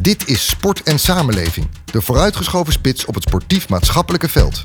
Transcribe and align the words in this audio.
Dit 0.00 0.28
is 0.28 0.46
Sport 0.46 0.82
en 0.82 0.98
Samenleving, 0.98 1.66
de 1.84 2.00
vooruitgeschoven 2.00 2.72
spits 2.72 3.04
op 3.04 3.14
het 3.14 3.22
sportief-maatschappelijke 3.22 4.28
veld. 4.28 4.62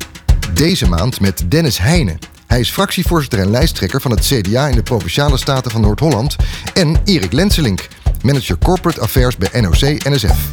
Deze 0.53 0.89
maand 0.89 1.19
met 1.19 1.45
Dennis 1.47 1.77
Heijnen. 1.77 2.19
Hij 2.47 2.59
is 2.59 2.71
fractievoorzitter 2.71 3.39
en 3.39 3.49
lijsttrekker 3.49 4.01
van 4.01 4.11
het 4.11 4.19
CDA 4.19 4.67
in 4.67 4.75
de 4.75 4.83
Provinciale 4.83 5.37
Staten 5.37 5.71
van 5.71 5.81
Noord-Holland. 5.81 6.35
En 6.73 7.01
Erik 7.05 7.31
Lenselink, 7.31 7.87
manager 8.21 8.57
Corporate 8.57 9.01
Affairs 9.01 9.37
bij 9.37 9.61
NOC-NSF. 9.61 10.49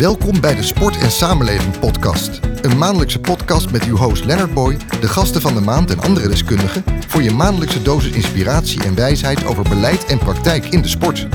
Welkom 0.00 0.40
bij 0.40 0.54
de 0.54 0.62
Sport 0.62 0.98
en 0.98 1.10
Samenleving 1.10 1.78
podcast. 1.78 2.40
Een 2.62 2.78
maandelijkse 2.78 3.20
podcast 3.20 3.70
met 3.70 3.84
uw 3.84 3.96
host 3.96 4.24
Leonard 4.24 4.54
Boy, 4.54 4.76
de 5.00 5.08
gasten 5.08 5.40
van 5.40 5.54
de 5.54 5.60
maand 5.60 5.90
en 5.90 6.00
andere 6.00 6.28
deskundigen 6.28 6.84
voor 7.08 7.22
je 7.22 7.30
maandelijkse 7.30 7.82
dosis 7.82 8.12
inspiratie 8.12 8.84
en 8.84 8.94
wijsheid 8.94 9.44
over 9.44 9.68
beleid 9.68 10.04
en 10.04 10.18
praktijk 10.18 10.64
in 10.64 10.82
de 10.82 10.88
sport. 10.88 11.26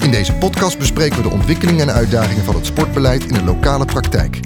In 0.00 0.10
deze 0.10 0.32
podcast 0.32 0.78
bespreken 0.78 1.16
we 1.16 1.22
de 1.22 1.34
ontwikkelingen 1.34 1.88
en 1.88 1.94
uitdagingen 1.94 2.44
van 2.44 2.54
het 2.54 2.66
sportbeleid 2.66 3.24
in 3.24 3.34
de 3.34 3.44
lokale 3.44 3.84
praktijk. 3.84 4.40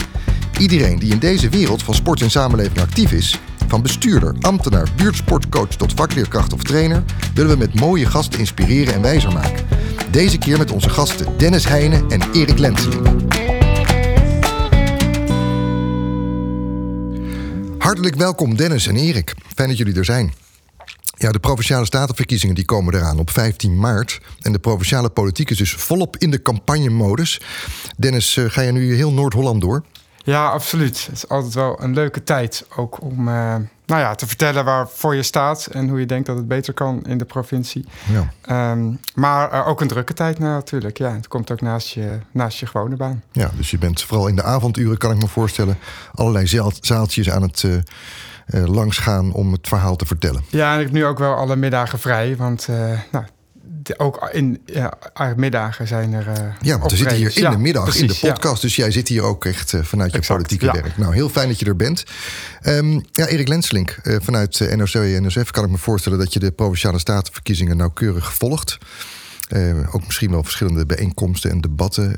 Iedereen 0.58 0.98
die 0.98 1.12
in 1.12 1.18
deze 1.18 1.48
wereld 1.48 1.82
van 1.82 1.94
sport 1.94 2.20
en 2.20 2.30
samenleving 2.30 2.80
actief 2.80 3.12
is, 3.12 3.40
van 3.66 3.82
bestuurder, 3.82 4.34
ambtenaar, 4.40 4.88
buurtsportcoach 4.96 5.74
tot 5.76 5.92
vakleerkracht 5.94 6.52
of 6.52 6.62
trainer, 6.62 7.02
willen 7.34 7.50
we 7.50 7.58
met 7.58 7.80
mooie 7.80 8.06
gasten 8.06 8.38
inspireren 8.38 8.94
en 8.94 9.02
wijzer 9.02 9.32
maken. 9.32 9.66
Deze 10.10 10.38
keer 10.38 10.58
met 10.58 10.70
onze 10.70 10.90
gasten 10.90 11.26
Dennis 11.36 11.64
Heijnen 11.64 12.10
en 12.10 12.20
Erik 12.32 12.58
Lenseling. 12.58 13.29
Hartelijk 17.90 18.16
welkom 18.16 18.56
Dennis 18.56 18.86
en 18.86 18.96
Erik. 18.96 19.34
Fijn 19.54 19.68
dat 19.68 19.78
jullie 19.78 19.94
er 19.94 20.04
zijn. 20.04 20.32
Ja, 21.16 21.30
de 21.30 21.38
provinciale 21.38 21.84
statenverkiezingen 21.84 22.54
die 22.54 22.64
komen 22.64 22.94
eraan 22.94 23.18
op 23.18 23.30
15 23.30 23.78
maart. 23.78 24.20
En 24.40 24.52
de 24.52 24.58
provinciale 24.58 25.10
politiek 25.10 25.50
is 25.50 25.56
dus 25.56 25.72
volop 25.72 26.16
in 26.16 26.30
de 26.30 26.42
campagnemodus. 26.42 27.40
Dennis, 27.96 28.36
eh, 28.36 28.44
ga 28.48 28.60
je 28.60 28.72
nu 28.72 28.94
heel 28.94 29.12
Noord-Holland 29.12 29.60
door? 29.60 29.84
Ja, 30.16 30.48
absoluut. 30.48 31.06
Het 31.06 31.16
is 31.16 31.28
altijd 31.28 31.54
wel 31.54 31.82
een 31.82 31.94
leuke 31.94 32.24
tijd 32.24 32.66
ook 32.76 33.02
om 33.02 33.28
uh, 33.28 33.54
nou 33.90 34.02
ja, 34.02 34.14
te 34.14 34.26
vertellen 34.26 34.64
waarvoor 34.64 35.14
je 35.14 35.22
staat 35.22 35.66
en 35.66 35.88
hoe 35.88 36.00
je 36.00 36.06
denkt 36.06 36.26
dat 36.26 36.36
het 36.36 36.48
beter 36.48 36.74
kan 36.74 37.04
in 37.06 37.18
de 37.18 37.24
provincie. 37.24 37.84
Ja. 38.46 38.70
Um, 38.72 39.00
maar 39.14 39.52
uh, 39.52 39.68
ook 39.68 39.80
een 39.80 39.88
drukke 39.88 40.14
tijd 40.14 40.38
natuurlijk. 40.38 40.98
Ja, 40.98 41.12
het 41.14 41.28
komt 41.28 41.50
ook 41.50 41.60
naast 41.60 41.88
je, 41.88 42.18
naast 42.30 42.58
je 42.58 42.66
gewone 42.66 42.96
baan. 42.96 43.22
Ja, 43.32 43.50
dus 43.56 43.70
je 43.70 43.78
bent 43.78 44.02
vooral 44.02 44.26
in 44.26 44.36
de 44.36 44.42
avonduren, 44.42 44.98
kan 44.98 45.10
ik 45.10 45.22
me 45.22 45.28
voorstellen, 45.28 45.78
allerlei 46.14 46.46
zaaltjes 46.80 47.30
aan 47.30 47.42
het. 47.42 47.62
Uh, 47.62 47.78
uh, 48.54 48.64
langs 48.64 48.98
gaan 48.98 49.32
om 49.32 49.52
het 49.52 49.68
verhaal 49.68 49.96
te 49.96 50.06
vertellen. 50.06 50.44
Ja, 50.48 50.72
en 50.72 50.78
ik 50.78 50.84
heb 50.84 50.94
nu 50.94 51.04
ook 51.04 51.18
wel 51.18 51.34
alle 51.34 51.56
middagen 51.56 51.98
vrij. 51.98 52.36
Want 52.36 52.66
uh, 52.70 52.98
nou, 53.82 53.98
ook 53.98 54.28
in 54.32 54.60
ja, 54.64 54.92
middagen 55.36 55.86
zijn 55.86 56.12
er. 56.12 56.26
Uh, 56.26 56.34
ja, 56.60 56.78
want 56.78 56.90
we 56.90 56.96
zitten 56.96 57.16
hier 57.16 57.38
in 57.38 57.50
de 57.50 57.58
middag 57.58 57.96
in 57.96 58.06
de 58.06 58.18
podcast. 58.20 58.62
Dus 58.62 58.76
jij 58.76 58.90
zit 58.90 59.08
hier 59.08 59.22
ook 59.22 59.44
echt 59.44 59.72
uh, 59.72 59.82
vanuit 59.82 60.12
je 60.12 60.20
politieke 60.26 60.64
ja. 60.64 60.72
werk. 60.72 60.98
Nou, 60.98 61.14
heel 61.14 61.28
fijn 61.28 61.48
dat 61.48 61.58
je 61.58 61.64
er 61.64 61.76
bent. 61.76 62.04
Um, 62.62 63.04
ja, 63.12 63.26
Erik 63.26 63.48
Lenslink, 63.48 63.98
uh, 64.02 64.16
vanuit 64.20 64.76
NOC 64.76 64.94
en 64.94 65.26
NSF 65.26 65.50
kan 65.50 65.64
ik 65.64 65.70
me 65.70 65.78
voorstellen 65.78 66.18
dat 66.18 66.32
je 66.32 66.38
de 66.38 66.50
provinciale 66.50 66.98
statenverkiezingen 66.98 67.76
nauwkeurig 67.76 68.34
volgt. 68.34 68.78
ook 69.92 70.06
misschien 70.06 70.30
wel 70.30 70.42
verschillende 70.42 70.86
bijeenkomsten 70.86 71.50
en 71.50 71.60
debatten 71.60 72.14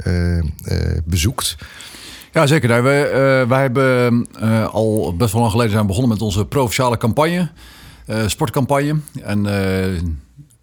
bezoekt. 1.04 1.56
Ja, 2.32 2.46
zeker. 2.46 2.68
Nee, 2.68 2.80
wij, 2.80 3.46
wij 3.46 3.60
hebben 3.60 4.26
al 4.70 5.14
best 5.16 5.32
wel 5.32 5.40
lang 5.40 5.52
geleden 5.52 5.72
zijn 5.72 5.86
begonnen 5.86 6.10
met 6.10 6.22
onze 6.22 6.46
provinciale 6.46 6.96
campagne, 6.96 7.50
sportcampagne. 8.26 8.96
En 9.22 9.46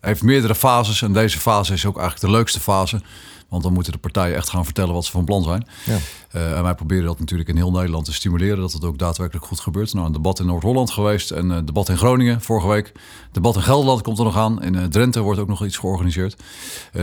heeft 0.02 0.24
meerdere 0.24 0.56
fases. 0.56 1.02
En 1.02 1.14
deze 1.14 1.40
fase 1.40 1.74
is 1.74 1.86
ook 1.86 1.98
eigenlijk 1.98 2.28
de 2.28 2.38
leukste 2.38 2.60
fase. 2.60 3.02
Want 3.50 3.64
dan 3.64 3.74
moeten 3.74 3.92
de 3.92 3.98
partijen 3.98 4.36
echt 4.36 4.50
gaan 4.50 4.66
vertellen 4.66 4.94
wat 4.94 5.06
ze 5.06 5.12
van 5.12 5.26
plan 5.26 5.44
zijn. 5.44 5.68
Ja. 5.86 5.98
Uh, 6.36 6.58
en 6.58 6.64
wij 6.64 6.76
proberen 6.76 7.06
dat 7.06 7.20
natuurlijk 7.20 7.50
in 7.50 7.56
heel 7.56 7.72
Nederland 7.72 8.06
te 8.06 8.14
stimuleren, 8.14 8.58
dat 8.58 8.74
het 8.74 8.84
ook 8.84 8.98
daadwerkelijk 8.98 9.46
goed 9.46 9.60
gebeurt. 9.60 9.94
Nou, 9.94 10.06
een 10.06 10.12
debat 10.12 10.40
in 10.40 10.46
Noord-Holland 10.46 10.92
geweest 10.92 11.32
en 11.32 11.50
een 11.50 11.60
uh, 11.60 11.66
debat 11.66 11.90
in 11.90 11.98
Groningen 11.98 12.42
vorige 12.42 12.68
week. 12.68 12.92
Debat 13.32 13.56
in 13.56 13.62
Gelderland 13.62 14.02
komt 14.02 14.18
er 14.18 14.24
nog 14.24 14.38
aan. 14.38 14.64
In 14.64 14.74
uh, 14.74 14.84
Drenthe 14.84 15.20
wordt 15.20 15.40
ook 15.40 15.48
nog 15.48 15.66
iets 15.66 15.78
georganiseerd. 15.78 16.36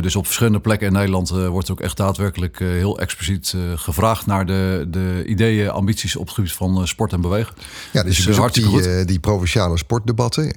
dus 0.00 0.16
op 0.16 0.25
verschillende 0.25 0.60
plekken 0.60 0.86
in 0.86 0.92
Nederland 0.92 1.28
wordt 1.28 1.70
ook 1.70 1.81
echt 1.81 1.97
daadwerkelijk 1.97 2.59
heel 2.59 2.98
expliciet 2.98 3.54
gevraagd 3.75 4.26
naar 4.26 4.47
de, 4.47 4.86
de 4.91 5.25
ideeën, 5.26 5.70
ambities 5.70 6.16
op 6.16 6.26
het 6.26 6.34
gebied 6.34 6.53
van 6.53 6.88
sport 6.88 7.12
en 7.12 7.20
bewegen. 7.20 7.54
Ja, 7.92 8.03
dus, 8.03 8.25
dus 8.25 8.36
hartstikke 8.36 8.82
die, 8.82 9.04
die 9.04 9.20
provinciale 9.20 9.78
sportdebatten. 9.78 10.53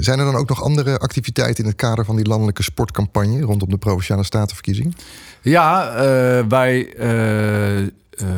zijn 0.00 0.18
er 0.18 0.24
dan 0.24 0.36
ook 0.36 0.48
nog 0.48 0.62
andere 0.62 0.98
activiteiten 0.98 1.64
in 1.64 1.70
het 1.70 1.78
kader 1.78 2.04
van 2.04 2.16
die 2.16 2.26
landelijke 2.26 2.62
sportcampagne 2.62 3.40
rondom 3.40 3.68
de 3.68 3.78
provinciale 3.78 4.24
statenverkiezing? 4.24 4.96
Ja, 5.42 5.94
wij 6.48 6.88
uh, 8.22 8.28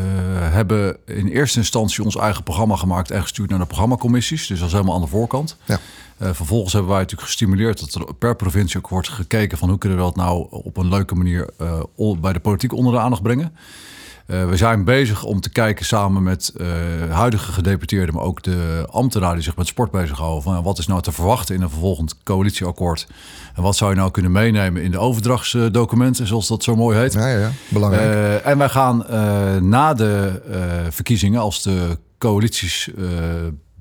hebben 0.52 0.96
in 1.06 1.26
eerste 1.26 1.58
instantie 1.58 2.04
ons 2.04 2.16
eigen 2.16 2.42
programma 2.42 2.76
gemaakt 2.76 3.10
en 3.10 3.22
gestuurd 3.22 3.50
naar 3.50 3.58
de 3.58 3.66
programmacommissies. 3.66 4.46
Dus 4.46 4.58
dat 4.58 4.66
is 4.66 4.74
helemaal 4.74 4.94
aan 4.94 5.00
de 5.00 5.06
voorkant. 5.06 5.56
Ja. 5.64 5.78
Uh, 6.22 6.28
vervolgens 6.32 6.72
hebben 6.72 6.90
wij 6.90 7.00
natuurlijk 7.00 7.28
gestimuleerd 7.28 7.80
dat 7.80 7.94
er 7.94 8.14
per 8.14 8.36
provincie 8.36 8.78
ook 8.78 8.88
wordt 8.88 9.08
gekeken 9.08 9.58
van 9.58 9.68
hoe 9.68 9.78
kunnen 9.78 9.98
we 9.98 10.04
dat 10.04 10.16
nou 10.16 10.46
op 10.50 10.76
een 10.76 10.88
leuke 10.88 11.14
manier 11.14 11.50
uh, 11.96 12.14
bij 12.20 12.32
de 12.32 12.40
politiek 12.40 12.72
onder 12.72 12.92
de 12.92 12.98
aandacht 12.98 13.22
brengen. 13.22 13.52
Uh, 14.26 14.48
we 14.48 14.56
zijn 14.56 14.84
bezig 14.84 15.24
om 15.24 15.40
te 15.40 15.50
kijken 15.50 15.84
samen 15.84 16.22
met 16.22 16.52
uh, 16.56 16.66
huidige 17.10 17.52
gedeputeerden, 17.52 18.14
maar 18.14 18.24
ook 18.24 18.42
de 18.42 18.86
ambtenaren 18.90 19.34
die 19.34 19.44
zich 19.44 19.56
met 19.56 19.66
sport 19.66 19.90
bezighouden. 19.90 20.42
Van 20.42 20.62
wat 20.62 20.78
is 20.78 20.86
nou 20.86 21.02
te 21.02 21.12
verwachten 21.12 21.54
in 21.54 21.62
een 21.62 21.70
vervolgend 21.70 22.22
coalitieakkoord? 22.22 23.06
En 23.54 23.62
wat 23.62 23.76
zou 23.76 23.90
je 23.90 23.96
nou 23.96 24.10
kunnen 24.10 24.32
meenemen 24.32 24.82
in 24.82 24.90
de 24.90 24.98
overdrachtsdocumenten, 24.98 26.26
zoals 26.26 26.48
dat 26.48 26.62
zo 26.62 26.76
mooi 26.76 26.98
heet? 26.98 27.12
Ja, 27.12 27.28
ja, 27.28 27.50
belangrijk. 27.68 28.14
Uh, 28.14 28.46
en 28.46 28.58
wij 28.58 28.68
gaan 28.68 29.04
na 29.68 29.94
de 29.94 30.42
verkiezingen, 30.90 31.40
als 31.40 31.62
de 31.62 31.98
coalities 32.18 32.90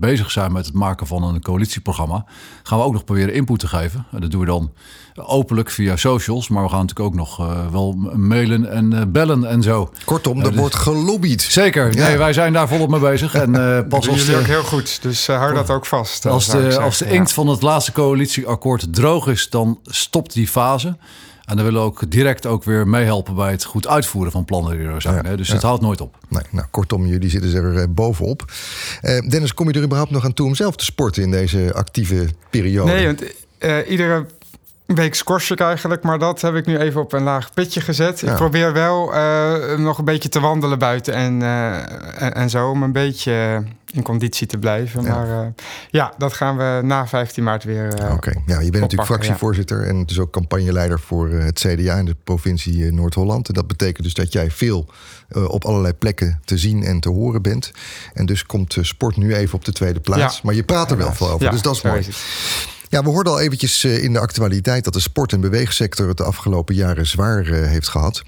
bezig 0.01 0.31
zijn 0.31 0.51
met 0.51 0.65
het 0.65 0.73
maken 0.73 1.07
van 1.07 1.23
een 1.23 1.41
coalitieprogramma, 1.41 2.25
gaan 2.63 2.77
we 2.77 2.83
ook 2.83 2.93
nog 2.93 3.03
proberen 3.03 3.33
input 3.33 3.59
te 3.59 3.67
geven. 3.67 4.05
En 4.11 4.21
dat 4.21 4.31
doen 4.31 4.39
we 4.39 4.45
dan 4.45 4.71
openlijk 5.15 5.69
via 5.69 5.95
socials, 5.95 6.47
maar 6.47 6.63
we 6.63 6.69
gaan 6.69 6.79
natuurlijk 6.79 7.07
ook 7.07 7.15
nog 7.15 7.39
uh, 7.39 7.71
wel 7.71 7.93
mailen 8.15 8.71
en 8.71 8.91
uh, 8.91 9.01
bellen 9.07 9.45
en 9.45 9.63
zo. 9.63 9.91
Kortom, 10.05 10.37
er 10.37 10.43
uh, 10.43 10.51
dus, 10.51 10.59
wordt 10.59 10.75
gelobbyd. 10.75 11.41
Zeker, 11.41 11.95
ja. 11.95 12.07
nee, 12.07 12.17
wij 12.17 12.33
zijn 12.33 12.53
daar 12.53 12.67
volop 12.67 12.89
mee 12.89 12.99
bezig. 12.99 13.33
En 13.33 13.51
pas 13.89 14.09
als 14.09 14.19
jullie 14.19 14.41
ook 14.41 14.45
heel 14.45 14.63
goed, 14.63 15.01
dus 15.01 15.27
hou 15.27 15.53
dat 15.53 15.69
ook 15.69 15.85
vast. 15.85 16.25
Als 16.25 16.47
de, 16.47 16.79
als 16.79 16.97
de 16.97 17.09
inkt 17.09 17.29
ja. 17.29 17.35
van 17.35 17.47
het 17.47 17.61
laatste 17.61 17.91
coalitieakkoord 17.91 18.93
droog 18.93 19.27
is, 19.27 19.49
dan 19.49 19.79
stopt 19.83 20.33
die 20.33 20.47
fase. 20.47 20.97
En 21.51 21.57
dan 21.57 21.65
willen 21.65 21.81
we 21.81 21.87
ook 21.87 22.11
direct 22.11 22.45
ook 22.45 22.63
weer 22.63 22.87
meehelpen 22.87 23.35
bij 23.35 23.51
het 23.51 23.63
goed 23.63 23.87
uitvoeren 23.87 24.31
van 24.31 24.45
plannen 24.45 24.77
die 24.77 24.87
er 24.87 25.01
zijn. 25.01 25.25
Ja, 25.25 25.35
dus 25.35 25.47
ja. 25.47 25.53
het 25.53 25.63
houdt 25.63 25.81
nooit 25.81 26.01
op. 26.01 26.17
Nee, 26.29 26.43
nou, 26.49 26.67
kortom, 26.71 27.05
jullie 27.05 27.29
zitten 27.29 27.53
er 27.53 27.73
uh, 27.73 27.83
bovenop. 27.89 28.45
Uh, 29.01 29.19
Dennis, 29.29 29.53
kom 29.53 29.67
je 29.67 29.73
er 29.73 29.83
überhaupt 29.83 30.11
nog 30.11 30.25
aan 30.25 30.33
toe 30.33 30.47
om 30.47 30.55
zelf 30.55 30.75
te 30.75 30.83
sporten 30.83 31.23
in 31.23 31.31
deze 31.31 31.73
actieve 31.73 32.27
periode? 32.49 32.91
Nee, 32.91 33.05
want 33.05 33.23
uh, 33.59 33.89
iedere 33.89 34.25
week 34.95 35.15
schors 35.15 35.51
ik 35.51 35.59
eigenlijk, 35.59 36.03
maar 36.03 36.19
dat 36.19 36.41
heb 36.41 36.55
ik 36.55 36.65
nu 36.65 36.77
even 36.77 37.01
op 37.01 37.13
een 37.13 37.23
laag 37.23 37.53
pitje 37.53 37.81
gezet. 37.81 38.19
Ja. 38.19 38.31
Ik 38.31 38.35
probeer 38.35 38.73
wel 38.73 39.13
uh, 39.13 39.77
nog 39.77 39.97
een 39.97 40.05
beetje 40.05 40.29
te 40.29 40.39
wandelen 40.39 40.79
buiten 40.79 41.13
en, 41.13 41.41
uh, 41.41 41.75
en, 42.21 42.33
en, 42.33 42.49
zo, 42.49 42.69
om 42.69 42.83
een 42.83 42.91
beetje 42.91 43.63
in 43.91 44.03
conditie 44.03 44.47
te 44.47 44.57
blijven. 44.57 45.03
Ja. 45.03 45.15
Maar 45.15 45.27
uh, 45.27 45.47
ja, 45.89 46.13
dat 46.17 46.33
gaan 46.33 46.57
we 46.57 46.79
na 46.83 47.07
15 47.07 47.43
maart 47.43 47.63
weer. 47.63 47.93
Oké, 47.93 48.13
okay. 48.13 48.41
ja, 48.45 48.59
je 48.59 48.69
bent 48.69 48.81
natuurlijk 48.83 49.09
fractievoorzitter 49.09 49.81
ja. 49.81 49.87
en 49.87 50.05
dus 50.05 50.19
ook 50.19 50.31
campagneleider 50.31 50.99
voor 50.99 51.29
het 51.29 51.59
CDA 51.59 51.95
in 51.95 52.05
de 52.05 52.15
provincie 52.23 52.91
Noord-Holland. 52.91 53.47
En 53.47 53.53
dat 53.53 53.67
betekent 53.67 54.03
dus 54.03 54.13
dat 54.13 54.33
jij 54.33 54.51
veel 54.51 54.85
op 55.47 55.65
allerlei 55.65 55.93
plekken 55.93 56.39
te 56.45 56.57
zien 56.57 56.83
en 56.83 56.99
te 56.99 57.09
horen 57.09 57.41
bent. 57.41 57.71
En 58.13 58.25
dus 58.25 58.45
komt 58.45 58.77
sport 58.81 59.17
nu 59.17 59.35
even 59.35 59.55
op 59.55 59.65
de 59.65 59.71
tweede 59.71 59.99
plaats. 59.99 60.41
Maar 60.41 60.53
je 60.53 60.63
praat 60.63 60.91
er 60.91 60.97
wel 60.97 61.13
veel 61.13 61.29
over, 61.29 61.51
dus 61.51 61.61
dat 61.61 61.75
is 61.75 61.81
mooi. 61.81 62.07
Ja, 62.91 63.03
we 63.03 63.09
hoorden 63.09 63.33
al 63.33 63.39
eventjes 63.39 63.83
eh, 63.83 64.03
in 64.03 64.13
de 64.13 64.19
actualiteit 64.19 64.83
dat 64.83 64.93
de 64.93 64.99
sport- 64.99 65.33
en 65.33 65.41
beweegsector 65.41 66.07
het 66.07 66.17
de 66.17 66.23
afgelopen 66.23 66.75
jaren 66.75 67.07
zwaar 67.07 67.45
eh, 67.45 67.67
heeft 67.67 67.87
gehad. 67.87 68.21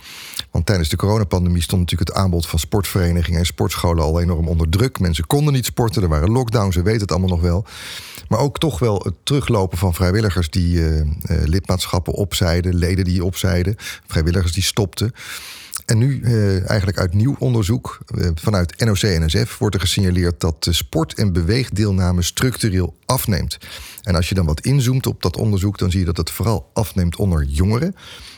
Want 0.52 0.66
tijdens 0.66 0.90
de 0.90 0.96
coronapandemie 0.96 1.62
stond 1.62 1.82
natuurlijk 1.82 2.10
het 2.10 2.20
aanbod 2.20 2.48
van 2.48 2.60
sportverenigingen 2.60 3.40
en 3.40 3.46
sportscholen 3.46 4.04
al 4.04 4.22
enorm 4.22 4.48
onder 4.48 4.70
druk. 4.70 5.00
Mensen 5.00 5.28
konden 5.28 5.54
niet 5.54 5.66
sporten, 5.66 6.02
er 6.02 6.10
waren 6.10 6.32
lockdowns, 6.32 6.76
we 6.76 6.82
weten 6.82 7.02
het 7.02 7.12
allemaal 7.12 7.30
nog 7.30 7.42
wel. 7.42 7.66
Maar 8.28 8.40
ook 8.40 8.60
toch 8.60 8.80
wel 8.80 9.02
het 9.04 9.14
teruglopen 9.24 9.78
van 9.78 9.94
vrijwilligers 9.94 10.50
die 10.50 10.76
uh, 10.76 11.02
lidmaatschappen 11.28 12.14
opzeiden, 12.14 12.76
leden 12.76 13.06
die 13.06 13.26
opzeiden, 13.26 13.76
vrijwilligers 14.08 14.54
die 14.54 14.64
stopten. 14.64 15.14
En 15.86 15.98
nu, 15.98 16.22
eh, 16.24 16.70
eigenlijk 16.70 16.98
uit 16.98 17.14
nieuw 17.14 17.36
onderzoek 17.40 18.00
eh, 18.06 18.28
vanuit 18.36 18.80
NOC-NSF, 18.80 19.58
wordt 19.58 19.76
er 19.76 19.82
gesignaleerd 19.82 20.40
dat 20.40 20.64
de 20.64 20.74
sport- 20.74 21.14
en 21.14 21.34
beweegdeelname 21.34 22.22
structureel 22.22 22.96
afneemt. 23.06 23.58
En 24.02 24.16
als 24.16 24.30
je 24.30 24.36
dan 24.36 24.46
wat 24.46 24.62
inzoomt 24.62 25.08
op 25.08 25.22
dat 25.22 25.38
onderzoek, 25.38 25.78
dan 25.78 25.92
zie 25.92 26.00
je 26.00 26.06
dat 26.06 26.18
het 26.18 26.32
vooral 26.32 26.70
afneemt 26.74 27.16
onder 27.16 27.44
jongeren. 27.44 27.96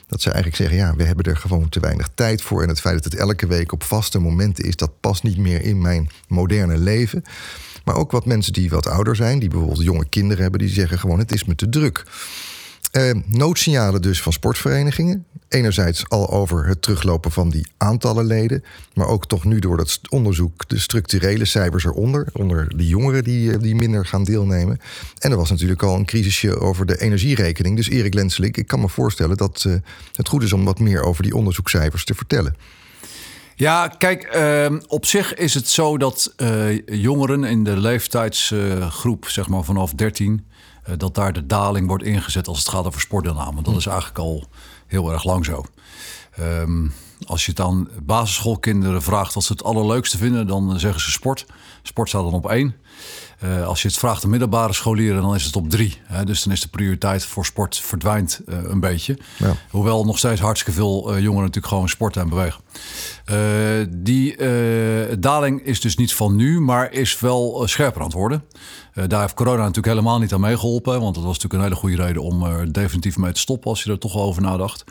Dat 0.07 0.21
ze 0.21 0.31
eigenlijk 0.31 0.55
zeggen, 0.55 0.77
ja, 0.77 0.95
we 0.95 1.03
hebben 1.03 1.25
er 1.25 1.37
gewoon 1.37 1.69
te 1.69 1.79
weinig 1.79 2.09
tijd 2.15 2.41
voor. 2.41 2.61
En 2.61 2.69
het 2.69 2.79
feit 2.79 3.03
dat 3.03 3.11
het 3.11 3.21
elke 3.21 3.47
week 3.47 3.71
op 3.71 3.83
vaste 3.83 4.19
momenten 4.19 4.63
is, 4.63 4.75
dat 4.75 4.99
past 4.99 5.23
niet 5.23 5.37
meer 5.37 5.61
in 5.61 5.81
mijn 5.81 6.09
moderne 6.27 6.77
leven. 6.77 7.23
Maar 7.83 7.95
ook 7.95 8.11
wat 8.11 8.25
mensen 8.25 8.53
die 8.53 8.69
wat 8.69 8.87
ouder 8.87 9.15
zijn, 9.15 9.39
die 9.39 9.49
bijvoorbeeld 9.49 9.83
jonge 9.83 10.09
kinderen 10.09 10.41
hebben, 10.41 10.59
die 10.59 10.69
zeggen 10.69 10.99
gewoon: 10.99 11.19
het 11.19 11.31
is 11.31 11.45
me 11.45 11.55
te 11.55 11.69
druk. 11.69 12.03
Uh, 12.95 13.11
noodsignalen 13.25 14.01
dus 14.01 14.21
van 14.21 14.33
sportverenigingen. 14.33 15.25
Enerzijds 15.49 16.09
al 16.09 16.29
over 16.29 16.67
het 16.67 16.81
teruglopen 16.81 17.31
van 17.31 17.49
die 17.49 17.67
aantallen 17.77 18.25
leden. 18.25 18.63
Maar 18.93 19.07
ook 19.07 19.27
toch 19.27 19.43
nu 19.43 19.59
door 19.59 19.77
dat 19.77 19.99
onderzoek 20.09 20.69
de 20.69 20.79
structurele 20.79 21.45
cijfers 21.45 21.85
eronder. 21.85 22.27
Onder 22.33 22.77
die 22.77 22.87
jongeren 22.87 23.23
die, 23.23 23.51
eh, 23.51 23.59
die 23.59 23.75
minder 23.75 24.05
gaan 24.05 24.23
deelnemen. 24.23 24.79
En 25.19 25.31
er 25.31 25.37
was 25.37 25.49
natuurlijk 25.49 25.83
al 25.83 25.95
een 25.95 26.05
crisisje 26.05 26.59
over 26.59 26.85
de 26.85 27.01
energierekening. 27.01 27.75
Dus 27.75 27.89
Erik 27.89 28.13
Lenselik, 28.13 28.57
ik 28.57 28.67
kan 28.67 28.79
me 28.79 28.89
voorstellen 28.89 29.37
dat 29.37 29.63
uh, 29.67 29.75
het 30.11 30.27
goed 30.27 30.43
is 30.43 30.53
om 30.53 30.65
wat 30.65 30.79
meer 30.79 31.01
over 31.01 31.23
die 31.23 31.35
onderzoekscijfers 31.35 32.05
te 32.05 32.15
vertellen. 32.15 32.55
Ja, 33.55 33.87
kijk, 33.87 34.35
uh, 34.35 34.79
op 34.87 35.05
zich 35.05 35.33
is 35.33 35.53
het 35.53 35.67
zo 35.67 35.97
dat 35.97 36.33
jongeren 36.85 37.43
in 37.43 37.63
de 37.63 37.77
leeftijdsgroep, 37.77 39.27
zeg 39.27 39.47
maar 39.47 39.63
vanaf 39.63 39.93
13, 39.93 40.33
uh, 40.33 40.54
dat 40.97 41.15
daar 41.15 41.33
de 41.33 41.45
daling 41.45 41.87
wordt 41.87 42.03
ingezet 42.03 42.47
als 42.47 42.59
het 42.59 42.69
gaat 42.69 42.85
over 42.85 43.01
sportdeelname. 43.01 43.61
Dat 43.61 43.75
is 43.75 43.85
eigenlijk 43.85 44.19
al 44.19 44.43
heel 44.87 45.11
erg 45.11 45.23
lang 45.23 45.45
zo. 45.45 45.63
Um, 46.39 46.93
als 47.27 47.45
je 47.45 47.51
het 47.51 47.59
aan 47.59 47.89
basisschoolkinderen 48.03 49.01
vraagt 49.01 49.33
wat 49.33 49.43
ze 49.43 49.51
het 49.51 49.63
allerleukste 49.63 50.17
vinden, 50.17 50.47
dan 50.47 50.79
zeggen 50.79 51.01
ze 51.01 51.11
sport. 51.11 51.45
Sport 51.83 52.09
staat 52.09 52.23
dan 52.23 52.33
op 52.33 52.49
één. 52.49 52.75
Uh, 53.43 53.67
als 53.67 53.81
je 53.81 53.87
het 53.87 53.97
vraagt 53.97 54.23
aan 54.23 54.29
middelbare 54.29 54.73
scholieren, 54.73 55.21
dan 55.21 55.35
is 55.35 55.43
het 55.43 55.55
op 55.55 55.69
drie. 55.69 55.97
Hè? 56.03 56.23
Dus 56.23 56.43
dan 56.43 56.53
is 56.53 56.61
de 56.61 56.67
prioriteit 56.67 57.25
voor 57.25 57.45
sport 57.45 57.77
verdwijnt 57.77 58.41
uh, 58.45 58.57
een 58.63 58.79
beetje. 58.79 59.17
Ja. 59.37 59.55
Hoewel 59.69 60.05
nog 60.05 60.17
steeds 60.17 60.41
hartstikke 60.41 60.79
veel 60.79 61.13
uh, 61.13 61.21
jongeren 61.21 61.45
natuurlijk 61.45 61.73
gewoon 61.73 61.89
sporten 61.89 62.21
en 62.21 62.29
bewegen. 62.29 62.61
die 64.03 64.35
daling 65.19 65.61
is 65.61 65.81
dus 65.81 65.95
niet 65.95 66.13
van 66.13 66.35
nu, 66.35 66.59
maar 66.59 66.91
is 66.91 67.19
wel 67.19 67.63
scherper 67.67 68.01
aan 68.01 68.07
het 68.07 68.15
worden. 68.15 68.43
daar 69.07 69.21
heeft 69.21 69.33
corona 69.33 69.57
natuurlijk 69.57 69.87
helemaal 69.87 70.19
niet 70.19 70.33
aan 70.33 70.39
meegeholpen. 70.39 71.01
Want 71.01 71.15
dat 71.15 71.23
was 71.23 71.33
natuurlijk 71.33 71.53
een 71.53 71.69
hele 71.69 71.75
goede 71.75 72.03
reden 72.03 72.21
om 72.21 72.43
er 72.43 72.73
definitief 72.73 73.17
mee 73.17 73.31
te 73.31 73.39
stoppen 73.39 73.69
als 73.69 73.83
je 73.83 73.91
er 73.91 73.99
toch 73.99 74.15
over 74.15 74.41
nadacht. 74.41 74.83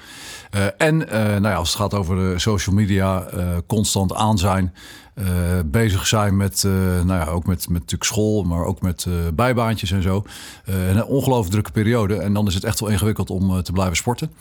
en 0.79 0.97
nou 0.97 1.43
ja, 1.43 1.55
als 1.55 1.69
het 1.69 1.79
gaat 1.79 1.95
over 1.95 2.17
de 2.17 2.39
social 2.39 2.75
media, 2.75 3.27
constant 3.67 4.15
aan 4.15 4.39
zijn. 4.39 4.75
Uh, 5.15 5.27
bezig 5.67 6.07
zijn 6.07 6.37
met, 6.37 6.63
uh, 6.67 6.73
nou 7.03 7.07
ja, 7.07 7.25
ook 7.25 7.47
met, 7.47 7.69
met 7.69 7.81
natuurlijk 7.81 8.05
school, 8.05 8.43
maar 8.43 8.65
ook 8.65 8.81
met 8.81 9.05
uh, 9.09 9.15
bijbaantjes 9.35 9.91
en 9.91 10.03
zo. 10.03 10.25
een 10.65 11.05
ongelooflijk 11.05 11.51
drukke 11.51 11.71
periode. 11.71 12.17
En 12.17 12.33
dan 12.33 12.47
is 12.47 12.55
het 12.55 12.65
echt 12.65 12.81
wel 12.81 12.89
ingewikkeld 12.89 13.31
om 13.31 13.63
te 13.63 13.73
blijven 13.73 13.97
sporten. 13.97 14.33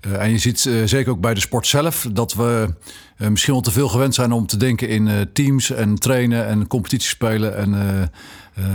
en 0.00 0.30
je 0.30 0.38
ziet 0.38 0.60
zeker 0.84 1.10
ook 1.10 1.20
bij 1.20 1.34
de 1.34 1.40
sport 1.40 1.66
zelf 1.66 2.06
dat 2.12 2.34
we 2.34 2.74
misschien 3.16 3.52
wel 3.52 3.62
te 3.62 3.70
veel 3.70 3.88
gewend 3.88 4.14
zijn 4.14 4.32
om 4.32 4.46
te 4.46 4.56
denken 4.56 4.88
in 4.88 5.28
teams 5.32 5.70
en 5.70 5.94
trainen 5.94 6.46
en 6.46 6.66
competities 6.66 7.10
spelen. 7.10 7.56
En 7.56 8.10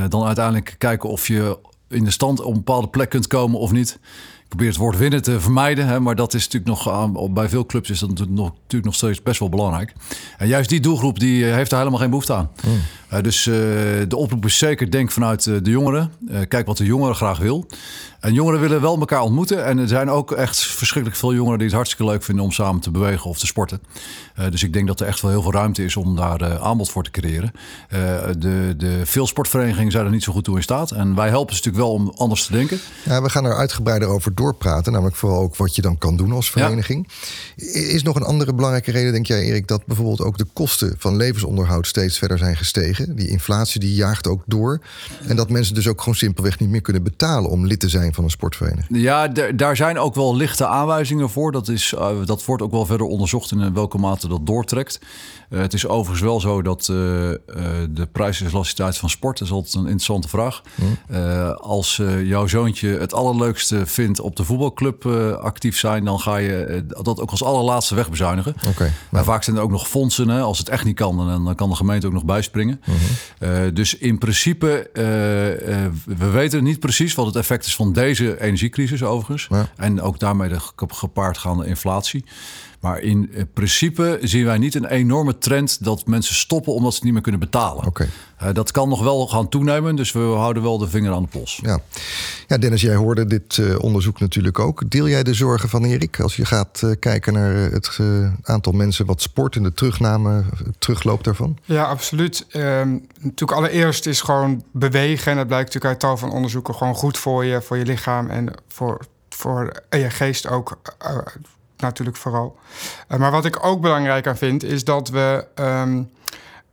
dan 0.10 0.26
uiteindelijk 0.26 0.76
kijken 0.78 1.10
of 1.10 1.28
je 1.28 1.58
in 1.90 2.04
de 2.04 2.12
stand 2.12 2.40
op 2.40 2.48
een 2.48 2.54
bepaalde 2.54 2.88
plek 2.88 3.10
kunt 3.10 3.28
komen 3.28 3.60
of 3.60 3.72
niet 3.72 4.00
probeer 4.52 4.70
het 4.70 4.78
woord 4.78 4.98
winnen 4.98 5.22
te 5.22 5.40
vermijden. 5.40 5.88
Hè, 5.88 6.00
maar 6.00 6.16
dat 6.16 6.34
is 6.34 6.44
natuurlijk 6.44 6.84
nog 6.84 7.32
bij 7.32 7.50
veel 7.50 7.66
clubs 7.66 7.90
is 7.90 8.00
dat 8.00 8.10
natuurlijk 8.10 8.38
nog, 8.38 8.52
natuurlijk 8.52 8.86
nog 8.86 8.96
steeds 8.96 9.22
best 9.22 9.40
wel 9.40 9.50
belangrijk. 9.50 9.94
En 10.38 10.48
juist 10.48 10.70
die 10.70 10.80
doelgroep 10.80 11.20
die 11.20 11.46
eh, 11.46 11.54
heeft 11.54 11.70
daar 11.70 11.80
helemaal 11.80 12.00
geen 12.00 12.10
behoefte 12.10 12.34
aan. 12.34 12.50
Hmm. 12.62 12.82
Uh, 13.14 13.22
dus 13.22 13.46
uh, 13.46 13.56
de 14.08 14.16
oproep 14.16 14.46
is 14.46 14.58
zeker 14.58 14.92
denk 14.92 15.12
vanuit 15.12 15.44
de 15.44 15.70
jongeren. 15.70 16.12
kijk 16.48 16.66
wat 16.66 16.78
de 16.78 16.86
jongeren 16.86 17.16
graag 17.16 17.38
wil. 17.38 17.68
En 18.22 18.34
jongeren 18.34 18.60
willen 18.60 18.82
wel 18.82 19.00
elkaar 19.00 19.22
ontmoeten. 19.22 19.66
En 19.66 19.78
er 19.78 19.88
zijn 19.88 20.10
ook 20.10 20.32
echt 20.32 20.58
verschrikkelijk 20.64 21.20
veel 21.20 21.34
jongeren 21.34 21.58
die 21.58 21.68
het 21.68 21.76
hartstikke 21.76 22.12
leuk 22.12 22.24
vinden 22.24 22.44
om 22.44 22.52
samen 22.52 22.82
te 22.82 22.92
bewegen 22.92 23.30
of 23.30 23.40
te 23.40 23.46
sporten. 23.46 23.82
Uh, 24.40 24.46
dus 24.52 24.64
ik 24.64 24.74
denk 24.74 24.88
dat 24.88 25.00
er 25.00 25.08
echt 25.08 25.22
wel 25.22 25.32
heel 25.32 25.42
veel 25.42 25.52
ruimte 25.52 25.84
is 25.84 25.96
om 25.96 26.16
daar 26.16 26.42
uh, 26.42 26.56
aanbod 26.56 26.90
voor 26.90 27.04
te 27.04 27.12
creëren. 27.12 27.52
Uh, 27.94 28.00
de, 28.38 28.74
de 28.78 29.02
veel 29.04 29.28
sportverenigingen 29.28 29.92
zijn 29.92 30.06
er 30.06 30.12
niet 30.12 30.24
zo 30.24 30.32
goed 30.32 30.44
toe 30.44 30.56
in 30.56 30.64
staat. 30.64 30.92
En 30.92 31.16
wij 31.16 31.30
helpen 31.30 31.56
ze 31.56 31.62
natuurlijk 31.64 31.86
wel 31.86 31.94
om 31.94 32.14
anders 32.16 32.46
te 32.46 32.52
denken. 32.52 32.80
Ja, 33.06 33.22
we 33.22 33.30
gaan 33.30 33.46
er 33.46 33.56
uitgebreider 33.56 34.08
over 34.08 34.36
doorpraten. 34.36 34.92
Namelijk 34.92 35.16
vooral 35.16 35.42
ook 35.42 35.56
wat 35.56 35.76
je 35.76 35.82
dan 35.82 35.98
kan 35.98 36.18
doen 36.18 36.32
als 36.32 36.52
vereniging. 36.52 37.08
Ja. 37.56 37.66
Is 37.74 38.04
nog 38.04 38.16
een 38.16 38.24
andere 38.24 38.54
belangrijke 38.54 38.92
reden, 38.92 39.12
denk 39.12 39.26
jij 39.26 39.42
Erik, 39.42 39.68
dat 39.68 39.86
bijvoorbeeld 39.86 40.22
ook 40.22 40.38
de 40.38 40.48
kosten 40.54 40.96
van 40.98 41.16
levensonderhoud 41.16 41.88
steeds 41.88 42.18
verder 42.18 42.38
zijn 42.38 42.58
gestegen? 42.58 43.16
Die 43.16 43.28
inflatie 43.28 43.80
die 43.80 43.94
jaagt 43.94 44.28
ook 44.28 44.44
door. 44.46 44.82
En 45.28 45.36
dat 45.36 45.50
mensen 45.50 45.76
dus 45.76 45.88
ook 45.88 46.00
gewoon 46.00 46.16
simpelweg 46.16 46.60
niet 46.60 46.70
meer 46.70 46.82
kunnen 46.82 47.04
betalen 47.04 47.50
om 47.50 47.66
lid 47.66 47.80
te 47.80 47.90
zijn 47.90 48.11
van 48.16 48.24
een 48.24 48.30
sportvereniging. 48.30 49.02
Ja, 49.02 49.28
daar 49.56 49.76
zijn 49.76 49.98
ook 49.98 50.16
wel 50.16 50.36
lichte 50.36 50.68
aanwijzingen 50.68 51.30
voor. 51.30 51.52
Dat, 51.52 51.68
is, 51.68 51.94
uh, 51.94 52.10
dat 52.26 52.46
wordt 52.46 52.64
ook 52.64 52.72
wel 52.72 52.86
verder 52.86 53.08
onderzocht 53.08 53.52
in 53.52 53.74
welke 53.74 53.98
mate 53.98 54.28
dat 54.28 54.46
doortrekt. 54.46 55.00
Uh, 55.52 55.60
het 55.60 55.74
is 55.74 55.88
overigens 55.88 56.22
wel 56.22 56.40
zo 56.40 56.62
dat 56.62 56.80
uh, 56.82 56.98
de 57.90 58.08
prijselasticiteit 58.12 58.98
van 58.98 59.10
sport 59.10 59.42
is 59.42 59.52
altijd 59.52 59.74
een 59.74 59.82
interessante 59.82 60.28
vraag. 60.28 60.62
Mm. 60.76 60.98
als 61.52 62.02
jouw 62.24 62.48
zoontje 62.48 62.88
het 62.88 63.14
allerleukste 63.14 63.86
vindt 63.86 64.20
op 64.20 64.36
de 64.36 64.44
voetbalclub 64.44 65.06
actief 65.42 65.78
zijn, 65.78 66.06
dan 66.06 66.20
ga 66.20 66.38
je 66.38 66.86
dat 66.88 67.20
ook 67.20 67.32
als 67.32 67.44
allerlaatste 67.44 67.96
wegbezuinigen. 67.96 68.56
Okay, 68.68 68.92
maar 69.10 69.24
vaak 69.24 69.44
zijn 69.44 69.56
er 69.56 69.62
ook 69.62 69.72
nog 69.72 69.88
fondsen. 69.88 70.28
Hè, 70.28 70.42
als 70.42 70.58
het 70.58 70.70
echt 70.70 70.86
niet 70.86 70.96
kan, 70.96 71.18
dan, 71.18 71.46
dan 71.46 71.56
kan 71.56 71.70
de 71.70 71.76
gemeente 71.76 72.08
ook 72.08 72.14
nog 72.14 72.26
bijspringen. 72.26 72.82
Mm 72.86 72.96
-hmm. 73.40 73.74
dus 73.74 73.98
in 73.98 74.18
principe, 74.18 74.90
we 76.06 76.30
weten 76.32 76.64
niet 76.64 76.80
precies 76.80 77.16
wat 77.16 77.26
het 77.26 77.36
effect 77.36 77.66
is 77.66 77.76
van 77.76 77.94
deze 77.94 78.42
energiecrisis 78.42 79.04
overigens. 79.04 79.48
Ja. 79.50 79.70
En 79.76 80.02
ook 80.02 80.20
daarmee 80.20 80.50
de 80.50 80.60
gepaard 80.88 81.38
gaande 81.38 81.66
inflatie. 81.66 82.26
Maar 82.82 83.00
in 83.00 83.32
principe 83.54 84.20
zien 84.22 84.46
wij 84.46 84.58
niet 84.58 84.76
een 84.76 84.86
enorme 84.86 85.38
trend 85.38 85.84
dat 85.84 86.06
mensen 86.06 86.36
stoppen 86.36 86.74
omdat 86.74 86.90
ze 86.90 86.96
het 86.96 87.04
niet 87.04 87.14
meer 87.14 87.22
kunnen 87.22 87.42
betalen. 87.42 87.86
Okay. 87.86 88.10
Uh, 88.44 88.50
dat 88.54 88.72
kan 88.72 88.90
nog 88.90 89.04
wel 89.04 89.28
gaan 89.28 89.50
toenemen, 89.50 89.96
dus 89.96 90.12
we 90.12 90.20
houden 90.20 90.64
wel 90.64 90.78
de 90.78 90.88
vinger 90.88 91.14
aan 91.14 91.22
de 91.22 91.28
pols. 91.28 91.60
Ja, 91.64 91.80
ja 92.48 92.58
Dennis, 92.58 92.82
jij 92.82 92.96
hoorde 92.96 93.26
dit 93.26 93.58
uh, 93.58 93.80
onderzoek 93.80 94.20
natuurlijk 94.20 94.60
ook. 94.60 94.90
Deel 94.90 95.08
jij 95.08 95.24
de 95.24 95.34
zorgen 95.34 95.70
van 95.70 95.84
Erik 95.84 96.20
als 96.20 96.36
je 96.36 96.46
gaat 96.46 96.82
uh, 96.84 96.92
kijken 97.00 97.34
naar 97.34 97.54
het 97.54 98.00
aantal 98.44 98.74
mensen 98.74 99.06
wat 99.06 99.22
sport 99.22 99.56
en 99.56 99.64
de 99.64 99.74
terugname, 99.74 100.44
terugloop 100.80 101.24
daarvan? 101.24 101.58
Ja, 101.66 101.84
absoluut. 101.84 102.46
Ehm, 102.50 102.98
natuurlijk 103.20 103.52
allereerst 103.52 104.06
is 104.06 104.22
gewoon 104.22 104.64
bewegen, 104.72 105.32
en 105.32 105.38
dat 105.38 105.48
blijkt 105.48 105.74
natuurlijk 105.74 105.94
uit 105.94 106.00
tal 106.00 106.18
van 106.18 106.32
onderzoeken, 106.32 106.76
gewoon 106.76 106.96
goed 106.96 107.18
voor 107.18 107.46
je, 107.46 107.62
voor 107.62 107.78
je 107.78 107.86
lichaam 107.86 108.30
en 108.30 108.54
voor, 108.68 109.06
voor 109.30 109.72
je 109.90 110.10
geest 110.10 110.48
ook 110.48 110.82
natuurlijk 111.82 112.18
vooral. 112.18 112.58
Uh, 113.10 113.18
maar 113.18 113.32
wat 113.32 113.46
ik 113.46 113.66
ook 113.66 113.82
belangrijk 113.82 114.28
aan 114.28 114.38
vind, 114.38 114.64
is 114.64 114.84
dat 114.84 115.10
we 115.10 115.46
um, 115.56 116.10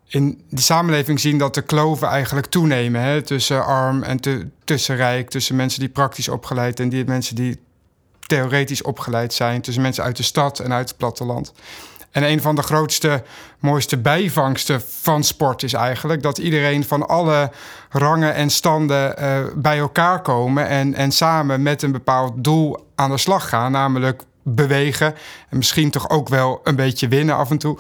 in 0.08 0.42
de 0.48 0.60
samenleving 0.60 1.20
zien 1.20 1.38
dat 1.38 1.54
de 1.54 1.62
kloven 1.62 2.08
eigenlijk 2.08 2.46
toenemen. 2.46 3.00
Hè, 3.02 3.22
tussen 3.22 3.64
arm 3.64 4.02
en 4.02 4.20
tussen 4.64 4.96
rijk, 4.96 5.30
tussen 5.30 5.56
mensen 5.56 5.80
die 5.80 5.88
praktisch 5.88 6.28
opgeleid 6.28 6.80
en 6.80 6.88
die 6.88 7.04
mensen 7.04 7.34
die 7.34 7.60
theoretisch 8.26 8.82
opgeleid 8.82 9.32
zijn, 9.32 9.60
tussen 9.60 9.82
mensen 9.82 10.04
uit 10.04 10.16
de 10.16 10.22
stad 10.22 10.58
en 10.58 10.72
uit 10.72 10.88
het 10.88 10.98
platteland. 10.98 11.52
En 12.10 12.22
een 12.22 12.40
van 12.40 12.54
de 12.54 12.62
grootste, 12.62 13.22
mooiste 13.58 13.98
bijvangsten 13.98 14.82
van 15.00 15.24
sport 15.24 15.62
is 15.62 15.72
eigenlijk 15.72 16.22
dat 16.22 16.38
iedereen 16.38 16.84
van 16.84 17.08
alle 17.08 17.50
rangen 17.90 18.34
en 18.34 18.50
standen 18.50 19.14
uh, 19.18 19.38
bij 19.54 19.78
elkaar 19.78 20.22
komen 20.22 20.66
en, 20.66 20.94
en 20.94 21.12
samen 21.12 21.62
met 21.62 21.82
een 21.82 21.92
bepaald 21.92 22.32
doel 22.36 22.86
aan 22.94 23.10
de 23.10 23.18
slag 23.18 23.48
gaan, 23.48 23.72
namelijk 23.72 24.22
bewegen. 24.54 25.14
En 25.48 25.56
misschien 25.56 25.90
toch 25.90 26.10
ook 26.10 26.28
wel 26.28 26.60
een 26.64 26.76
beetje 26.76 27.08
winnen 27.08 27.36
af 27.36 27.50
en 27.50 27.58
toe. 27.58 27.78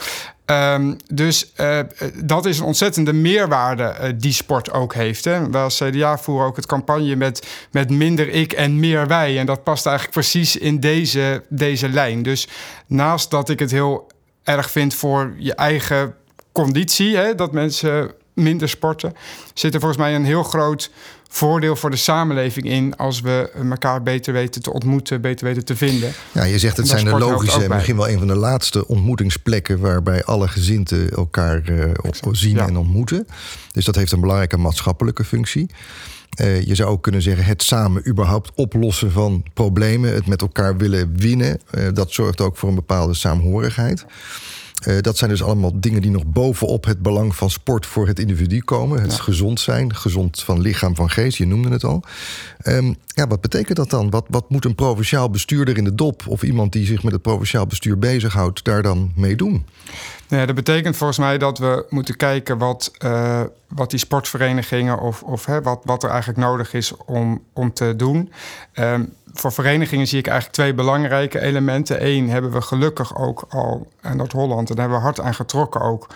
Um, 0.50 0.96
dus 1.12 1.52
uh, 1.60 1.78
dat 2.24 2.46
is 2.46 2.58
een 2.58 2.64
ontzettende 2.64 3.12
meerwaarde 3.12 3.94
uh, 4.00 4.08
die 4.16 4.32
sport 4.32 4.72
ook 4.72 4.94
heeft. 4.94 5.24
Hè. 5.24 5.50
Wij 5.50 5.62
als 5.62 5.82
CDA 5.84 6.18
voeren 6.18 6.46
ook 6.46 6.56
het 6.56 6.66
campagne 6.66 7.16
met, 7.16 7.46
met 7.70 7.90
minder 7.90 8.28
ik 8.28 8.52
en 8.52 8.80
meer 8.80 9.06
wij. 9.06 9.38
En 9.38 9.46
dat 9.46 9.64
past 9.64 9.86
eigenlijk 9.86 10.16
precies 10.16 10.56
in 10.56 10.80
deze, 10.80 11.44
deze 11.48 11.88
lijn. 11.88 12.22
Dus 12.22 12.48
naast 12.86 13.30
dat 13.30 13.48
ik 13.48 13.58
het 13.58 13.70
heel 13.70 14.06
erg 14.44 14.70
vind 14.70 14.94
voor 14.94 15.34
je 15.38 15.54
eigen 15.54 16.14
conditie, 16.52 17.16
hè, 17.16 17.34
dat 17.34 17.52
mensen 17.52 18.12
minder 18.34 18.68
sporten, 18.68 19.14
zit 19.54 19.74
er 19.74 19.80
volgens 19.80 20.00
mij 20.00 20.14
een 20.14 20.24
heel 20.24 20.42
groot 20.42 20.90
voordeel 21.28 21.76
voor 21.76 21.90
de 21.90 21.96
samenleving 21.96 22.66
in 22.66 22.96
als 22.96 23.20
we 23.20 23.50
elkaar 23.70 24.02
beter 24.02 24.32
weten 24.32 24.62
te 24.62 24.72
ontmoeten, 24.72 25.20
beter 25.20 25.46
weten 25.46 25.64
te 25.64 25.76
vinden. 25.76 26.12
Ja, 26.32 26.44
je 26.44 26.58
zegt 26.58 26.76
het 26.76 26.88
zijn 26.88 27.04
de 27.04 27.18
logische 27.18 27.62
en 27.62 27.70
misschien 27.70 27.96
wel 27.96 28.08
een 28.08 28.18
van 28.18 28.26
de 28.26 28.36
laatste 28.36 28.86
ontmoetingsplekken 28.86 29.78
waarbij 29.78 30.24
alle 30.24 30.48
gezinten 30.48 31.10
elkaar 31.10 31.70
uh, 31.70 31.84
op 32.02 32.36
zien 32.36 32.58
en 32.58 32.76
ontmoeten. 32.76 33.26
Dus 33.72 33.84
dat 33.84 33.94
heeft 33.94 34.12
een 34.12 34.20
belangrijke 34.20 34.56
maatschappelijke 34.56 35.24
functie. 35.24 35.70
Uh, 36.40 36.62
je 36.62 36.74
zou 36.74 36.90
ook 36.90 37.02
kunnen 37.02 37.22
zeggen 37.22 37.44
het 37.44 37.62
samen 37.62 38.08
überhaupt 38.08 38.50
oplossen 38.54 39.12
van 39.12 39.44
problemen, 39.54 40.14
het 40.14 40.26
met 40.26 40.40
elkaar 40.40 40.76
willen 40.76 41.16
winnen. 41.16 41.60
Uh, 41.70 41.88
dat 41.94 42.12
zorgt 42.12 42.40
ook 42.40 42.56
voor 42.56 42.68
een 42.68 42.74
bepaalde 42.74 43.14
saamhorigheid. 43.14 44.04
Uh, 44.86 44.98
dat 45.00 45.16
zijn 45.16 45.30
dus 45.30 45.42
allemaal 45.42 45.80
dingen 45.80 46.02
die 46.02 46.10
nog 46.10 46.26
bovenop 46.26 46.84
het 46.84 47.02
belang 47.02 47.36
van 47.36 47.50
sport 47.50 47.86
voor 47.86 48.06
het 48.06 48.18
individu 48.18 48.60
komen. 48.60 49.00
Het 49.00 49.12
ja. 49.12 49.18
gezond 49.18 49.60
zijn, 49.60 49.94
gezond 49.94 50.42
van 50.42 50.60
lichaam, 50.60 50.94
van 50.94 51.10
geest, 51.10 51.38
je 51.38 51.46
noemde 51.46 51.68
het 51.68 51.84
al. 51.84 52.02
Um, 52.66 52.96
ja, 53.06 53.26
wat 53.26 53.40
betekent 53.40 53.76
dat 53.76 53.90
dan? 53.90 54.10
Wat, 54.10 54.24
wat 54.28 54.50
moet 54.50 54.64
een 54.64 54.74
provinciaal 54.74 55.30
bestuurder 55.30 55.76
in 55.76 55.84
de 55.84 55.94
dop 55.94 56.26
of 56.26 56.42
iemand 56.42 56.72
die 56.72 56.86
zich 56.86 57.02
met 57.02 57.12
het 57.12 57.22
provinciaal 57.22 57.66
bestuur 57.66 57.98
bezighoudt 57.98 58.64
daar 58.64 58.82
dan 58.82 59.12
mee 59.14 59.36
doen? 59.36 59.64
Ja, 60.28 60.46
dat 60.46 60.54
betekent 60.54 60.96
volgens 60.96 61.18
mij 61.18 61.38
dat 61.38 61.58
we 61.58 61.86
moeten 61.88 62.16
kijken 62.16 62.58
wat, 62.58 62.92
uh, 63.04 63.40
wat 63.68 63.90
die 63.90 63.98
sportverenigingen 63.98 65.00
of, 65.00 65.22
of 65.22 65.44
hè, 65.44 65.62
wat, 65.62 65.80
wat 65.84 66.02
er 66.02 66.10
eigenlijk 66.10 66.38
nodig 66.38 66.74
is 66.74 66.96
om, 67.06 67.44
om 67.52 67.72
te 67.72 67.96
doen. 67.96 68.32
Um, 68.74 69.12
voor 69.32 69.52
verenigingen 69.52 70.06
zie 70.06 70.18
ik 70.18 70.26
eigenlijk 70.26 70.56
twee 70.56 70.74
belangrijke 70.74 71.40
elementen. 71.40 72.06
Eén 72.06 72.30
hebben 72.30 72.50
we 72.50 72.60
gelukkig 72.60 73.16
ook 73.16 73.44
al 73.48 73.86
in 74.02 74.16
Noord-Holland, 74.16 74.70
en 74.70 74.76
daar 74.76 74.84
hebben 74.84 74.98
we 74.98 75.04
hard 75.04 75.20
aan 75.20 75.34
getrokken 75.34 75.80
ook, 75.80 76.06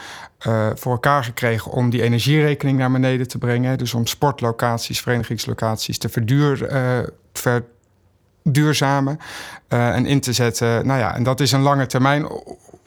uh, 0.46 0.66
voor 0.74 0.92
elkaar 0.92 1.24
gekregen 1.24 1.70
om 1.70 1.90
die 1.90 2.02
energierekening 2.02 2.78
naar 2.78 2.92
beneden 2.92 3.28
te 3.28 3.38
brengen. 3.38 3.78
Dus 3.78 3.94
om 3.94 4.06
sportlocaties, 4.06 5.00
verenigingslocaties 5.00 5.98
te 5.98 6.08
verduur, 6.08 6.72
uh, 6.72 6.98
en 9.68 10.06
in 10.06 10.20
te 10.20 10.32
zetten. 10.32 10.86
Nou 10.86 10.98
ja, 10.98 11.14
en 11.14 11.22
dat 11.22 11.40
is 11.40 11.52
een 11.52 11.62
lange 11.62 11.86
termijn 11.86 12.26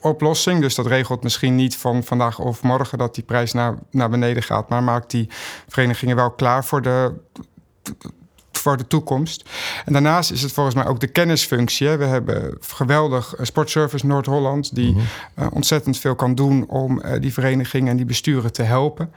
oplossing. 0.06 0.60
Dus 0.60 0.74
dat 0.74 0.86
regelt 0.86 1.22
misschien 1.22 1.54
niet 1.54 1.76
van 1.76 2.04
vandaag 2.04 2.38
of 2.38 2.62
morgen 2.62 2.98
dat 2.98 3.14
die 3.14 3.24
prijs 3.24 3.52
naar, 3.52 3.74
naar 3.90 4.10
beneden 4.10 4.42
gaat, 4.42 4.68
maar 4.68 4.82
maakt 4.82 5.10
die 5.10 5.28
verenigingen 5.68 6.16
wel 6.16 6.30
klaar 6.30 6.64
voor 6.64 6.82
de 6.82 7.12
voor 8.52 8.76
de 8.76 8.86
toekomst. 8.86 9.48
En 9.84 9.92
daarnaast 9.92 10.30
is 10.30 10.42
het 10.42 10.52
volgens 10.52 10.74
mij 10.74 10.86
ook 10.86 11.00
de 11.00 11.06
kennisfunctie. 11.06 11.88
We 11.88 12.04
hebben 12.04 12.56
geweldig 12.60 13.34
Sportservice 13.40 14.06
Noord-Holland, 14.06 14.74
die 14.74 14.92
mm 14.92 15.00
-hmm. 15.34 15.48
ontzettend 15.52 15.98
veel 15.98 16.14
kan 16.14 16.34
doen 16.34 16.68
om 16.68 17.02
uh, 17.04 17.20
die 17.20 17.32
verenigingen 17.32 17.90
en 17.90 17.96
die 17.96 18.06
besturen 18.06 18.52
te 18.52 18.62
helpen. 18.62 19.12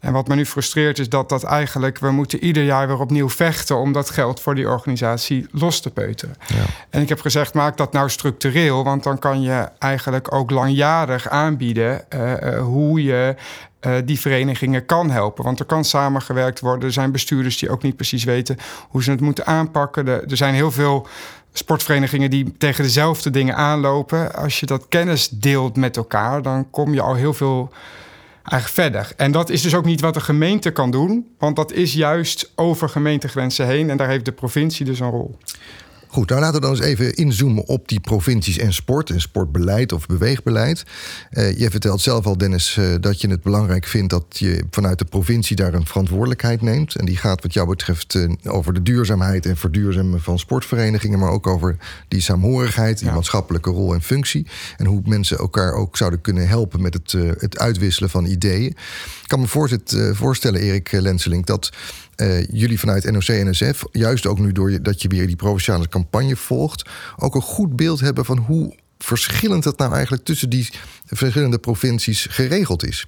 En 0.00 0.12
wat 0.12 0.28
me 0.28 0.34
nu 0.34 0.46
frustreert 0.46 0.98
is 0.98 1.08
dat 1.08 1.28
dat 1.28 1.44
eigenlijk... 1.44 1.98
we 1.98 2.10
moeten 2.10 2.44
ieder 2.44 2.64
jaar 2.64 2.86
weer 2.86 3.00
opnieuw 3.00 3.28
vechten... 3.28 3.76
om 3.76 3.92
dat 3.92 4.10
geld 4.10 4.40
voor 4.40 4.54
die 4.54 4.68
organisatie 4.68 5.46
los 5.52 5.80
te 5.80 5.90
peuteren. 5.90 6.34
Ja. 6.46 6.64
En 6.90 7.02
ik 7.02 7.08
heb 7.08 7.20
gezegd, 7.20 7.54
maak 7.54 7.76
dat 7.76 7.92
nou 7.92 8.10
structureel... 8.10 8.84
want 8.84 9.02
dan 9.02 9.18
kan 9.18 9.42
je 9.42 9.68
eigenlijk 9.78 10.34
ook 10.34 10.50
langjarig 10.50 11.28
aanbieden... 11.28 12.04
Uh, 12.14 12.32
uh, 12.32 12.60
hoe 12.60 13.02
je 13.02 13.34
uh, 13.80 13.92
die 14.04 14.20
verenigingen 14.20 14.86
kan 14.86 15.10
helpen. 15.10 15.44
Want 15.44 15.60
er 15.60 15.66
kan 15.66 15.84
samengewerkt 15.84 16.60
worden. 16.60 16.84
Er 16.84 16.92
zijn 16.92 17.12
bestuurders 17.12 17.58
die 17.58 17.70
ook 17.70 17.82
niet 17.82 17.96
precies 17.96 18.24
weten 18.24 18.56
hoe 18.88 19.02
ze 19.02 19.10
het 19.10 19.20
moeten 19.20 19.46
aanpakken. 19.46 20.04
De, 20.04 20.24
er 20.28 20.36
zijn 20.36 20.54
heel 20.54 20.70
veel 20.70 21.06
sportverenigingen 21.52 22.30
die 22.30 22.56
tegen 22.58 22.84
dezelfde 22.84 23.30
dingen 23.30 23.56
aanlopen. 23.56 24.34
Als 24.34 24.60
je 24.60 24.66
dat 24.66 24.88
kennis 24.88 25.28
deelt 25.28 25.76
met 25.76 25.96
elkaar, 25.96 26.42
dan 26.42 26.70
kom 26.70 26.94
je 26.94 27.00
al 27.00 27.14
heel 27.14 27.34
veel 27.34 27.72
eigenlijk 28.50 28.92
verder. 28.92 29.12
En 29.16 29.32
dat 29.32 29.50
is 29.50 29.62
dus 29.62 29.74
ook 29.74 29.84
niet 29.84 30.00
wat 30.00 30.14
de 30.14 30.20
gemeente 30.20 30.70
kan 30.70 30.90
doen, 30.90 31.26
want 31.38 31.56
dat 31.56 31.72
is 31.72 31.92
juist 31.92 32.52
over 32.54 32.88
gemeentegrenzen 32.88 33.66
heen 33.66 33.90
en 33.90 33.96
daar 33.96 34.08
heeft 34.08 34.24
de 34.24 34.32
provincie 34.32 34.84
dus 34.86 35.00
een 35.00 35.10
rol. 35.10 35.36
Goed, 36.10 36.28
nou 36.28 36.40
laten 36.40 36.60
we 36.60 36.66
dan 36.66 36.76
eens 36.76 36.84
even 36.84 37.14
inzoomen 37.14 37.66
op 37.66 37.88
die 37.88 38.00
provincies 38.00 38.58
en 38.58 38.72
sport 38.72 39.10
en 39.10 39.20
sportbeleid 39.20 39.92
of 39.92 40.06
beweegbeleid. 40.06 40.84
Uh, 41.30 41.58
je 41.58 41.70
vertelt 41.70 42.00
zelf 42.00 42.26
al, 42.26 42.38
Dennis, 42.38 42.76
uh, 42.76 42.94
dat 43.00 43.20
je 43.20 43.28
het 43.28 43.42
belangrijk 43.42 43.86
vindt 43.86 44.10
dat 44.10 44.24
je 44.28 44.64
vanuit 44.70 44.98
de 44.98 45.04
provincie 45.04 45.56
daar 45.56 45.74
een 45.74 45.86
verantwoordelijkheid 45.86 46.62
neemt. 46.62 46.94
En 46.94 47.04
die 47.04 47.16
gaat 47.16 47.42
wat 47.42 47.52
jou 47.52 47.68
betreft 47.68 48.14
uh, 48.14 48.30
over 48.44 48.74
de 48.74 48.82
duurzaamheid 48.82 49.46
en 49.46 49.56
verduurzamen 49.56 50.20
van 50.20 50.38
sportverenigingen, 50.38 51.18
maar 51.18 51.30
ook 51.30 51.46
over 51.46 51.76
die 52.08 52.20
saamhorigheid, 52.20 52.98
die 52.98 53.08
ja. 53.08 53.14
maatschappelijke 53.14 53.70
rol 53.70 53.94
en 53.94 54.02
functie. 54.02 54.46
En 54.76 54.86
hoe 54.86 55.02
mensen 55.04 55.38
elkaar 55.38 55.72
ook 55.72 55.96
zouden 55.96 56.20
kunnen 56.20 56.48
helpen 56.48 56.82
met 56.82 56.94
het, 56.94 57.12
het 57.38 57.58
uitwisselen 57.58 58.10
van 58.10 58.24
ideeën. 58.24 58.70
Ik 58.70 58.76
kan 59.26 59.40
me 59.40 59.46
voorstellen, 60.14 60.60
Erik 60.60 60.92
Lenseling, 60.92 61.46
dat 61.46 61.70
uh, 62.20 62.44
jullie 62.44 62.78
vanuit 62.78 63.10
NOC-NSF, 63.10 63.84
juist 63.92 64.26
ook 64.26 64.38
nu 64.38 64.52
door 64.52 64.70
je, 64.70 64.82
dat 64.82 65.02
je 65.02 65.08
weer 65.08 65.26
die 65.26 65.36
provinciale 65.36 65.88
campagne 65.88 66.36
volgt, 66.36 66.88
ook 67.16 67.34
een 67.34 67.42
goed 67.42 67.76
beeld 67.76 68.00
hebben 68.00 68.24
van 68.24 68.38
hoe 68.38 68.74
verschillend 68.98 69.64
het 69.64 69.78
nou 69.78 69.92
eigenlijk 69.92 70.24
tussen 70.24 70.50
die 70.50 70.68
verschillende 71.06 71.58
provincies 71.58 72.26
geregeld 72.30 72.86
is. 72.86 73.06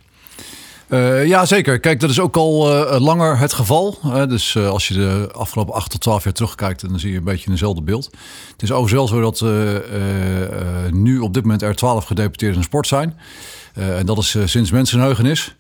Uh, 0.89 1.27
ja, 1.27 1.47
zeker. 1.47 1.81
Kijk, 1.81 2.01
dat 2.01 2.11
is 2.11 2.21
ook 2.21 2.37
al 2.37 2.71
uh, 2.93 3.01
langer 3.01 3.39
het 3.39 3.53
geval. 3.53 3.99
Dus 4.29 4.57
als 4.57 4.89
je 4.89 4.95
de 4.95 5.29
afgelopen 5.33 5.75
8 5.75 5.91
tot 5.91 6.01
12 6.01 6.25
jaar 6.25 6.33
terugkijkt, 6.33 6.89
dan 6.89 6.99
zie 6.99 7.11
je 7.11 7.19
een 7.19 7.25
beetje 7.25 7.51
eenzelfde 7.51 7.83
beeld. 7.83 8.05
Het 8.53 8.63
is 8.63 8.73
overigens 8.73 8.93
wel 8.93 9.09
zo 9.09 9.21
dat 9.21 10.93
nu 10.93 11.19
op 11.19 11.35
dit 11.35 11.43
moment 11.43 11.63
er 11.63 11.77
12 11.77 12.05
gedeputeerden 12.05 12.59
in 12.59 12.65
sport 12.65 12.87
zijn. 12.87 13.19
En 13.75 14.07
dat 14.07 14.19
is 14.19 14.37
sinds 14.45 14.71
mensenheugenis. 14.71 15.55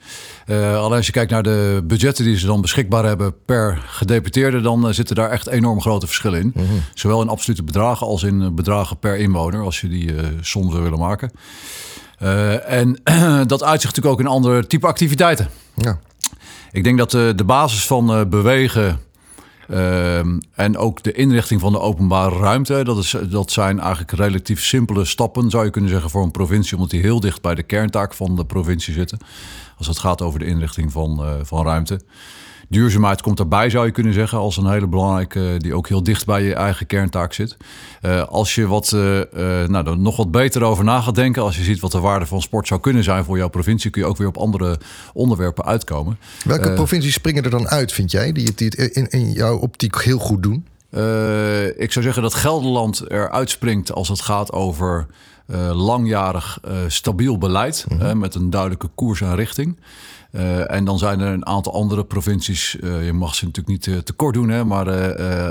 Uh, 0.46 0.76
alleen 0.76 0.96
als 0.96 1.06
je 1.06 1.12
kijkt 1.12 1.30
naar 1.30 1.42
de 1.42 1.82
budgetten 1.84 2.24
die 2.24 2.38
ze 2.38 2.46
dan 2.46 2.60
beschikbaar 2.60 3.04
hebben 3.04 3.34
per 3.44 3.82
gedeputeerde, 3.86 4.60
dan 4.60 4.94
zitten 4.94 5.16
daar 5.16 5.30
echt 5.30 5.46
enorm 5.46 5.80
grote 5.80 6.06
verschillen 6.06 6.40
in. 6.40 6.52
Mm 6.54 6.66
-hmm. 6.66 6.82
Zowel 6.94 7.22
in 7.22 7.28
absolute 7.28 7.62
bedragen 7.62 8.06
als 8.06 8.22
in 8.22 8.54
bedragen 8.54 8.98
per 8.98 9.16
inwoner, 9.16 9.62
als 9.62 9.80
je 9.80 9.88
die 9.88 10.14
som 10.40 10.70
zou 10.70 10.82
willen 10.82 10.98
maken. 10.98 11.30
en 12.66 13.00
dat 13.46 13.62
uitzicht 13.62 13.96
natuurlijk 13.96 14.06
ook 14.06 14.20
in 14.20 14.26
andere 14.26 14.66
type 14.66 14.86
activiteiten. 14.86 15.48
Ja. 15.76 15.98
Ik 16.72 16.84
denk 16.84 16.98
dat 16.98 17.10
de 17.10 17.44
basis 17.46 17.86
van 17.86 18.28
bewegen 18.28 19.00
en 20.54 20.76
ook 20.76 21.02
de 21.02 21.12
inrichting 21.12 21.60
van 21.60 21.72
de 21.72 21.80
openbare 21.80 22.38
ruimte. 22.38 22.84
Dat, 22.84 22.98
is, 22.98 23.16
dat 23.28 23.50
zijn 23.50 23.80
eigenlijk 23.80 24.12
relatief 24.12 24.62
simpele 24.62 25.04
stappen, 25.04 25.50
zou 25.50 25.64
je 25.64 25.70
kunnen 25.70 25.90
zeggen, 25.90 26.10
voor 26.10 26.22
een 26.22 26.30
provincie, 26.30 26.76
omdat 26.76 26.90
die 26.90 27.00
heel 27.00 27.20
dicht 27.20 27.42
bij 27.42 27.54
de 27.54 27.62
kerntaak 27.62 28.14
van 28.14 28.36
de 28.36 28.44
provincie 28.44 28.94
zitten. 28.94 29.18
Als 29.78 29.86
het 29.86 29.98
gaat 29.98 30.22
over 30.22 30.38
de 30.38 30.44
inrichting 30.44 30.92
van, 30.92 31.20
uh, 31.20 31.32
van 31.42 31.64
ruimte. 31.64 32.00
Duurzaamheid 32.70 33.22
komt 33.22 33.36
daarbij, 33.36 33.70
zou 33.70 33.86
je 33.86 33.92
kunnen 33.92 34.12
zeggen, 34.12 34.38
als 34.38 34.56
een 34.56 34.70
hele 34.70 34.86
belangrijke, 34.86 35.54
die 35.58 35.74
ook 35.74 35.88
heel 35.88 36.02
dicht 36.02 36.26
bij 36.26 36.42
je 36.42 36.54
eigen 36.54 36.86
kerntaak 36.86 37.32
zit. 37.32 37.56
Uh, 38.02 38.22
als 38.22 38.54
je 38.54 38.66
wat, 38.66 38.92
uh, 38.94 39.00
nou, 39.66 39.86
er 39.86 39.98
nog 39.98 40.16
wat 40.16 40.30
beter 40.30 40.62
over 40.62 40.84
na 40.84 41.00
gaat 41.00 41.14
denken, 41.14 41.42
als 41.42 41.56
je 41.56 41.62
ziet 41.62 41.80
wat 41.80 41.92
de 41.92 42.00
waarde 42.00 42.26
van 42.26 42.42
sport 42.42 42.66
zou 42.66 42.80
kunnen 42.80 43.04
zijn 43.04 43.24
voor 43.24 43.36
jouw 43.36 43.48
provincie, 43.48 43.90
kun 43.90 44.02
je 44.02 44.08
ook 44.08 44.16
weer 44.16 44.26
op 44.26 44.36
andere 44.36 44.78
onderwerpen 45.12 45.64
uitkomen. 45.64 46.18
Welke 46.44 46.72
provincies 46.72 47.14
springen 47.14 47.44
er 47.44 47.50
dan 47.50 47.68
uit, 47.68 47.92
vind 47.92 48.10
jij, 48.10 48.32
die 48.32 48.44
het, 48.44 48.58
die 48.58 48.68
het 48.68 48.96
in, 48.96 49.08
in 49.08 49.32
jouw 49.32 49.58
optiek 49.58 50.02
heel 50.02 50.18
goed 50.18 50.42
doen? 50.42 50.66
ik 51.76 51.92
zou 51.92 52.04
zeggen 52.04 52.22
dat 52.22 52.34
Gelderland 52.34 53.10
er 53.10 53.30
uitspringt 53.30 53.92
als 53.92 54.08
het 54.08 54.20
gaat 54.20 54.52
over 54.52 55.06
uh, 55.46 55.70
langjarig 55.74 56.58
uh, 56.64 56.72
stabiel 56.86 57.38
beleid 57.38 57.86
mm 57.88 57.98
-hmm. 57.98 58.18
met 58.18 58.34
een 58.34 58.50
duidelijke 58.50 58.88
koers 58.94 59.20
en 59.20 59.34
richting. 59.34 59.76
Uh, 60.32 60.72
en 60.72 60.84
dan 60.84 60.98
zijn 60.98 61.20
er 61.20 61.32
een 61.32 61.46
aantal 61.46 61.72
andere 61.72 62.04
provincies. 62.04 62.76
Uh, 62.80 63.06
je 63.06 63.12
mag 63.12 63.34
ze 63.34 63.44
natuurlijk 63.44 63.86
niet 63.86 63.86
uh, 63.86 63.98
tekort 63.98 64.34
doen, 64.34 64.48
hè, 64.48 64.64
maar 64.64 64.88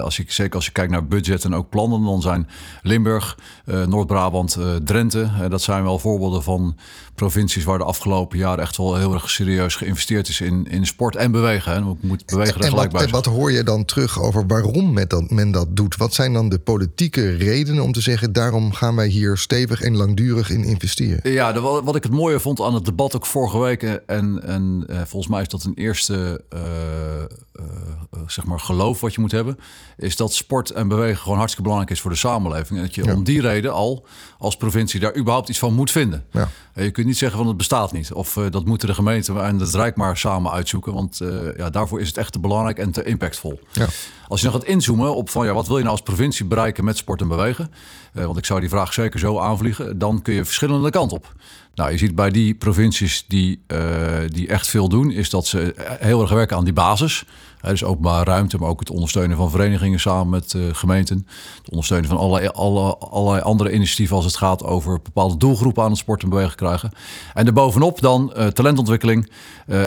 als 0.01 0.17
je, 0.17 0.23
zeker 0.27 0.55
als 0.55 0.65
je 0.65 0.71
kijkt 0.71 0.91
naar 0.91 1.07
budget 1.07 1.43
en 1.43 1.55
ook 1.55 1.69
plannen, 1.69 2.03
dan 2.03 2.21
zijn 2.21 2.47
Limburg, 2.81 3.37
Noord-Brabant, 3.65 4.57
Drenthe. 4.83 5.29
dat 5.49 5.61
zijn 5.61 5.83
wel 5.83 5.99
voorbeelden 5.99 6.43
van 6.43 6.75
provincies 7.19 7.63
waar 7.63 7.77
de 7.77 7.83
afgelopen 7.83 8.37
jaren 8.37 8.63
echt 8.63 8.77
wel 8.77 8.95
heel 8.95 9.13
erg 9.13 9.29
serieus 9.29 9.75
geïnvesteerd 9.75 10.27
is 10.27 10.41
in, 10.41 10.67
in 10.69 10.85
sport 10.85 11.15
en 11.15 11.31
bewegen. 11.31 11.73
Hè. 11.73 11.81
moet 12.01 12.25
bewegen 12.25 12.61
en, 12.61 12.69
gelijk 12.69 12.91
wat, 12.91 13.01
en 13.01 13.09
wat 13.09 13.25
hoor 13.25 13.51
je 13.51 13.63
dan 13.63 13.85
terug 13.85 14.21
over 14.21 14.47
waarom 14.47 14.93
men 14.93 15.07
dat, 15.07 15.29
men 15.29 15.51
dat 15.51 15.75
doet? 15.75 15.97
Wat 15.97 16.13
zijn 16.13 16.33
dan 16.33 16.49
de 16.49 16.59
politieke 16.59 17.35
redenen 17.35 17.83
om 17.83 17.91
te 17.91 18.01
zeggen, 18.01 18.33
daarom 18.33 18.73
gaan 18.73 18.95
wij 18.95 19.07
hier 19.07 19.37
stevig 19.37 19.81
en 19.81 19.95
langdurig 19.95 20.49
in 20.49 20.63
investeren? 20.63 21.31
Ja, 21.31 21.51
de, 21.51 21.59
wat 21.59 21.95
ik 21.95 22.03
het 22.03 22.11
mooie 22.11 22.39
vond 22.39 22.61
aan 22.61 22.73
het 22.73 22.85
debat 22.85 23.15
ook 23.15 23.25
vorige 23.25 23.59
week 23.59 23.83
en, 23.83 24.43
en 24.43 24.68
uh, 24.89 24.97
volgens 24.97 25.27
mij 25.27 25.41
is 25.41 25.47
dat 25.47 25.63
een 25.63 25.73
eerste 25.73 26.43
uh, 26.53 26.59
uh, 26.59 28.19
zeg 28.27 28.45
maar 28.45 28.59
geloof 28.59 29.01
wat 29.01 29.13
je 29.13 29.21
moet 29.21 29.31
hebben. 29.31 29.59
Is 29.97 30.15
dat 30.15 30.33
sport 30.33 30.69
en 30.69 30.87
bewegen 30.87 31.17
gewoon 31.17 31.37
hartstikke 31.37 31.63
belangrijk 31.63 31.95
is 31.97 32.01
voor 32.01 32.11
de 32.11 32.17
samenleving. 32.17 32.79
En 32.79 32.85
dat 32.85 32.95
je 32.95 33.03
ja. 33.03 33.13
om 33.13 33.23
die 33.23 33.41
reden 33.41 33.73
al 33.73 34.05
als 34.37 34.57
provincie 34.57 34.99
daar 34.99 35.15
überhaupt 35.15 35.49
iets 35.49 35.59
van 35.59 35.73
moet 35.73 35.91
vinden. 35.91 36.25
Ja. 36.31 36.49
je 36.73 36.91
kunt 36.91 37.07
niet 37.07 37.17
zeggen 37.17 37.37
van 37.37 37.47
het 37.47 37.57
bestaat 37.57 37.91
niet. 37.91 38.13
Of 38.13 38.33
dat 38.49 38.65
moeten 38.65 38.87
de 38.87 38.93
gemeenten 38.93 39.43
en 39.43 39.59
het 39.59 39.75
Rijk 39.75 39.95
maar 39.95 40.17
samen 40.17 40.51
uitzoeken. 40.51 40.93
Want 40.93 41.19
ja, 41.57 41.69
daarvoor 41.69 42.01
is 42.01 42.07
het 42.07 42.17
echt 42.17 42.31
te 42.31 42.39
belangrijk 42.39 42.77
en 42.77 42.91
te 42.91 43.03
impactvol. 43.03 43.59
Ja. 43.71 43.87
Als 44.27 44.41
je 44.41 44.45
nog 44.45 44.55
gaat 44.55 44.65
inzoomen 44.65 45.15
op 45.15 45.29
van 45.29 45.45
ja, 45.45 45.53
wat 45.53 45.67
wil 45.67 45.77
je 45.77 45.83
nou 45.83 45.95
als 45.95 46.05
provincie 46.05 46.45
bereiken 46.45 46.83
met 46.83 46.97
sport 46.97 47.21
en 47.21 47.27
bewegen? 47.27 47.71
want 48.13 48.37
ik 48.37 48.45
zou 48.45 48.59
die 48.59 48.69
vraag 48.69 48.93
zeker 48.93 49.19
zo 49.19 49.39
aanvliegen. 49.39 49.99
Dan 49.99 50.21
kun 50.21 50.33
je 50.33 50.45
verschillende 50.45 50.89
kanten 50.89 51.17
op. 51.17 51.33
Nou, 51.75 51.91
je 51.91 51.97
ziet 51.97 52.15
bij 52.15 52.29
die 52.29 52.55
provincies 52.55 53.25
die, 53.27 53.61
uh, 53.67 53.79
die 54.27 54.47
echt 54.47 54.67
veel 54.67 54.89
doen, 54.89 55.11
is 55.11 55.29
dat 55.29 55.47
ze 55.47 55.73
heel 55.99 56.21
erg 56.21 56.31
werken 56.31 56.57
aan 56.57 56.63
die 56.63 56.73
basis. 56.73 57.25
Dus 57.61 57.83
openbare 57.83 58.23
ruimte, 58.23 58.57
maar 58.57 58.69
ook 58.69 58.79
het 58.79 58.89
ondersteunen 58.89 59.37
van 59.37 59.49
verenigingen 59.51 59.99
samen 59.99 60.29
met 60.29 60.53
uh, 60.53 60.63
gemeenten. 60.71 61.27
Het 61.57 61.69
ondersteunen 61.69 62.09
van 62.09 62.17
allerlei, 62.17 62.47
alle, 62.47 62.97
allerlei 62.97 63.41
andere 63.41 63.71
initiatieven 63.71 64.15
als 64.15 64.25
het 64.25 64.37
gaat 64.37 64.63
over 64.63 65.01
bepaalde 65.01 65.37
doelgroepen 65.37 65.83
aan 65.83 65.89
het 65.89 65.99
sport 65.99 66.23
en 66.23 66.29
bewegen 66.29 66.55
krijgen. 66.55 66.91
En 67.33 67.45
daarbovenop 67.45 68.01
dan 68.01 68.33
talentontwikkeling, 68.53 69.31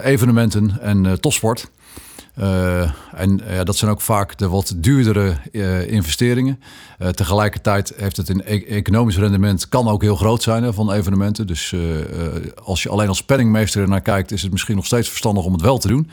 evenementen 0.02 0.80
en 0.80 1.20
topsport. 1.20 1.70
En 3.14 3.40
dat 3.64 3.76
zijn 3.76 3.90
ook 3.90 4.00
vaak 4.00 4.38
de 4.38 4.48
wat 4.48 4.74
duurdere 4.76 5.36
investeringen. 5.86 6.60
tegelijkertijd 7.14 7.92
heeft 7.96 8.16
het 8.16 8.28
een 8.28 8.42
e-, 8.44 8.64
economisch 8.64 9.16
rendement 9.16 9.68
kan 9.68 9.88
ook 9.88 10.02
heel 10.02 10.16
groot 10.16 10.42
zijn 10.42 10.74
van 10.74 10.92
evenementen. 10.92 11.46
Dus 11.46 11.74
als 12.64 12.82
je 12.82 12.88
alleen 12.88 13.08
als 13.08 13.24
penningmeester 13.24 13.88
naar 13.88 14.00
kijkt, 14.00 14.32
is 14.32 14.42
het 14.42 14.52
misschien 14.52 14.76
nog 14.76 14.86
steeds 14.86 15.08
verstandig 15.08 15.44
om 15.44 15.52
het 15.52 15.62
wel 15.62 15.78
te 15.78 15.88
doen. 15.88 16.10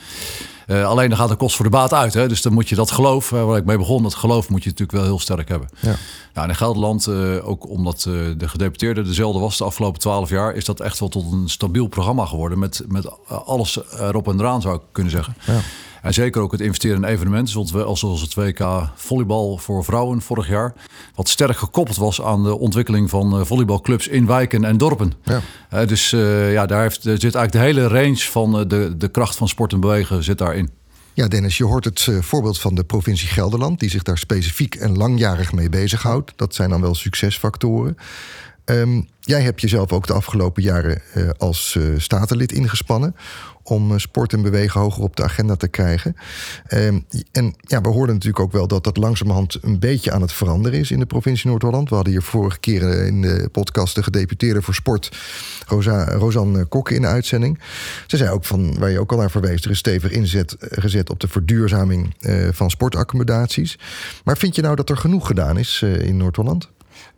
Uh, 0.69 0.85
alleen 0.85 1.09
dan 1.09 1.17
gaat 1.17 1.29
de 1.29 1.35
kost 1.35 1.55
voor 1.55 1.65
de 1.65 1.71
baat 1.71 1.93
uit. 1.93 2.13
Hè? 2.13 2.27
Dus 2.27 2.41
dan 2.41 2.53
moet 2.53 2.69
je 2.69 2.75
dat 2.75 2.91
geloof, 2.91 3.29
waar 3.29 3.57
ik 3.57 3.65
mee 3.65 3.77
begon, 3.77 4.03
dat 4.03 4.15
geloof 4.15 4.49
moet 4.49 4.63
je 4.63 4.69
natuurlijk 4.69 4.97
wel 4.97 5.07
heel 5.07 5.19
sterk 5.19 5.49
hebben. 5.49 5.69
Ja. 5.79 5.95
Nou, 6.33 6.47
in 6.47 6.55
Gelderland, 6.55 7.07
uh, 7.07 7.49
ook 7.49 7.69
omdat 7.69 8.05
uh, 8.07 8.13
de 8.37 8.47
gedeputeerde 8.47 9.01
dezelfde 9.01 9.39
was 9.39 9.57
de 9.57 9.63
afgelopen 9.63 9.99
twaalf 9.99 10.29
jaar, 10.29 10.53
is 10.53 10.65
dat 10.65 10.79
echt 10.79 10.99
wel 10.99 11.09
tot 11.09 11.31
een 11.31 11.49
stabiel 11.49 11.87
programma 11.87 12.25
geworden. 12.25 12.59
Met, 12.59 12.83
met 12.87 13.09
alles 13.27 13.79
erop 13.99 14.27
en 14.27 14.39
eraan, 14.39 14.61
zou 14.61 14.75
ik 14.75 14.81
kunnen 14.91 15.11
zeggen. 15.11 15.35
Ja. 15.45 15.59
En 16.01 16.13
zeker 16.13 16.41
ook 16.41 16.51
het 16.51 16.61
investeren 16.61 17.03
in 17.03 17.09
evenementen, 17.09 17.53
zoals 17.97 18.21
het 18.21 18.33
WK 18.33 18.89
volleybal 18.95 19.57
voor 19.57 19.83
vrouwen 19.83 20.21
vorig 20.21 20.47
jaar. 20.47 20.73
Wat 21.15 21.29
sterk 21.29 21.57
gekoppeld 21.57 21.97
was 21.97 22.21
aan 22.21 22.43
de 22.43 22.57
ontwikkeling 22.57 23.09
van 23.09 23.45
volleybalclubs 23.45 24.07
in 24.07 24.25
wijken 24.25 24.63
en 24.63 24.77
dorpen. 24.77 25.13
Ja. 25.23 25.85
dus 25.85 26.09
ja, 26.09 26.65
daar 26.65 26.81
heeft, 26.81 27.01
zit 27.01 27.35
eigenlijk 27.35 27.51
de 27.51 27.59
hele 27.59 27.87
range 27.87 28.17
van 28.17 28.67
de, 28.67 28.97
de 28.97 29.07
kracht 29.07 29.35
van 29.35 29.47
sport 29.47 29.73
en 29.73 29.79
bewegen 29.79 30.23
zit 30.23 30.37
daarin. 30.37 30.69
Ja, 31.13 31.27
Dennis, 31.27 31.57
je 31.57 31.65
hoort 31.65 31.85
het 31.85 32.07
voorbeeld 32.19 32.59
van 32.59 32.75
de 32.75 32.83
provincie 32.83 33.27
Gelderland, 33.27 33.79
die 33.79 33.89
zich 33.89 34.03
daar 34.03 34.17
specifiek 34.17 34.75
en 34.75 34.97
langjarig 34.97 35.53
mee 35.53 35.69
bezighoudt. 35.69 36.33
Dat 36.35 36.55
zijn 36.55 36.69
dan 36.69 36.81
wel 36.81 36.95
succesfactoren. 36.95 37.97
Um, 38.69 39.07
jij 39.19 39.41
hebt 39.41 39.61
jezelf 39.61 39.91
ook 39.91 40.07
de 40.07 40.13
afgelopen 40.13 40.63
jaren 40.63 41.01
uh, 41.15 41.29
als 41.37 41.75
uh, 41.77 41.99
statenlid 41.99 42.51
ingespannen 42.51 43.15
om 43.63 43.91
eh, 43.91 43.97
sport 43.97 44.33
en 44.33 44.41
bewegen 44.41 44.81
hoger 44.81 45.03
op 45.03 45.15
de 45.15 45.23
agenda 45.23 45.55
te 45.55 45.67
krijgen. 45.67 46.15
Um, 46.73 47.05
en 47.31 47.55
ja, 47.61 47.81
we 47.81 47.87
hoorden 47.87 48.15
natuurlijk 48.15 48.43
ook 48.43 48.51
wel 48.51 48.67
dat 48.67 48.83
dat 48.83 48.97
langzamerhand 48.97 49.57
een 49.61 49.79
beetje 49.79 50.11
aan 50.11 50.21
het 50.21 50.31
veranderen 50.31 50.79
is 50.79 50.91
in 50.91 50.99
de 50.99 51.05
provincie 51.05 51.49
Noord-Holland. 51.49 51.89
We 51.89 51.95
hadden 51.95 52.13
hier 52.13 52.21
vorige 52.21 52.59
keer 52.59 53.05
in 53.05 53.21
de 53.21 53.49
podcast 53.51 53.95
de 53.95 54.03
gedeputeerde 54.03 54.61
voor 54.61 54.73
sport, 54.73 55.17
Rosa, 55.67 56.05
Rosanne 56.05 56.65
Kokke, 56.65 56.95
in 56.95 57.01
de 57.01 57.07
uitzending. 57.07 57.59
Ze 58.07 58.17
zei 58.17 58.29
ook 58.29 58.45
van, 58.45 58.79
waar 58.79 58.89
je 58.89 58.99
ook 58.99 59.11
al 59.11 59.17
naar 59.17 59.31
verwees, 59.31 59.63
er 59.63 59.71
is 59.71 59.77
stevig 59.77 60.11
inzet 60.11 60.55
gezet 60.59 61.09
op 61.09 61.19
de 61.19 61.27
verduurzaming 61.27 62.15
van 62.51 62.69
sportaccommodaties. 62.69 63.79
Maar 64.23 64.37
vind 64.37 64.55
je 64.55 64.61
nou 64.61 64.75
dat 64.75 64.89
er 64.89 64.97
genoeg 64.97 65.27
gedaan 65.27 65.57
is 65.57 65.81
in 65.81 66.17
Noord-Holland? 66.17 66.69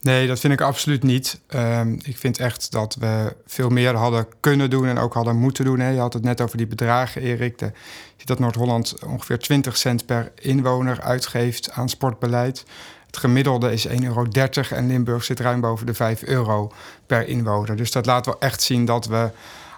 Nee, 0.02 0.28
dat 0.28 0.40
vind 0.40 0.54
ik 0.54 0.62
absoluut 0.62 1.04
niet. 1.04 1.40
Um, 1.56 2.00
ik 2.04 2.18
vind 2.18 2.40
echt 2.40 2.72
dat 2.72 2.96
we 3.00 3.36
veel 3.46 3.70
meer 3.70 3.96
hadden 3.96 4.28
kunnen 4.40 4.70
doen 4.70 4.88
en 4.88 4.98
ook 4.98 5.14
hadden 5.14 5.38
moeten 5.38 5.66
doen. 5.66 5.80
Hè. 5.80 5.90
Je 5.90 6.00
had 6.00 6.14
het 6.14 6.24
net 6.24 6.42
over 6.42 6.58
die 6.58 6.68
bedragen, 6.68 7.22
Erik. 7.22 7.58
De, 7.58 7.72
je 8.16 8.26
dat 8.26 8.40
Noord-Holland 8.40 8.96
ongeveer 9.06 9.40
20 9.40 9.78
cent 9.78 10.06
per 10.06 10.32
inwoner 10.36 11.02
uitgeeft 11.02 11.72
aan 11.72 11.90
sportbeleid. 11.90 12.66
Het 13.06 13.18
gemiddelde 13.18 13.72
is 13.72 13.88
1,30 13.88 13.94
euro 14.04 14.28
en 14.70 14.88
Limburg 14.88 15.24
zit 15.24 15.40
ruim 15.40 15.62
boven 15.62 15.86
de 15.86 15.94
5 15.94 16.24
euro 16.24 16.72
per 17.06 17.28
inwoner. 17.28 17.76
Dus 17.76 17.92
dat 17.92 18.06
laat 18.06 18.26
wel 18.26 18.40
echt 18.40 18.62
zien 18.62 18.86
dat 18.86 19.06
we 19.06 19.30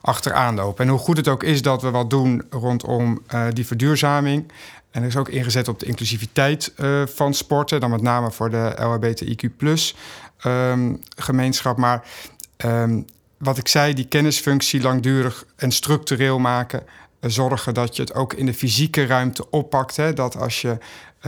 achteraan 0.02 0.56
lopen. 0.56 0.86
En 0.86 0.92
hoe 0.92 1.00
goed 1.00 1.18
het 1.18 1.28
ook 1.28 1.44
is 1.44 1.62
dat 1.62 1.82
we 1.82 1.92
wat 1.92 2.10
doen 2.10 2.44
rondom 2.50 3.22
uh, 3.34 3.46
die 3.54 3.66
verduurzaming. 3.66 4.52
En 4.94 5.02
er 5.02 5.08
is 5.08 5.18
ook 5.18 5.30
ingezet 5.30 5.68
op 5.68 5.80
de 5.80 5.86
inclusiviteit 5.86 6.74
uh, 6.78 7.02
van 7.06 7.34
sporten, 7.34 7.80
dan 7.80 7.90
met 7.90 8.02
name 8.02 8.32
voor 8.32 8.50
de 8.50 8.74
LHBTIQ 8.76 9.58
plus 9.58 9.96
um, 10.46 11.02
gemeenschap. 11.16 11.78
Maar 11.78 12.08
um, 12.66 13.06
wat 13.38 13.58
ik 13.58 13.68
zei, 13.68 13.94
die 13.94 14.08
kennisfunctie 14.08 14.82
langdurig 14.82 15.46
en 15.56 15.72
structureel 15.72 16.40
maken. 16.40 16.84
Uh, 17.22 17.30
zorgen 17.30 17.74
dat 17.74 17.96
je 17.96 18.02
het 18.02 18.14
ook 18.14 18.34
in 18.34 18.46
de 18.46 18.54
fysieke 18.54 19.06
ruimte 19.06 19.50
oppakt. 19.50 19.96
Hè? 19.96 20.14
Dat 20.14 20.38
als 20.38 20.62
je 20.62 20.78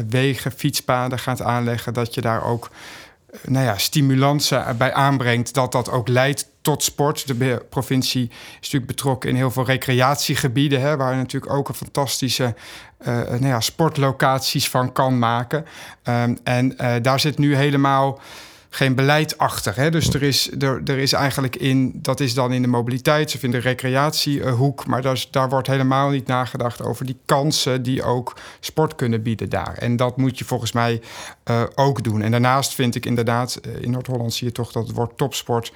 wegen, 0.10 0.52
fietspaden 0.52 1.20
gaat 1.20 1.42
aanleggen, 1.42 1.94
dat 1.94 2.14
je 2.14 2.22
daar 2.22 2.44
ook 2.44 2.70
nou 3.44 3.66
ja, 3.66 3.78
stimulansen 3.78 4.78
bij 4.78 4.94
aanbrengt, 4.94 5.54
dat 5.54 5.72
dat 5.72 5.90
ook 5.90 6.08
leidt 6.08 6.50
tot 6.62 6.84
sport. 6.84 7.28
De 7.28 7.66
provincie 7.70 8.30
is 8.30 8.56
natuurlijk 8.56 8.86
betrokken 8.86 9.30
in 9.30 9.36
heel 9.36 9.52
veel 9.52 9.66
recreatiegebieden, 9.66 10.82
hè, 10.82 10.98
waar 10.98 11.16
natuurlijk 11.16 11.54
ook 11.54 11.70
een 11.70 11.76
fantastische 11.76 12.56
nou 13.12 13.48
ja, 13.48 13.60
sportlocaties 13.60 14.70
van 14.70 14.92
kan 14.92 15.20
maken. 15.20 15.66
Um, 16.04 16.38
en 16.44 16.74
uh, 16.82 16.94
daar 17.02 17.20
zit 17.20 17.38
nu 17.38 17.56
helemaal 17.56 18.20
geen 18.70 18.96
beleid 18.96 19.38
achter. 19.38 19.76
Hè? 19.76 19.92
Dus 19.92 20.14
er 20.14 20.24
is, 20.24 20.52
er, 20.60 20.82
er 20.86 20.98
is 20.98 21.14
eigenlijk 21.14 21.56
in, 21.56 21.92
dat 22.02 22.20
is 22.20 22.34
dan 22.34 22.54
in 22.54 22.62
de 22.62 22.68
mobiliteits- 22.68 23.36
of 23.36 23.44
in 23.44 23.52
de 23.52 23.58
recreatiehoek, 23.58 24.86
maar 24.86 25.02
daar, 25.02 25.26
daar 25.32 25.50
wordt 25.50 25.68
helemaal 25.68 26.10
niet 26.10 26.28
nagedacht 26.28 26.82
over 26.82 27.06
die 27.06 27.18
kansen 27.26 27.84
die 27.84 28.04
ook 28.04 28.38
sport 28.60 28.96
kunnen 28.96 29.22
bieden 29.22 29.50
daar. 29.50 29.78
En 29.78 29.96
dat 29.96 30.18
moet 30.18 30.38
je 30.38 30.46
volgens 30.46 30.72
mij 30.72 31.02
ook 31.76 32.04
doen. 32.04 32.22
En 32.22 32.32
daarnaast 32.32 32.74
vind 32.74 32.96
ik 32.96 33.06
inderdaad, 33.06 33.60
in 33.80 33.92
Noord-Holland 33.92 34.34
zie 34.34 34.48
je 34.48 34.54
toch 34.54 34.72
dat 34.72 34.88
het 34.88 34.96
woord 34.96 35.18
topsport 35.18 35.74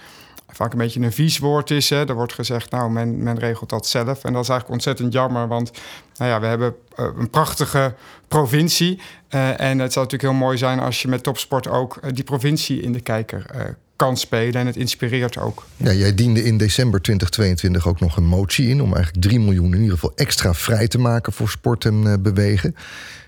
vaak 0.51 0.71
een 0.71 0.77
beetje 0.77 0.99
een 0.99 1.11
vies 1.11 1.37
woord 1.37 1.71
is. 1.71 1.89
Hè. 1.89 2.07
Er 2.07 2.15
wordt 2.15 2.33
gezegd, 2.33 2.71
nou, 2.71 2.91
men, 2.91 3.23
men 3.23 3.39
regelt 3.39 3.69
dat 3.69 3.87
zelf. 3.87 4.23
En 4.23 4.33
dat 4.33 4.43
is 4.43 4.49
eigenlijk 4.49 4.69
ontzettend 4.69 5.13
jammer, 5.13 5.47
want 5.47 5.71
nou 6.17 6.31
ja, 6.31 6.39
we 6.39 6.45
hebben 6.45 6.75
uh, 6.99 7.05
een 7.17 7.29
prachtige 7.29 7.93
provincie. 8.27 8.99
Uh, 9.29 9.61
en 9.61 9.79
het 9.79 9.93
zou 9.93 10.05
natuurlijk 10.05 10.31
heel 10.31 10.45
mooi 10.45 10.57
zijn 10.57 10.79
als 10.79 11.01
je 11.01 11.07
met 11.07 11.23
topsport 11.23 11.67
ook 11.67 11.99
uh, 12.03 12.11
die 12.13 12.23
provincie 12.23 12.81
in 12.81 12.93
de 12.93 13.01
kijker 13.01 13.75
kan 13.95 14.17
spelen. 14.17 14.61
En 14.61 14.65
het 14.65 14.75
inspireert 14.75 15.37
ook. 15.37 15.65
Jij 15.77 16.15
diende 16.15 16.43
in 16.43 16.57
december 16.57 17.01
2022 17.01 17.87
ook 17.87 17.99
nog 17.99 18.17
een 18.17 18.27
motie 18.27 18.67
in... 18.67 18.81
om 18.81 18.93
eigenlijk 18.93 19.25
3 19.25 19.39
miljoen 19.39 19.73
in 19.73 19.79
ieder 19.79 19.93
geval 19.93 20.11
extra 20.15 20.53
vrij 20.53 20.87
te 20.87 20.99
maken 20.99 21.33
voor 21.33 21.49
sport 21.49 21.85
en 21.85 22.21
bewegen. 22.21 22.75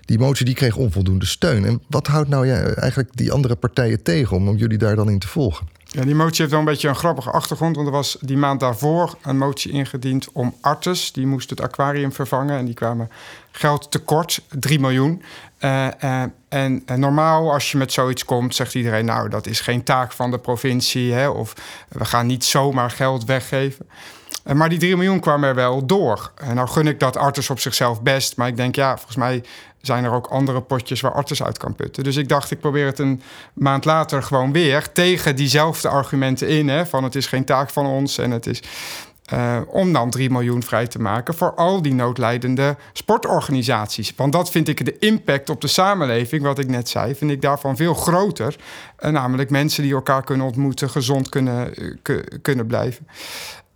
Die 0.04 0.18
motie 0.18 0.44
die 0.44 0.54
kreeg 0.54 0.76
onvoldoende 0.76 1.26
steun. 1.26 1.64
En 1.64 1.82
wat 1.88 2.06
houdt 2.06 2.28
nou 2.28 2.46
ja, 2.46 2.62
eigenlijk 2.62 3.08
die 3.12 3.32
andere 3.32 3.54
partijen 3.54 4.02
tegen 4.02 4.36
om, 4.36 4.48
om 4.48 4.56
jullie 4.56 4.78
daar 4.78 4.96
dan 4.96 5.10
in 5.10 5.18
te 5.18 5.28
volgen? 5.28 5.66
Ja, 5.94 6.04
die 6.04 6.14
motie 6.14 6.36
heeft 6.38 6.50
wel 6.50 6.58
een 6.58 6.64
beetje 6.64 6.88
een 6.88 6.96
grappige 6.96 7.30
achtergrond. 7.30 7.76
Want 7.76 7.88
er 7.88 7.92
was 7.92 8.16
die 8.20 8.36
maand 8.36 8.60
daarvoor 8.60 9.14
een 9.22 9.38
motie 9.38 9.72
ingediend 9.72 10.32
om 10.32 10.54
artes. 10.60 11.12
Die 11.12 11.26
moesten 11.26 11.56
het 11.56 11.64
aquarium 11.64 12.12
vervangen. 12.12 12.58
En 12.58 12.64
die 12.64 12.74
kwamen 12.74 13.10
geld 13.50 13.90
tekort, 13.90 14.42
3 14.48 14.80
miljoen. 14.80 15.22
Uh, 15.60 15.86
uh, 16.04 16.22
en 16.48 16.82
uh, 16.86 16.96
normaal, 16.96 17.52
als 17.52 17.70
je 17.72 17.78
met 17.78 17.92
zoiets 17.92 18.24
komt, 18.24 18.54
zegt 18.54 18.74
iedereen: 18.74 19.04
Nou, 19.04 19.28
dat 19.28 19.46
is 19.46 19.60
geen 19.60 19.82
taak 19.82 20.12
van 20.12 20.30
de 20.30 20.38
provincie. 20.38 21.12
Hè, 21.12 21.28
of 21.28 21.54
we 21.88 22.04
gaan 22.04 22.26
niet 22.26 22.44
zomaar 22.44 22.90
geld 22.90 23.24
weggeven. 23.24 23.88
maar 24.54 24.68
die 24.68 24.78
3 24.78 24.96
miljoen 24.96 25.20
kwam 25.20 25.44
er 25.44 25.54
wel 25.54 25.86
door. 25.86 26.32
En 26.34 26.54
nou 26.54 26.68
gun 26.68 26.86
ik 26.86 27.00
dat 27.00 27.16
artes 27.16 27.50
op 27.50 27.60
zichzelf 27.60 28.02
best. 28.02 28.36
Maar 28.36 28.48
ik 28.48 28.56
denk, 28.56 28.74
ja, 28.74 28.96
volgens 28.96 29.16
mij 29.16 29.42
zijn 29.82 30.04
er 30.04 30.12
ook 30.12 30.26
andere 30.26 30.60
potjes 30.60 31.00
waar 31.00 31.12
Artes 31.12 31.42
uit 31.42 31.58
kan 31.58 31.74
putten. 31.74 32.04
Dus 32.04 32.16
ik 32.16 32.28
dacht, 32.28 32.50
ik 32.50 32.60
probeer 32.60 32.86
het 32.86 32.98
een 32.98 33.22
maand 33.52 33.84
later 33.84 34.22
gewoon 34.22 34.52
weer 34.52 34.92
tegen 34.92 35.36
diezelfde 35.36 35.88
argumenten 35.88 36.48
in. 36.48 36.68
Hè, 36.68 36.86
van 36.86 37.04
het 37.04 37.14
is 37.14 37.26
geen 37.26 37.44
taak 37.44 37.70
van 37.70 37.86
ons 37.86 38.18
en 38.18 38.30
het 38.30 38.46
is. 38.46 38.62
Uh, 39.32 39.60
om 39.66 39.92
dan 39.92 40.10
3 40.10 40.30
miljoen 40.30 40.62
vrij 40.62 40.86
te 40.86 40.98
maken 40.98 41.34
voor 41.34 41.54
al 41.54 41.82
die 41.82 41.94
noodlijdende 41.94 42.76
sportorganisaties. 42.92 44.12
Want 44.16 44.32
dat 44.32 44.50
vind 44.50 44.68
ik 44.68 44.84
de 44.84 44.98
impact 44.98 45.50
op 45.50 45.60
de 45.60 45.66
samenleving, 45.66 46.42
wat 46.42 46.58
ik 46.58 46.68
net 46.68 46.88
zei, 46.88 47.14
vind 47.14 47.30
ik 47.30 47.42
daarvan 47.42 47.76
veel 47.76 47.94
groter. 47.94 48.56
Uh, 49.00 49.10
namelijk 49.10 49.50
mensen 49.50 49.82
die 49.82 49.94
elkaar 49.94 50.24
kunnen 50.24 50.46
ontmoeten, 50.46 50.90
gezond 50.90 51.28
kunnen, 51.28 51.74
uh, 52.02 52.18
kunnen 52.42 52.66
blijven. 52.66 53.06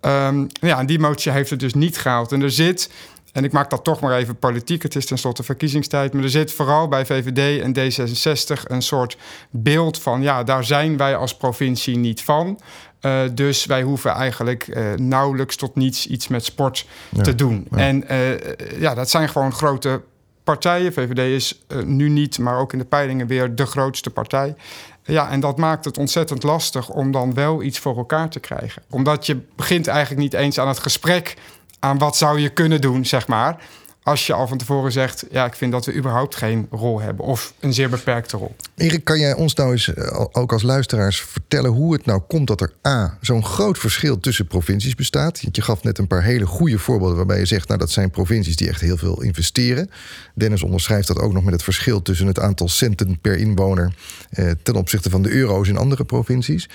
Um, 0.00 0.46
ja, 0.50 0.78
en 0.78 0.86
die 0.86 0.98
motie 0.98 1.32
heeft 1.32 1.50
het 1.50 1.60
dus 1.60 1.74
niet 1.74 1.98
gehaald. 1.98 2.32
En 2.32 2.42
er 2.42 2.50
zit 2.50 2.90
en 3.36 3.44
ik 3.44 3.52
maak 3.52 3.70
dat 3.70 3.84
toch 3.84 4.00
maar 4.00 4.16
even 4.16 4.38
politiek. 4.38 4.82
Het 4.82 4.96
is 4.96 5.06
tenslotte 5.06 5.42
verkiezingstijd. 5.42 6.12
Maar 6.12 6.22
er 6.22 6.30
zit 6.30 6.52
vooral 6.52 6.88
bij 6.88 7.06
VVD 7.06 7.60
en 7.60 7.74
D66 7.78 8.62
een 8.62 8.82
soort 8.82 9.16
beeld 9.50 9.98
van... 9.98 10.22
ja, 10.22 10.42
daar 10.42 10.64
zijn 10.64 10.96
wij 10.96 11.16
als 11.16 11.36
provincie 11.36 11.96
niet 11.96 12.22
van. 12.22 12.60
Uh, 13.00 13.20
dus 13.32 13.66
wij 13.66 13.82
hoeven 13.82 14.10
eigenlijk 14.10 14.66
uh, 14.66 14.92
nauwelijks 14.94 15.56
tot 15.56 15.74
niets 15.74 16.06
iets 16.06 16.28
met 16.28 16.44
sport 16.44 16.86
ja, 17.10 17.22
te 17.22 17.34
doen. 17.34 17.66
Ja. 17.70 17.76
En 17.76 18.04
uh, 18.12 18.80
ja, 18.80 18.94
dat 18.94 19.10
zijn 19.10 19.28
gewoon 19.28 19.52
grote 19.52 20.02
partijen. 20.44 20.92
VVD 20.92 21.18
is 21.18 21.64
nu 21.84 22.08
niet, 22.08 22.38
maar 22.38 22.58
ook 22.58 22.72
in 22.72 22.78
de 22.78 22.84
peilingen 22.84 23.26
weer 23.26 23.54
de 23.54 23.66
grootste 23.66 24.10
partij. 24.10 24.54
Ja, 25.02 25.30
en 25.30 25.40
dat 25.40 25.56
maakt 25.56 25.84
het 25.84 25.98
ontzettend 25.98 26.42
lastig 26.42 26.88
om 26.88 27.10
dan 27.10 27.34
wel 27.34 27.62
iets 27.62 27.78
voor 27.78 27.96
elkaar 27.96 28.28
te 28.28 28.40
krijgen. 28.40 28.82
Omdat 28.90 29.26
je 29.26 29.40
begint 29.56 29.86
eigenlijk 29.86 30.20
niet 30.20 30.34
eens 30.34 30.58
aan 30.58 30.68
het 30.68 30.78
gesprek 30.78 31.36
aan 31.78 31.98
wat 31.98 32.16
zou 32.16 32.40
je 32.40 32.48
kunnen 32.48 32.80
doen, 32.80 33.06
zeg 33.06 33.26
maar. 33.26 33.56
Als 34.02 34.26
je 34.26 34.32
al 34.32 34.48
van 34.48 34.58
tevoren 34.58 34.92
zegt, 34.92 35.24
ja, 35.30 35.44
ik 35.44 35.54
vind 35.54 35.72
dat 35.72 35.84
we 35.84 35.94
überhaupt 35.94 36.34
geen 36.34 36.66
rol 36.70 37.00
hebben 37.00 37.24
of 37.24 37.54
een 37.60 37.72
zeer 37.72 37.88
beperkte 37.88 38.36
rol. 38.36 38.56
Erik, 38.74 39.04
kan 39.04 39.18
jij 39.18 39.34
ons 39.34 39.54
nou 39.54 39.72
eens, 39.72 39.94
eh, 39.94 40.24
ook 40.32 40.52
als 40.52 40.62
luisteraars, 40.62 41.20
vertellen 41.20 41.70
hoe 41.70 41.92
het 41.92 42.06
nou 42.06 42.20
komt 42.20 42.46
dat 42.46 42.60
er 42.60 42.72
A, 42.86 43.18
zo'n 43.20 43.44
groot 43.44 43.78
verschil 43.78 44.20
tussen 44.20 44.46
provincies 44.46 44.94
bestaat? 44.94 45.40
Je 45.52 45.62
gaf 45.62 45.82
net 45.82 45.98
een 45.98 46.06
paar 46.06 46.22
hele 46.22 46.46
goede 46.46 46.78
voorbeelden 46.78 47.16
waarbij 47.16 47.38
je 47.38 47.46
zegt, 47.46 47.68
nou, 47.68 47.80
dat 47.80 47.90
zijn 47.90 48.10
provincies 48.10 48.56
die 48.56 48.68
echt 48.68 48.80
heel 48.80 48.96
veel 48.96 49.22
investeren. 49.22 49.90
Dennis 50.34 50.62
onderschrijft 50.62 51.06
dat 51.06 51.18
ook 51.18 51.32
nog 51.32 51.44
met 51.44 51.52
het 51.52 51.62
verschil 51.62 52.02
tussen 52.02 52.26
het 52.26 52.40
aantal 52.40 52.68
centen 52.68 53.18
per 53.20 53.36
inwoner 53.36 53.94
eh, 54.30 54.50
ten 54.62 54.74
opzichte 54.74 55.10
van 55.10 55.22
de 55.22 55.30
euro's 55.30 55.68
in 55.68 55.76
andere 55.76 56.04
provincies. 56.04 56.68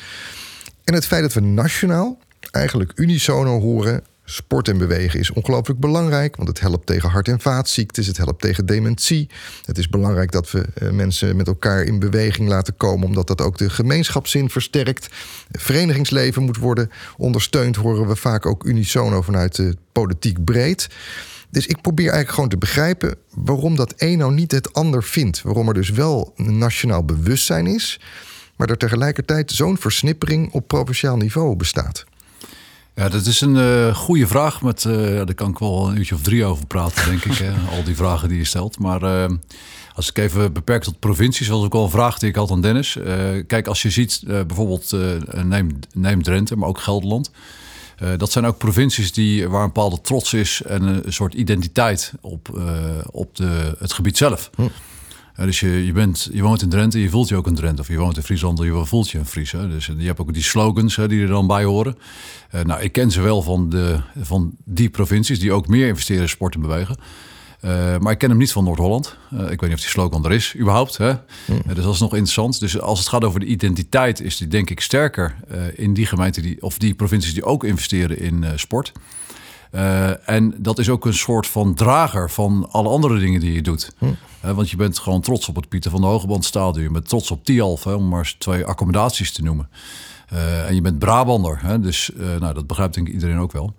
En 0.84 0.94
het 0.94 1.06
feit 1.06 1.22
dat 1.22 1.34
we 1.34 1.42
nationaal 1.42 2.18
eigenlijk 2.52 2.92
unisono 2.96 3.60
horen 3.60 4.04
Sport 4.32 4.68
en 4.68 4.78
bewegen 4.78 5.20
is 5.20 5.32
ongelooflijk 5.32 5.80
belangrijk, 5.80 6.36
want 6.36 6.48
het 6.48 6.60
helpt 6.60 6.86
tegen 6.86 7.10
hart- 7.10 7.28
en 7.28 7.40
vaatziektes, 7.40 8.08
het 8.08 8.18
helpt 8.18 8.42
tegen 8.42 8.66
dementie. 8.66 9.30
Het 9.66 9.78
is 9.78 9.90
belangrijk 9.90 10.32
dat 10.32 10.52
we 10.52 10.66
eh, 10.74 10.90
mensen 10.90 11.36
met 11.36 11.48
elkaar 11.48 11.84
in 11.84 12.00
beweging 12.00 12.50
laten 12.50 12.78
komen, 12.78 13.08
omdat 13.08 13.28
dat 13.28 13.42
ook 13.42 13.58
de 13.58 13.70
gemeenschapszin 13.70 14.50
versterkt. 14.50 15.08
Verenigingsleven 15.52 16.44
moet 16.44 16.58
worden 16.58 16.92
ondersteund, 17.18 17.76
horen 17.76 18.08
we 18.08 18.16
vaak 18.16 18.46
ook 18.46 18.64
unisono 18.64 19.22
vanuit 19.22 19.56
de 19.56 19.76
politiek 19.92 20.44
breed. 20.44 20.90
Dus 21.50 21.68
ik 21.68 21.82
probeer 21.82 22.06
eigenlijk 22.06 22.34
gewoon 22.34 22.50
te 22.50 22.58
begrijpen 22.58 23.16
waarom 23.34 23.76
dat 23.76 23.94
een 23.98 24.18
nou 24.18 24.34
niet 24.34 24.52
het 24.52 24.74
ander 24.74 25.04
vindt. 25.04 25.42
Waarom 25.42 25.68
er 25.68 25.74
dus 25.74 25.90
wel 25.90 26.34
een 26.36 26.58
nationaal 26.58 27.06
bewustzijn 27.06 27.68
is, 27.68 28.00
maar 28.56 28.70
er 28.70 28.78
tegelijkertijd 28.78 29.52
zo'n 29.52 29.78
versnippering 29.78 30.52
op 30.52 30.68
provinciaal 30.68 31.18
niveau 31.18 31.56
bestaat. 31.56 32.06
Ja, 32.96 33.10
dat 33.10 33.26
is 33.26 33.42
een 33.42 33.56
uh, 33.56 33.96
goede 33.96 34.28
vraag. 34.28 34.62
Met, 34.62 34.84
uh, 34.84 34.96
daar 34.96 35.34
kan 35.34 35.50
ik 35.50 35.58
wel 35.58 35.90
een 35.90 35.98
uurtje 35.98 36.16
of 36.16 36.22
drie 36.22 36.46
over 36.46 36.66
praten, 36.66 37.06
denk 37.06 37.26
ik. 37.26 37.38
Hè? 37.38 37.52
Al 37.76 37.84
die 37.84 37.96
vragen 37.96 38.30
die 38.30 38.38
je 38.38 38.44
stelt. 38.44 38.80
Maar 38.80 39.04
uh, 39.04 39.38
als 39.96 40.10
ik 40.10 40.18
even 40.18 40.54
beperk 40.54 40.84
tot 40.84 41.00
provincies, 41.00 41.48
was 41.48 41.64
ook 41.64 41.74
wel 41.74 41.84
een 41.84 41.90
vraag 41.90 42.20
die 42.20 42.30
ik 42.30 42.36
had 42.36 42.52
aan 42.52 42.62
Dennis. 42.62 42.98
kijk, 43.48 43.68
als 43.68 43.82
je 43.82 43.90
ziet, 43.90 44.24
bijvoorbeeld 44.26 44.92
neem, 45.44 45.80
neem 45.94 46.24
Drenthe, 46.24 46.56
maar 46.56 46.70
ook 46.70 46.80
Gelderland. 46.80 47.32
dat 48.18 48.32
zijn 48.32 48.46
ook 48.46 48.58
provincies 48.58 49.14
die, 49.14 49.50
waar 49.50 49.62
een 49.62 49.68
bepaalde 49.68 50.02
trots 50.02 50.34
is 50.34 50.62
en 50.62 50.84
een 50.84 51.14
soort 51.14 51.34
identiteit 51.34 52.14
op, 52.22 52.62
op 53.12 53.36
de, 53.36 53.76
het 53.80 53.94
gebied 53.94 54.18
zelf. 54.18 54.50
Hm 54.56 54.68
dus 55.36 55.60
je, 55.60 55.86
je, 55.86 55.92
bent, 55.92 56.30
je 56.32 56.42
woont 56.42 56.62
in 56.62 56.70
Drenthe, 56.70 57.02
je 57.02 57.10
voelt 57.10 57.28
je 57.28 57.36
ook 57.36 57.48
een 57.48 57.56
Drenthe. 57.56 57.82
Of 57.82 57.88
je 57.88 57.98
woont 57.98 58.18
in 58.18 58.24
Friesland, 58.24 58.60
je 58.60 58.86
voelt 58.86 59.10
je 59.10 59.18
een 59.18 59.26
Fries. 59.26 59.52
Hè? 59.52 59.70
Dus 59.70 59.86
je 59.86 60.06
hebt 60.06 60.20
ook 60.20 60.34
die 60.34 60.44
slogans 60.44 60.96
hè, 60.96 61.08
die 61.08 61.22
er 61.22 61.28
dan 61.28 61.48
bij 61.48 61.64
horen. 61.64 61.98
Uh, 62.56 62.62
nou, 62.62 62.82
ik 62.82 62.92
ken 62.92 63.12
ze 63.12 63.22
wel 63.22 63.42
van, 63.42 63.70
de, 63.70 64.00
van 64.20 64.56
die 64.66 64.90
provincies 64.90 65.40
die 65.40 65.54
ook 65.54 65.68
meer 65.68 65.88
investeren 65.88 66.22
in 66.22 66.30
sport 66.30 66.56
en 66.56 66.62
bewegen. 66.62 66.98
Uh, 67.66 67.98
maar 67.98 68.12
ik 68.12 68.18
ken 68.18 68.30
hem 68.30 68.38
niet 68.38 68.52
van 68.52 68.64
Noord-Holland. 68.64 69.18
Uh, 69.34 69.40
ik 69.40 69.48
weet 69.48 69.62
niet 69.62 69.74
of 69.74 69.80
die 69.80 69.90
slogan 69.90 70.26
er 70.26 70.32
is, 70.32 70.56
überhaupt. 70.58 70.98
Hè? 70.98 71.12
Mm. 71.12 71.62
dus 71.74 71.84
dat 71.84 71.94
is 71.94 72.00
nog 72.00 72.12
interessant. 72.12 72.60
Dus 72.60 72.80
als 72.80 73.00
het 73.00 73.08
gaat 73.08 73.24
over 73.24 73.40
de 73.40 73.46
identiteit, 73.46 74.22
is 74.22 74.38
die 74.38 74.48
denk 74.48 74.70
ik 74.70 74.80
sterker 74.80 75.36
in 75.76 75.94
die 75.94 76.06
gemeenten 76.06 76.42
die, 76.42 76.62
of 76.62 76.78
die 76.78 76.94
provincies 76.94 77.34
die 77.34 77.44
ook 77.44 77.64
investeren 77.64 78.20
in 78.20 78.46
sport. 78.56 78.92
Uh, 79.72 80.30
en 80.30 80.54
dat 80.58 80.80
is 80.80 80.90
ook 80.90 81.06
een 81.06 81.14
soort 81.14 81.48
van 81.48 81.74
drager 81.74 82.30
van 82.30 82.68
alle 82.72 82.90
andere 82.90 83.20
dingen 83.20 83.40
die 83.40 83.54
je 83.54 83.62
doet. 83.62 83.92
Hm. 83.98 84.06
Uh, 84.06 84.52
want 84.52 84.70
je 84.70 84.76
bent 84.76 85.00
gewoon 85.00 85.22
trots 85.22 85.50
op 85.50 85.56
het 85.56 85.70
Pieter 85.70 85.92
van 85.92 86.02
de 86.02 86.08
Hogeband 86.08 86.46
Stadion. 86.46 86.84
Je 86.84 86.92
bent 86.92 87.10
trots 87.10 87.32
op 87.32 87.46
Tialf, 87.46 87.88
om 87.88 88.08
maar 88.08 88.20
eens 88.20 88.36
twee 88.38 88.66
accommodaties 88.66 89.32
te 89.32 89.44
noemen. 89.44 89.70
Uh, 90.34 90.68
en 90.68 90.76
je 90.76 90.82
bent 90.82 91.00
Brabander, 91.00 91.60
hè? 91.62 91.80
dus 91.80 92.12
nou, 92.40 92.54
dat 92.54 92.68
begrijpt 92.68 92.94
denk 92.94 93.08
ik 93.08 93.14
iedereen 93.14 93.40
ook 93.40 93.52
wel. 93.52 93.74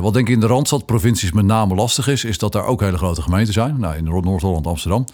wat 0.00 0.12
denk 0.12 0.28
ik 0.28 0.34
in 0.34 0.40
de 0.40 0.46
Randstadprovincies 0.46 1.32
met 1.32 1.44
name 1.44 1.74
lastig 1.74 2.08
is, 2.08 2.24
is 2.24 2.38
dat 2.38 2.52
daar 2.52 2.64
ook 2.64 2.80
hele 2.80 2.96
grote 2.96 3.22
gemeenten 3.22 3.52
zijn. 3.52 3.78
Nou, 3.78 3.96
in 3.96 4.04
Noord-Holland 4.04 4.66
Amsterdam 4.66 5.04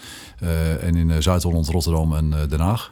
en 0.81 0.95
in 0.95 1.23
Zuid-Holland 1.23 1.69
Rotterdam 1.69 2.15
en 2.15 2.35
Den 2.49 2.61
Haag. 2.61 2.89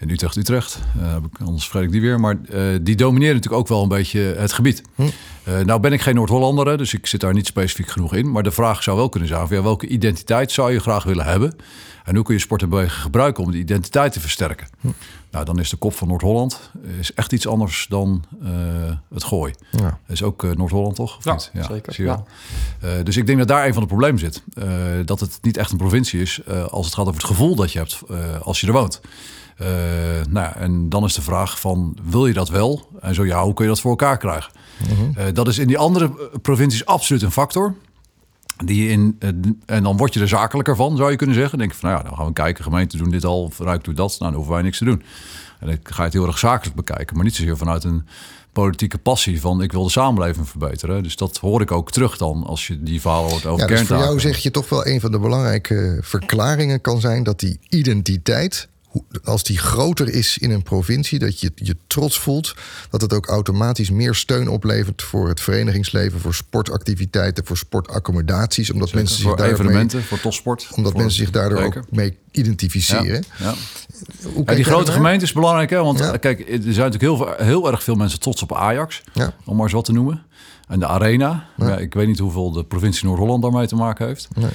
In 0.00 0.10
Utrecht, 0.10 0.36
Utrecht. 0.36 0.78
Uh, 1.00 1.16
anders 1.44 1.68
vergeet 1.68 1.86
ik 1.86 1.92
die 1.92 2.00
weer. 2.00 2.20
Maar 2.20 2.36
uh, 2.50 2.78
die 2.82 2.96
domineren 2.96 3.34
natuurlijk 3.34 3.62
ook 3.62 3.68
wel 3.68 3.82
een 3.82 3.88
beetje 3.88 4.20
het 4.20 4.52
gebied. 4.52 4.82
Hm. 4.94 5.02
Uh, 5.02 5.60
nou 5.60 5.80
ben 5.80 5.92
ik 5.92 6.00
geen 6.00 6.14
Noord-Hollander, 6.14 6.78
dus 6.78 6.94
ik 6.94 7.06
zit 7.06 7.20
daar 7.20 7.34
niet 7.34 7.46
specifiek 7.46 7.88
genoeg 7.88 8.14
in. 8.14 8.30
Maar 8.30 8.42
de 8.42 8.50
vraag 8.50 8.82
zou 8.82 8.96
wel 8.96 9.08
kunnen 9.08 9.28
zijn: 9.28 9.46
ja, 9.50 9.62
welke 9.62 9.86
identiteit 9.86 10.52
zou 10.52 10.72
je 10.72 10.80
graag 10.80 11.04
willen 11.04 11.24
hebben? 11.24 11.56
En 12.04 12.14
hoe 12.14 12.24
kun 12.24 12.34
je 12.34 12.40
sport 12.40 12.62
en 12.62 12.68
bewegen 12.68 13.00
gebruiken 13.00 13.44
om 13.44 13.50
die 13.50 13.60
identiteit 13.60 14.12
te 14.12 14.20
versterken? 14.20 14.68
Hm. 14.80 14.88
Nou, 15.30 15.44
dan 15.44 15.58
is 15.58 15.70
de 15.70 15.76
kop 15.76 15.94
van 15.94 16.08
Noord-Holland 16.08 16.70
is 16.98 17.14
echt 17.14 17.32
iets 17.32 17.46
anders 17.46 17.86
dan 17.88 18.24
het 19.14 19.24
gooi. 19.24 19.54
Ja. 19.70 19.80
Dat 19.80 19.98
is 20.06 20.22
ook 20.22 20.56
Noord-Holland, 20.56 20.94
toch? 20.94 21.18
Ja, 21.22 21.38
ja, 21.52 21.62
zeker. 21.62 21.94
Zie 21.94 22.04
je 22.04 22.10
wel. 22.10 22.26
Ja. 22.80 23.02
dus 23.02 23.16
ik 23.16 23.26
denk 23.26 23.38
dat 23.38 23.48
daar 23.48 23.66
een 23.66 23.72
van 23.72 23.82
de 23.82 23.88
problemen 23.88 24.20
zit. 24.20 24.42
dat 25.04 25.20
het 25.20 25.38
niet 25.42 25.56
echt 25.56 25.70
een 25.70 25.76
provincie 25.76 26.20
is 26.20 26.40
als 26.70 26.86
het 26.86 26.94
gaat 26.94 27.06
over 27.06 27.20
het 27.20 27.30
gevoel 27.30 27.54
dat 27.54 27.72
je 27.72 27.78
hebt 27.78 28.00
als 28.42 28.60
je 28.60 28.66
er 28.66 28.72
woont. 28.72 29.00
Uh, 29.58 29.68
nou, 30.28 30.52
en 30.56 30.88
dan 30.88 31.04
is 31.04 31.14
de 31.14 31.22
vraag 31.22 31.60
van, 31.60 31.96
wil 32.02 32.26
je 32.26 32.32
dat 32.32 32.48
wel? 32.48 32.88
En 33.00 33.14
zo 33.14 33.24
ja, 33.24 33.42
hoe 33.42 33.54
kun 33.54 33.64
je 33.64 33.70
dat 33.70 33.80
voor 33.80 33.90
elkaar 33.90 34.18
krijgen? 34.18 34.52
Uh, 35.18 35.24
dat 35.32 35.48
is 35.48 35.58
in 35.58 35.66
die 35.66 35.78
andere 35.78 36.30
provincies 36.42 36.86
absoluut 36.86 37.22
een 37.22 37.30
factor. 37.30 37.74
Die 38.64 38.88
in, 38.88 39.16
uh, 39.18 39.28
en 39.66 39.82
dan 39.82 39.96
word 39.96 40.14
je 40.14 40.20
er 40.20 40.28
zakelijker 40.28 40.76
van, 40.76 40.96
zou 40.96 41.10
je 41.10 41.16
kunnen 41.16 41.36
zeggen. 41.36 41.58
Dan 41.58 41.66
denk 41.66 41.78
je 41.78 41.86
van, 41.86 41.90
nou 41.90 42.02
ja, 42.02 42.08
dan 42.08 42.18
gaan 42.18 42.26
we 42.26 42.32
kijken. 42.32 42.64
Gemeenten 42.64 42.98
doen 42.98 43.10
dit 43.10 43.24
al, 43.24 43.52
Rijk 43.58 43.84
doet 43.84 43.96
dat. 43.96 44.08
Nou, 44.08 44.24
dan 44.30 44.34
hoeven 44.34 44.52
wij 44.52 44.62
niks 44.62 44.78
te 44.78 44.84
doen. 44.84 45.02
En 45.60 45.66
dan 45.66 45.78
ga 45.82 45.96
je 45.96 46.02
het 46.02 46.12
heel 46.12 46.26
erg 46.26 46.38
zakelijk 46.38 46.76
bekijken. 46.76 47.16
Maar 47.16 47.24
niet 47.24 47.34
zozeer 47.36 47.56
vanuit 47.56 47.84
een 47.84 48.06
politieke 48.52 48.98
passie 48.98 49.40
van 49.40 49.62
ik 49.62 49.72
wil 49.72 49.84
de 49.84 49.90
samenleving 49.90 50.48
verbeteren. 50.48 51.02
Dus 51.02 51.16
dat 51.16 51.36
hoor 51.36 51.60
ik 51.60 51.72
ook 51.72 51.90
terug 51.90 52.16
dan 52.16 52.44
als 52.46 52.66
je 52.66 52.82
die 52.82 53.00
verhaal 53.00 53.30
hoort 53.30 53.46
over 53.46 53.60
ja, 53.60 53.76
dus 53.76 53.86
voor 53.86 53.96
jou 53.96 54.20
zeg 54.20 54.38
je 54.38 54.50
toch 54.50 54.68
wel 54.68 54.86
een 54.86 55.00
van 55.00 55.10
de 55.10 55.18
belangrijke 55.18 55.98
verklaringen 56.02 56.80
kan 56.80 57.00
zijn 57.00 57.22
dat 57.22 57.40
die 57.40 57.58
identiteit 57.68 58.68
als 59.24 59.42
die 59.42 59.58
groter 59.58 60.08
is 60.08 60.38
in 60.38 60.50
een 60.50 60.62
provincie, 60.62 61.18
dat 61.18 61.40
je 61.40 61.52
je 61.54 61.76
trots 61.86 62.18
voelt, 62.18 62.54
dat 62.90 63.00
het 63.00 63.12
ook 63.12 63.26
automatisch 63.26 63.90
meer 63.90 64.14
steun 64.14 64.48
oplevert 64.48 65.02
voor 65.02 65.28
het 65.28 65.40
verenigingsleven, 65.40 66.20
voor 66.20 66.34
sportactiviteiten, 66.34 67.46
voor 67.46 67.56
sportaccommodaties, 67.56 68.70
omdat 68.70 68.92
mensen 68.92 69.16
zich 69.16 69.28
voor 69.28 69.40
evenementen, 69.40 70.02
voor 70.02 70.20
topsport, 70.20 70.68
omdat 70.74 70.94
mensen 70.94 71.18
zich 71.18 71.30
daardoor 71.30 71.62
ook 71.62 71.80
mee 71.90 72.16
identificeren. 72.30 73.24
Ja, 73.38 73.54
ja. 74.46 74.54
die 74.54 74.64
grote 74.64 74.92
gemeente 74.92 75.24
is 75.24 75.32
belangrijk, 75.32 75.70
hè? 75.70 75.82
want 75.82 76.18
kijk, 76.20 76.40
er 76.40 76.46
zijn 76.72 76.90
natuurlijk 76.90 77.02
heel, 77.02 77.34
heel 77.46 77.70
erg 77.70 77.82
veel 77.82 77.94
mensen 77.94 78.20
trots 78.20 78.42
op 78.42 78.54
Ajax, 78.54 79.02
om 79.44 79.54
maar 79.56 79.64
eens 79.64 79.72
wat 79.72 79.84
te 79.84 79.92
noemen. 79.92 80.24
En 80.70 80.80
de 80.80 80.86
arena. 80.86 81.44
Ja. 81.56 81.76
ik 81.76 81.94
weet 81.94 82.06
niet 82.06 82.18
hoeveel 82.18 82.52
de 82.52 82.64
provincie 82.64 83.06
Noord-Holland 83.06 83.42
daarmee 83.42 83.66
te 83.66 83.74
maken 83.74 84.06
heeft. 84.06 84.28
Nee, 84.34 84.50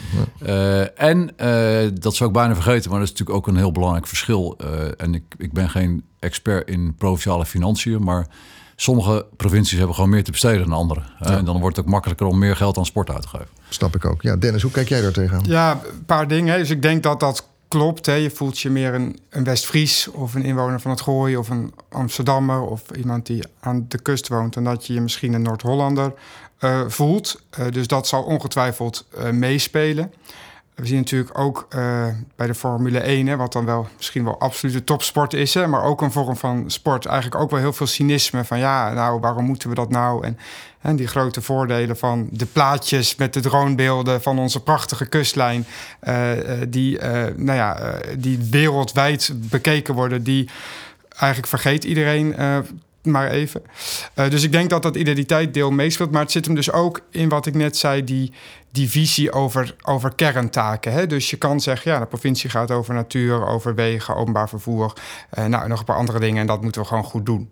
uh, 0.46 1.02
en 1.02 1.32
uh, 1.42 1.92
dat 1.94 2.16
zou 2.16 2.30
ik 2.30 2.36
bijna 2.36 2.54
vergeten, 2.54 2.90
maar 2.90 3.00
dat 3.00 3.08
is 3.08 3.14
natuurlijk 3.14 3.38
ook 3.38 3.48
een 3.48 3.60
heel 3.60 3.72
belangrijk 3.72 4.08
verschil. 4.08 4.58
Uh, 4.64 4.70
en 4.98 5.14
ik, 5.14 5.24
ik 5.38 5.54
ben 5.54 5.70
geen 5.70 6.04
expert 6.20 6.70
in 6.70 6.96
provinciale 6.98 7.46
financiën, 7.46 8.04
maar 8.04 8.28
sommige 8.76 9.26
provincies 9.38 9.78
hebben 9.78 9.96
gewoon 9.96 10.10
meer 10.10 10.24
te 10.24 10.32
besteden 10.32 10.70
dan 10.70 10.78
andere. 10.78 11.02
En 11.20 11.46
dan 11.46 11.60
wordt 11.60 11.76
het 11.76 11.86
ook 11.86 11.92
makkelijker 11.92 12.28
om 12.28 12.40
meer 12.40 12.56
geld 12.56 12.78
aan 12.78 12.86
sport 12.86 13.10
uit 13.10 13.22
te 13.22 13.28
geven. 13.28 13.48
Snap 13.70 13.96
ik 13.96 14.06
ook. 14.06 14.22
Ja, 14.22 14.36
Dennis, 14.36 14.62
hoe 14.62 14.72
kijk 14.72 14.90
jij 14.90 15.02
daar 15.02 15.12
tegenaan? 15.12 15.44
Ja, 15.48 15.72
een 15.72 16.06
paar 16.06 16.28
dingen. 16.28 16.58
Dus 16.58 16.70
ik 16.70 16.82
denk 16.82 17.04
dat 17.04 17.20
dat 17.20 17.48
klopt. 17.68 18.06
Hè. 18.06 18.14
Je 18.14 18.30
voelt 18.30 18.60
je 18.60 18.70
meer 18.70 18.94
een, 18.94 19.20
een 19.30 19.44
West-Fries 19.44 20.08
of 20.08 20.34
een 20.34 20.44
inwoner 20.44 20.82
van 20.82 20.92
het 20.92 21.02
Gooi 21.02 21.38
of 21.38 21.50
een 21.50 21.74
Amsterdammer 21.90 22.62
of 22.62 22.82
iemand 22.98 23.26
die 23.26 23.44
aan 23.60 23.86
de 23.88 24.02
kust 24.02 24.28
woont. 24.28 24.56
En 24.56 24.64
dat 24.64 24.88
je 24.88 24.94
je 24.94 25.02
misschien 25.02 25.34
een 25.34 25.42
Noord-Hollander 25.42 26.14
uh, 26.60 26.82
voelt. 26.88 27.42
Uh, 27.60 27.72
dus 27.72 27.88
dat 27.88 28.08
zal 28.08 28.24
ongetwijfeld 28.24 29.06
uh, 29.18 29.30
meespelen. 29.30 30.14
We 30.76 30.86
zien 30.86 30.98
natuurlijk 30.98 31.40
ook 31.40 31.68
bij 32.36 32.48
de 32.48 32.56
Formule 32.56 33.00
1, 33.00 33.28
hè, 33.28 33.36
wat 33.36 33.54
dan 33.54 33.66
wel 33.66 33.88
misschien 33.98 34.24
wel 34.24 34.40
absolute 34.40 34.84
topsport 34.84 35.34
is, 35.34 35.54
hè, 35.54 35.68
maar 35.68 35.84
ook 35.84 36.02
een 36.02 36.12
vorm 36.12 36.36
van 36.36 36.64
sport. 36.68 37.06
Eigenlijk 37.06 37.42
ook 37.42 37.50
wel 37.50 37.60
heel 37.60 37.74
veel 37.74 37.88
cynisme 37.88 38.44
van 38.44 38.60
ja, 38.60 38.94
nou 38.94 39.20
waarom 39.20 39.46
moeten 39.46 39.70
we 39.70 39.76
dat 39.76 39.90
nou? 39.90 40.34
En 40.82 40.96
die 40.96 41.08
grote 41.08 41.42
voordelen 41.42 41.98
van 41.98 42.28
de 42.32 42.46
plaatjes 42.46 43.16
met 43.16 43.34
de 43.34 43.40
dronebeelden 43.40 44.22
van 44.22 44.40
onze 44.40 44.64
prachtige 44.64 45.06
kustlijn, 45.06 45.66
uh, 46.04 46.32
die, 46.68 47.00
uh, 47.00 47.24
nou 47.36 47.58
ja, 47.58 48.00
die 48.18 48.40
wereldwijd 48.52 49.32
bekeken 49.36 49.94
worden, 49.94 50.24
die 50.24 50.50
eigenlijk 51.10 51.48
vergeet 51.48 51.84
iedereen 51.84 52.36
maar 53.06 53.30
even. 53.30 53.62
Dus 54.14 54.44
ik 54.44 54.52
denk 54.52 54.70
dat 54.70 54.84
dat 54.84 54.96
identiteitdeel 54.96 55.72
meespeelt. 55.72 56.12
Maar 56.12 56.22
het 56.22 56.32
zit 56.32 56.46
hem 56.46 56.56
dus 56.56 56.72
ook 56.72 57.02
in 57.12 57.30
wat 57.30 57.46
ik 57.46 57.54
net 57.54 57.78
zei, 57.78 58.04
die, 58.04 58.32
die 58.76 58.90
visie 58.90 59.32
over, 59.32 59.76
over 59.84 60.16
kerntaken. 60.16 60.92
Hè? 60.92 61.08
Dus 61.08 61.30
je 61.30 61.38
kan 61.38 61.60
zeggen, 61.60 61.92
ja, 61.92 62.00
de 62.00 62.06
provincie 62.06 62.50
gaat 62.50 62.72
over 62.72 62.94
natuur, 62.94 63.48
over 63.48 63.76
wegen, 63.76 64.16
openbaar 64.16 64.50
vervoer. 64.50 64.94
Uh, 65.38 65.46
nou, 65.46 65.68
nog 65.68 65.80
een 65.80 65.86
paar 65.86 65.98
andere 65.98 66.20
dingen 66.20 66.42
en 66.42 66.48
dat 66.48 66.62
moeten 66.62 66.82
we 66.82 66.88
gewoon 66.88 67.04
goed 67.04 67.26
doen. 67.26 67.50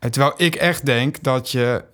Uh, 0.00 0.10
terwijl 0.10 0.34
ik 0.36 0.54
echt 0.54 0.86
denk 0.86 1.22
dat 1.22 1.50
je 1.50 1.84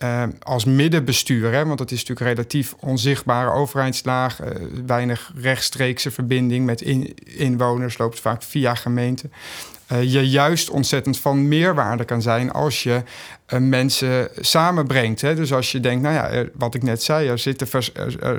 als 0.42 0.64
middenbestuur, 0.64 1.52
hè, 1.52 1.66
want 1.66 1.78
het 1.78 1.90
is 1.90 2.04
natuurlijk 2.04 2.36
relatief 2.36 2.74
onzichtbare 2.80 3.50
overheidslaag, 3.50 4.38
weinig 4.86 5.32
rechtstreekse 5.36 6.10
verbinding 6.10 6.66
met 6.66 6.80
in, 6.80 7.14
inwoners, 7.24 7.98
loopt 7.98 8.20
vaak 8.20 8.42
via 8.42 8.74
gemeenten. 8.74 9.32
Eh, 9.92 10.12
je 10.12 10.30
juist 10.30 10.70
ontzettend 10.70 11.18
van 11.18 11.48
meerwaarde 11.48 12.04
kan 12.04 12.22
zijn 12.22 12.52
als 12.52 12.82
je 12.82 13.02
uh, 13.48 13.60
mensen 13.60 14.28
samenbrengt. 14.36 15.20
Hè? 15.20 15.34
Dus 15.34 15.52
als 15.52 15.72
je 15.72 15.80
denkt, 15.80 16.02
nou 16.02 16.14
ja, 16.14 16.44
wat 16.54 16.74
ik 16.74 16.82
net 16.82 17.02
zei, 17.02 17.28
er, 17.28 17.38
zitten 17.38 17.68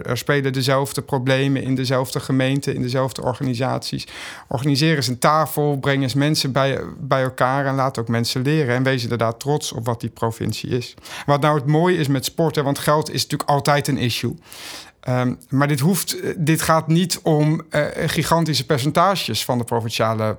er, 0.03 0.17
spelen 0.17 0.53
dezelfde 0.53 1.01
problemen 1.01 1.63
in 1.63 1.75
dezelfde 1.75 2.19
gemeenten, 2.19 2.75
in 2.75 2.81
dezelfde 2.81 3.21
organisaties. 3.21 4.07
Organiseer 4.47 4.95
eens 4.95 5.07
een 5.07 5.19
tafel, 5.19 5.77
breng 5.77 6.01
eens 6.01 6.13
mensen 6.13 6.51
bij, 6.51 6.79
bij 6.97 7.23
elkaar 7.23 7.65
en 7.65 7.75
laat 7.75 7.97
ook 7.97 8.07
mensen 8.07 8.41
leren. 8.41 8.75
En 8.75 8.83
wees 8.83 9.03
inderdaad 9.03 9.39
trots 9.39 9.71
op 9.71 9.85
wat 9.85 10.01
die 10.01 10.09
provincie 10.09 10.69
is. 10.69 10.93
Wat 11.25 11.41
nou 11.41 11.55
het 11.55 11.65
mooie 11.65 11.97
is 11.97 12.07
met 12.07 12.25
sporten, 12.25 12.63
want 12.63 12.79
geld 12.79 13.09
is 13.09 13.21
natuurlijk 13.21 13.49
altijd 13.49 13.87
een 13.87 13.97
issue. 13.97 14.35
Um, 15.09 15.37
maar 15.49 15.67
dit, 15.67 15.79
hoeft, 15.79 16.17
dit 16.37 16.61
gaat 16.61 16.87
niet 16.87 17.19
om 17.23 17.61
gigantische 18.05 18.65
percentages 18.65 19.45
van 19.45 19.57
de 19.57 19.63
provinciale 19.63 20.37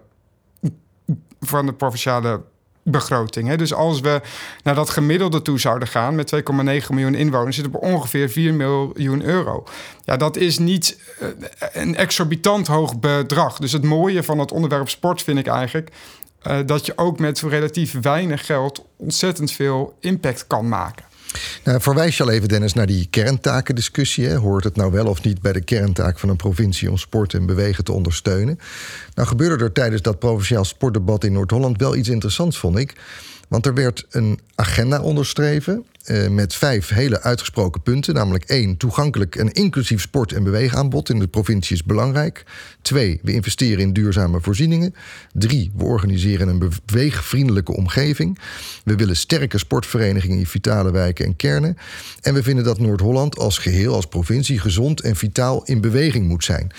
van 1.47 1.67
de 1.67 1.73
provinciale 1.73 2.41
begroting. 2.85 3.49
Hè? 3.49 3.57
Dus 3.57 3.75
als 3.75 4.01
we 4.01 4.21
naar 4.63 4.75
dat 4.75 4.91
gemiddelde 4.91 5.43
toe 5.43 5.61
zouden 5.61 5.89
gaan 5.89 6.15
met 6.15 6.35
2,9 6.35 6.43
miljoen 6.89 7.15
inwoners, 7.15 7.57
zit 7.57 7.67
op 7.67 7.75
ongeveer 7.75 8.31
4 8.31 8.55
miljoen 8.55 9.23
euro. 9.23 9.65
Ja, 10.05 10.17
dat 10.17 10.37
is 10.37 10.59
niet 10.59 10.99
eh, 11.21 11.29
een 11.73 11.97
exorbitant 11.97 12.67
hoog 12.67 12.99
bedrag. 12.99 13.59
Dus 13.59 13.73
het 13.73 13.85
mooie 13.85 14.23
van 14.23 14.39
het 14.39 14.53
onderwerp 14.53 14.89
sport 14.89 15.23
vind 15.23 15.39
ik 15.39 15.47
eigenlijk 15.47 15.91
uh, 16.47 16.59
dat 16.67 16.87
je 16.87 16.93
ook 16.97 17.19
met 17.19 17.41
relatief 17.41 18.01
weinig 18.01 18.47
geld 18.47 18.85
ontzettend 18.97 19.53
veel 19.53 19.97
impact 20.01 20.47
kan 20.47 20.69
maken. 20.69 21.05
Nou, 21.65 21.81
verwijs 21.81 22.17
je 22.17 22.23
al 22.23 22.31
even, 22.31 22.49
Dennis, 22.49 22.73
naar 22.73 22.87
die 22.87 23.07
kerntakendiscussie. 23.11 24.27
Hè? 24.27 24.37
Hoort 24.37 24.65
het 24.65 24.77
nou 24.77 24.93
wel 24.93 25.07
of 25.07 25.23
niet 25.23 25.41
bij 25.41 25.53
de 25.53 25.61
kerntaak 25.61 26.19
van 26.19 26.29
een 26.29 26.37
provincie 26.37 26.91
om 26.91 26.99
sport 26.99 27.35
en 27.35 27.47
bewegen 27.47 27.85
te 27.85 27.93
ondersteunen? 27.93 28.59
Nou 29.15 29.29
gebeurde 29.29 29.65
er 29.65 29.73
tijdens 29.73 30.03
dat 30.03 30.19
provinciaal 30.19 30.65
sportdebat 30.65 31.25
in 31.25 31.33
Noord-Holland 31.33 31.79
wel 31.79 31.97
iets 31.97 32.09
interessants, 32.09 32.59
vond 32.59 32.79
ik. 32.79 32.95
Want 33.55 33.67
er 33.67 33.75
werd 33.75 34.07
een 34.11 34.39
agenda 34.55 35.01
onderstreven 35.01 35.85
uh, 36.07 36.29
met 36.29 36.55
vijf 36.55 36.89
hele 36.89 37.23
uitgesproken 37.23 37.83
punten. 37.83 38.15
Namelijk 38.15 38.45
één, 38.45 38.77
toegankelijk 38.77 39.37
en 39.37 39.53
inclusief 39.53 40.01
sport- 40.01 40.33
en 40.33 40.45
beweegaanbod 40.45 41.09
in 41.09 41.19
de 41.19 41.27
provincie 41.27 41.77
is 41.77 41.85
belangrijk. 41.85 42.45
Twee, 42.83 43.21
we 43.23 43.33
investeren 43.33 43.79
in 43.79 43.93
duurzame 43.93 44.41
voorzieningen. 44.41 44.95
Drie, 45.33 45.73
we 45.77 45.85
organiseren 45.85 46.49
een 46.49 46.71
beweegvriendelijke 46.85 47.73
omgeving. 47.73 48.39
We 48.85 48.95
willen 48.95 49.17
sterke 49.17 49.59
sportverenigingen 49.59 50.39
in 50.39 50.47
vitale 50.47 50.91
wijken 50.91 51.25
en 51.25 51.37
kernen. 51.37 51.77
En 52.21 52.35
we 52.35 52.43
vinden 52.43 52.65
dat 52.65 52.79
Noord-Holland 52.79 53.39
als 53.39 53.59
geheel, 53.59 53.95
als 53.95 54.07
provincie, 54.07 54.59
gezond 54.59 55.01
en 55.01 55.17
vitaal 55.17 55.65
in 55.65 55.81
beweging 55.81 56.29
moet 56.29 56.45
zijn. 56.45 56.73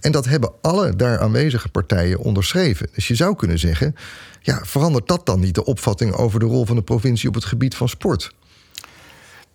En 0.00 0.12
dat 0.12 0.24
hebben 0.24 0.52
alle 0.60 0.96
daar 0.96 1.20
aanwezige 1.20 1.68
partijen 1.68 2.18
onderschreven. 2.18 2.88
Dus 2.94 3.08
je 3.08 3.14
zou 3.14 3.36
kunnen 3.36 3.58
zeggen, 3.58 3.94
ja, 4.40 4.60
verandert 4.62 5.08
dat 5.08 5.26
dan 5.26 5.40
niet 5.40 5.54
de 5.54 5.64
opvatting 5.64 6.12
over 6.14 6.40
de 6.40 6.46
rol 6.46 6.66
van 6.66 6.76
de 6.76 6.82
provincie 6.82 7.28
op 7.28 7.34
het 7.34 7.44
gebied 7.44 7.74
van 7.74 7.88
sport? 7.88 8.32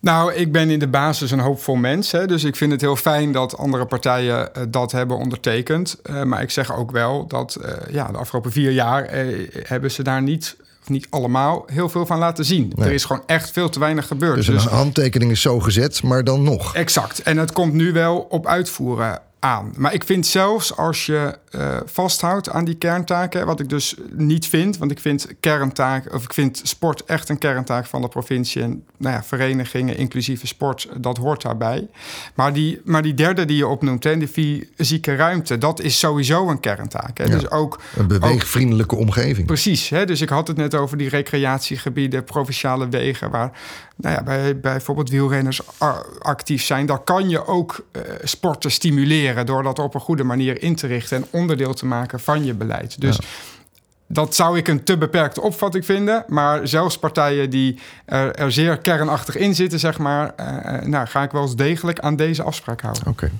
Nou, 0.00 0.34
ik 0.34 0.52
ben 0.52 0.70
in 0.70 0.78
de 0.78 0.88
basis 0.88 1.30
een 1.30 1.38
hoopvol 1.38 1.74
mens. 1.74 2.12
Hè, 2.12 2.26
dus 2.26 2.44
ik 2.44 2.56
vind 2.56 2.72
het 2.72 2.80
heel 2.80 2.96
fijn 2.96 3.32
dat 3.32 3.56
andere 3.56 3.86
partijen 3.86 4.50
uh, 4.56 4.62
dat 4.68 4.92
hebben 4.92 5.16
ondertekend. 5.16 6.00
Uh, 6.10 6.22
maar 6.22 6.42
ik 6.42 6.50
zeg 6.50 6.76
ook 6.76 6.90
wel 6.90 7.26
dat 7.26 7.58
uh, 7.60 7.72
ja, 7.90 8.06
de 8.06 8.18
afgelopen 8.18 8.52
vier 8.52 8.70
jaar 8.70 9.08
hebben 9.62 9.90
ze 9.90 10.02
daar 10.02 10.22
niet 10.22 10.56
niet 10.88 11.06
allemaal 11.10 11.64
heel 11.66 11.88
veel 11.88 12.06
van 12.06 12.18
laten 12.18 12.44
zien. 12.44 12.72
Nee. 12.74 12.86
Er 12.86 12.94
is 12.94 13.04
gewoon 13.04 13.22
echt 13.26 13.50
veel 13.50 13.68
te 13.68 13.78
weinig 13.78 14.06
gebeurd. 14.06 14.36
Dus 14.36 14.46
een 14.46 14.54
dus, 14.54 14.64
handtekening 14.64 15.30
is 15.30 15.40
zo 15.40 15.60
gezet, 15.60 16.02
maar 16.02 16.24
dan 16.24 16.42
nog. 16.42 16.74
Exact. 16.74 17.22
En 17.22 17.36
het 17.36 17.52
komt 17.52 17.72
nu 17.72 17.92
wel 17.92 18.18
op 18.18 18.46
uitvoeren 18.46 19.20
aan. 19.46 19.72
Maar 19.76 19.94
ik 19.94 20.04
vind 20.04 20.26
zelfs 20.26 20.76
als 20.76 21.06
je 21.06 21.38
uh, 21.50 21.76
vasthoudt 21.84 22.50
aan 22.50 22.64
die 22.64 22.74
kerntaken, 22.74 23.46
wat 23.46 23.60
ik 23.60 23.68
dus 23.68 23.94
niet 24.12 24.46
vind, 24.46 24.78
want 24.78 24.90
ik 24.90 25.00
vind 25.00 25.26
kerntaak, 25.40 26.14
of 26.14 26.24
ik 26.24 26.32
vind 26.32 26.60
sport 26.64 27.04
echt 27.04 27.28
een 27.28 27.38
kerntaak 27.38 27.86
van 27.86 28.00
de 28.00 28.08
provincie. 28.08 28.62
En 28.62 28.84
nou 28.96 29.14
ja, 29.14 29.22
verenigingen, 29.22 29.96
inclusieve 29.96 30.46
sport, 30.46 30.88
dat 30.96 31.16
hoort 31.16 31.42
daarbij. 31.42 31.88
Maar 32.34 32.52
die, 32.52 32.80
maar 32.84 33.02
die 33.02 33.14
derde 33.14 33.44
die 33.44 33.56
je 33.56 33.66
opnoemt, 33.66 34.04
hè, 34.04 34.18
de 34.18 34.28
fysieke 34.28 35.14
ruimte, 35.14 35.58
dat 35.58 35.80
is 35.80 35.98
sowieso 35.98 36.48
een 36.48 36.60
kerntaak. 36.60 37.18
Hè. 37.18 37.24
Ja, 37.24 37.30
dus 37.30 37.50
ook, 37.50 37.80
een 37.96 38.06
beweegvriendelijke 38.06 38.94
ook, 38.94 39.00
omgeving. 39.00 39.46
Precies. 39.46 39.88
Hè, 39.88 40.04
dus 40.04 40.20
ik 40.20 40.28
had 40.28 40.48
het 40.48 40.56
net 40.56 40.74
over 40.74 40.96
die 40.96 41.08
recreatiegebieden, 41.08 42.24
provinciale 42.24 42.88
wegen, 42.88 43.30
waar 43.30 43.50
nou 43.96 44.14
ja, 44.14 44.22
bij, 44.22 44.60
bijvoorbeeld 44.60 45.10
wielrenners 45.10 45.60
actief 46.18 46.62
zijn. 46.62 46.86
Daar 46.86 46.98
kan 47.04 47.28
je 47.28 47.46
ook 47.46 47.86
uh, 47.92 48.02
sporten 48.22 48.70
stimuleren 48.70 49.46
door 49.46 49.62
dat 49.62 49.78
op 49.78 49.94
een 49.94 50.00
goede 50.00 50.24
manier 50.24 50.62
in 50.62 50.76
te 50.76 50.86
richten 50.86 51.16
en 51.16 51.26
onderdeel 51.30 51.74
te 51.74 51.86
maken 51.86 52.20
van 52.20 52.44
je 52.44 52.54
beleid. 52.54 53.00
Dus 53.00 53.18
dat 54.06 54.34
zou 54.34 54.58
ik 54.58 54.68
een 54.68 54.84
te 54.84 54.98
beperkte 54.98 55.40
opvatting 55.40 55.84
vinden. 55.84 56.24
Maar 56.28 56.68
zelfs 56.68 56.98
partijen 56.98 57.50
die 57.50 57.78
er, 58.04 58.34
er 58.34 58.52
zeer 58.52 58.78
kernachtig 58.78 59.36
in 59.36 59.54
zitten, 59.54 59.78
zeg 59.78 59.98
maar, 59.98 60.34
uh, 60.40 60.82
nou, 60.82 61.06
ga 61.06 61.22
ik 61.22 61.30
wel 61.30 61.42
eens 61.42 61.56
degelijk 61.56 61.98
aan 61.98 62.16
deze 62.16 62.42
afspraak 62.42 62.80
houden. 62.80 63.06
Oké. 63.06 63.30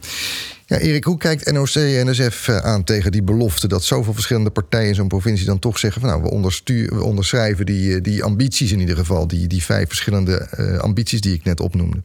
Ja, 0.66 0.79
Erik, 0.79 1.05
hoe 1.05 1.18
kijkt 1.18 1.52
NOC 1.52 1.74
en 1.74 2.11
NSF 2.11 2.48
eh, 2.48 2.57
aan 2.57 2.85
tegen 2.85 3.12
die 3.12 3.22
belofte 3.22 3.68
dat 3.68 3.85
zoveel 3.85 4.14
verschillende 4.14 4.50
partijen 4.50 4.88
in 4.88 4.94
zo'n 4.94 5.09
provincie 5.09 5.46
dan 5.46 5.59
toch 5.59 5.79
zeggen 5.79 6.00
van 6.00 6.11
nou, 6.11 6.22
we, 6.22 6.88
we 6.88 7.02
onderschrijven 7.02 7.66
die, 7.66 8.00
die 8.00 8.24
ambities 8.24 8.72
in 8.72 8.81
ieder 8.81 8.96
geval, 8.96 9.26
die, 9.26 9.46
die 9.46 9.62
vijf 9.62 9.88
verschillende 9.88 10.48
ambities 10.81 11.20
die 11.20 11.35
ik 11.35 11.44
net 11.44 11.61
opnoemde? 11.61 12.02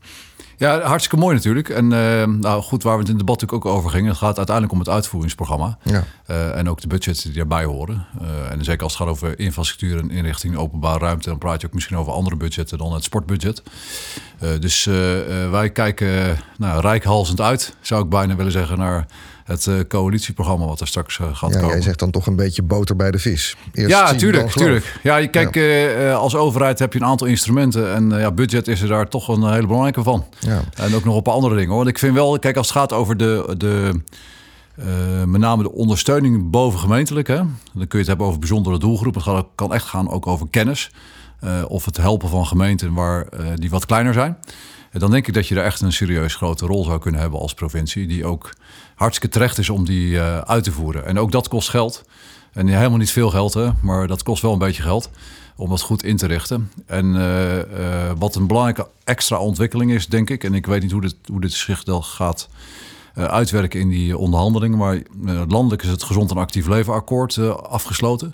Ja, 0.62 0.82
hartstikke 0.82 1.18
mooi 1.18 1.36
natuurlijk. 1.36 1.70
En 1.70 1.86
uh, 1.86 2.26
nou 2.26 2.62
goed, 2.62 2.84
waar 2.84 2.94
we 2.94 3.00
het 3.00 3.10
in 3.10 3.16
het 3.16 3.26
debat 3.26 3.42
natuurlijk 3.42 3.66
ook 3.66 3.78
over 3.78 3.90
gingen. 3.90 4.10
Het 4.10 4.18
gaat 4.18 4.38
uiteindelijk 4.38 4.74
om 4.74 4.80
het 4.80 4.90
uitvoeringsprogramma. 4.90 5.78
Ja. 5.84 6.04
Uh, 6.28 6.58
en 6.58 6.70
ook 6.70 6.82
de 6.82 6.88
budgets 6.88 7.24
die 7.24 7.34
daarbij 7.34 7.64
horen. 7.64 8.06
Uh, 8.22 8.52
en 8.52 8.64
zeker 8.64 8.84
als 8.84 8.94
het 8.94 9.02
gaat 9.02 9.12
over 9.12 9.40
infrastructuur 9.40 10.00
en 10.00 10.12
inrichting 10.12 10.56
openbare 10.56 11.00
ruimte... 11.00 11.30
dan 11.30 11.38
praat 11.38 11.62
je 11.62 11.68
ook 11.68 11.74
misschien 11.74 11.98
over 11.98 12.14
andere 12.14 12.36
budgetten 12.36 12.78
dan 12.78 12.94
het 12.94 13.04
sportbudget. 13.04 13.64
dus 14.60 14.86
wij 15.52 15.70
kijken 15.70 16.38
nou, 16.58 16.82
rijkhalsend 16.82 17.42
uit, 17.42 17.76
zou 17.82 18.04
ik 18.04 18.10
bijna 18.10 18.36
willen 18.36 18.52
zeggen... 18.52 18.78
naar 18.78 19.06
het 19.44 19.66
uh, 19.66 19.80
coalitieprogramma 19.88 20.66
wat 20.66 20.80
er 20.80 20.88
straks 20.88 21.18
uh, 21.18 21.28
gaat 21.34 21.50
ja, 21.54 21.60
komen. 21.60 21.76
Jij 21.76 21.82
zegt 21.82 22.00
dan 22.00 22.12
toch 22.12 22.28
een 22.28 22.36
beetje 22.36 22.62
boter 22.62 22.96
bij 22.96 23.12
de 23.12 23.20
vis. 23.20 23.56
Eerst 23.74 23.90
ja, 23.90 24.14
tuurlijk, 24.14 24.52
tuurlijk. 24.52 25.00
Ja, 25.04 25.28
kijk, 25.28 25.56
ja. 25.56 26.10
Uh, 26.10 26.18
als 26.18 26.36
overheid 26.36 26.80
heb 26.80 26.94
je 26.94 27.00
een 27.00 27.06
aantal 27.06 27.28
instrumenten 27.28 27.94
en 27.94 28.10
ja, 28.10 28.32
budget 28.32 28.68
is 28.68 28.82
er 28.82 28.88
daar 28.88 29.08
toch 29.08 29.28
een 29.28 29.52
hele 29.52 29.68
belangrijke 29.68 30.04
van. 30.04 30.26
Ja. 30.40 30.62
En 30.76 30.96
ook 30.96 31.04
nog 31.04 31.16
op 31.16 31.28
andere 31.28 31.56
dingen. 31.56 31.76
Want 31.76 31.88
ik 31.88 32.00
vind 32.00 32.14
wel, 32.14 32.40
kijk, 32.40 32.58
als 32.58 32.68
het 32.68 32.78
gaat 32.78 32.94
over 32.94 33.18
de, 33.18 33.54
de 33.58 34.02
met 35.26 35.42
name 35.42 35.64
de 35.64 35.72
ondersteuning 35.72 36.50
boven 36.50 36.80
gemeentelijk, 36.80 37.28
hè, 37.28 37.36
dan 37.36 37.48
kun 37.74 37.88
je 37.90 37.98
het 37.98 38.08
hebben 38.08 38.26
over 38.26 38.40
bijzondere 38.40 38.80
doelgroepen. 38.80 39.36
Het 39.36 39.46
kan 39.56 39.74
echt 39.74 39.86
gaan 39.86 40.10
ook 40.10 40.28
over 40.28 40.48
kennis 40.50 40.92
of 41.68 41.86
het 41.86 41.98
helpen 41.98 42.30
van 42.30 42.46
gemeenten 42.46 42.94
waar 42.94 43.26
die 43.56 43.70
wat 43.70 43.86
kleiner 43.86 44.14
zijn. 44.14 44.38
Dan 44.92 45.12
denk 45.12 45.28
ik 45.28 45.34
dat 45.34 45.48
je 45.48 45.56
daar 45.56 45.66
echt 45.66 45.82
een 45.82 45.94
serieus 45.94 46.36
grote 46.36 46.66
rol 46.66 46.84
zou 46.84 47.00
kunnen 47.00 47.22
hebben 47.22 47.40
als 47.40 47.54
provincie, 47.54 48.08
die 48.08 48.26
ook 48.26 48.50
hartstikke 48.96 49.34
terecht 49.34 49.58
is 49.58 49.70
om 49.70 49.86
die 49.86 50.08
uh, 50.08 50.38
uit 50.38 50.64
te 50.64 50.72
voeren. 50.72 51.06
En 51.06 51.20
ook 51.20 51.32
dat 51.32 51.48
kost 51.48 51.70
geld. 51.70 52.04
En 52.54 52.68
helemaal 52.68 52.98
niet 52.98 53.12
veel 53.12 53.30
geld, 53.30 53.54
hè, 53.54 53.70
maar 53.82 54.08
dat 54.08 54.24
kost 54.24 54.42
wel 54.42 54.54
een 54.54 54.60
beetje 54.60 54.82
geld 54.82 55.10
om 55.56 55.70
dat 55.70 55.82
goed 55.82 56.04
in 56.04 56.18
te 56.18 56.26
richten. 56.26 56.72
En 56.86 57.16
uh, 57.16 57.56
uh, 57.56 57.64
wat 58.18 58.36
een 58.36 58.48
belangrijke 58.48 58.88
extra 59.04 59.38
ontwikkeling 59.38 59.92
is, 59.92 60.08
denk 60.08 60.30
ik, 60.30 60.44
en 60.44 60.54
ik 60.54 60.66
weet 60.66 60.82
niet 60.82 60.92
hoe 60.92 61.02
dit, 61.02 61.16
hoe 61.26 61.42
dit 61.42 61.54
zich 61.54 61.84
dan 61.84 62.04
gaat 62.04 62.50
uitwerken 63.16 63.80
in 63.80 63.90
die 63.90 64.18
onderhandelingen, 64.18 64.78
maar 64.78 65.02
landelijk 65.48 65.84
is 65.84 65.90
het 65.90 66.04
Gezond 66.04 66.32
en 66.32 66.38
Actief 66.38 66.68
Leven 66.68 66.94
Akkoord 66.94 67.38
afgesloten. 67.64 68.34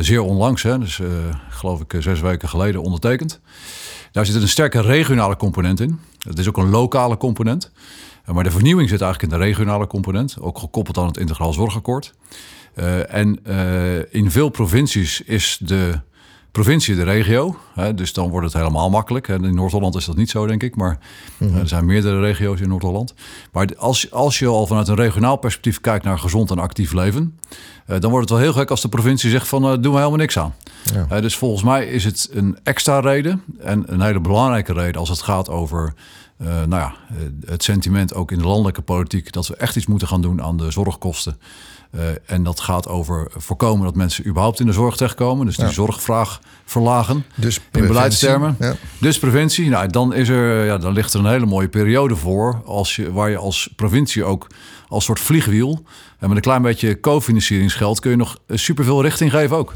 zeer 0.00 0.20
onlangs, 0.20 0.62
hè, 0.62 0.78
dus 0.78 1.00
geloof 1.48 1.80
ik 1.80 1.94
zes 1.98 2.20
weken 2.20 2.48
geleden 2.48 2.82
ondertekend. 2.82 3.40
Daar 4.12 4.26
zit 4.26 4.42
een 4.42 4.48
sterke 4.48 4.80
regionale 4.80 5.36
component 5.36 5.80
in. 5.80 5.98
Het 6.18 6.38
is 6.38 6.48
ook 6.48 6.56
een 6.56 6.70
lokale 6.70 7.16
component. 7.16 7.70
Maar 8.26 8.44
de 8.44 8.50
vernieuwing 8.50 8.88
zit 8.88 9.00
eigenlijk 9.00 9.32
in 9.32 9.38
de 9.38 9.44
regionale 9.44 9.86
component, 9.86 10.36
ook 10.40 10.58
gekoppeld 10.58 10.98
aan 10.98 11.06
het 11.06 11.16
integraal 11.16 11.52
zorgakkoord. 11.52 12.14
Uh, 12.74 13.14
en 13.14 13.40
uh, 13.46 14.14
in 14.14 14.30
veel 14.30 14.48
provincies 14.48 15.20
is 15.20 15.58
de 15.60 16.00
provincie 16.52 16.94
de 16.94 17.02
regio. 17.02 17.56
Hè, 17.74 17.94
dus 17.94 18.12
dan 18.12 18.30
wordt 18.30 18.46
het 18.46 18.56
helemaal 18.56 18.90
makkelijk. 18.90 19.28
In 19.28 19.54
Noord-Holland 19.54 19.94
is 19.94 20.04
dat 20.04 20.16
niet 20.16 20.30
zo, 20.30 20.46
denk 20.46 20.62
ik. 20.62 20.76
Maar 20.76 20.98
mm-hmm. 21.38 21.58
er 21.58 21.68
zijn 21.68 21.84
meerdere 21.84 22.20
regio's 22.20 22.60
in 22.60 22.68
Noord-Holland. 22.68 23.14
Maar 23.52 23.68
als, 23.76 24.10
als 24.10 24.38
je 24.38 24.46
al 24.46 24.66
vanuit 24.66 24.88
een 24.88 24.94
regionaal 24.94 25.36
perspectief 25.36 25.80
kijkt 25.80 26.04
naar 26.04 26.18
gezond 26.18 26.50
en 26.50 26.58
actief 26.58 26.92
leven... 26.92 27.38
Uh, 27.86 27.98
dan 28.00 28.10
wordt 28.10 28.28
het 28.28 28.38
wel 28.38 28.48
heel 28.48 28.60
gek 28.60 28.70
als 28.70 28.80
de 28.80 28.88
provincie 28.88 29.30
zegt 29.30 29.48
van... 29.48 29.62
doen 29.62 29.92
we 29.92 29.98
helemaal 29.98 30.16
niks 30.16 30.38
aan. 30.38 30.54
Ja. 31.08 31.20
dus 31.20 31.36
volgens 31.36 31.62
mij 31.62 31.86
is 31.86 32.04
het 32.04 32.28
een 32.32 32.58
extra 32.62 33.00
reden... 33.00 33.42
en 33.58 33.92
een 33.92 34.00
hele 34.00 34.20
belangrijke 34.20 34.72
reden 34.72 35.00
als 35.00 35.08
het 35.08 35.22
gaat 35.22 35.48
over 35.48 35.94
uh, 36.42 36.48
nou 36.48 36.68
ja, 36.68 36.94
het 37.44 37.62
sentiment 37.62 38.14
ook 38.14 38.32
in 38.32 38.38
de 38.38 38.46
landelijke 38.46 38.82
politiek 38.82 39.32
dat 39.32 39.46
we 39.46 39.56
echt 39.56 39.76
iets 39.76 39.86
moeten 39.86 40.08
gaan 40.08 40.22
doen 40.22 40.42
aan 40.42 40.56
de 40.56 40.70
zorgkosten. 40.70 41.36
Uh, 41.94 42.00
en 42.26 42.42
dat 42.42 42.60
gaat 42.60 42.88
over 42.88 43.30
voorkomen 43.36 43.84
dat 43.84 43.94
mensen 43.94 44.26
überhaupt 44.26 44.60
in 44.60 44.66
de 44.66 44.72
zorg 44.72 44.96
terechtkomen. 44.96 45.46
Dus 45.46 45.56
die 45.56 45.64
ja. 45.64 45.70
zorgvraag 45.70 46.40
verlagen 46.64 47.24
dus 47.34 47.60
in 47.72 47.86
beleidstermen. 47.86 48.56
Ja. 48.58 48.74
Dus 49.00 49.18
preventie. 49.18 49.68
Nou, 49.68 49.88
dan, 49.88 50.14
is 50.14 50.28
er, 50.28 50.64
ja, 50.64 50.78
dan 50.78 50.92
ligt 50.92 51.12
er 51.12 51.20
een 51.20 51.26
hele 51.26 51.46
mooie 51.46 51.68
periode 51.68 52.16
voor. 52.16 52.62
Als 52.64 52.96
je, 52.96 53.12
waar 53.12 53.30
je 53.30 53.36
als 53.36 53.72
provincie 53.76 54.24
ook 54.24 54.46
als 54.88 55.04
soort 55.04 55.20
vliegwiel. 55.20 55.82
En 56.18 56.28
met 56.28 56.36
een 56.36 56.42
klein 56.42 56.62
beetje 56.62 57.00
cofinancieringsgeld 57.00 58.00
kun 58.00 58.10
je 58.10 58.16
nog 58.16 58.38
superveel 58.48 59.02
richting 59.02 59.30
geven 59.30 59.56
ook. 59.56 59.74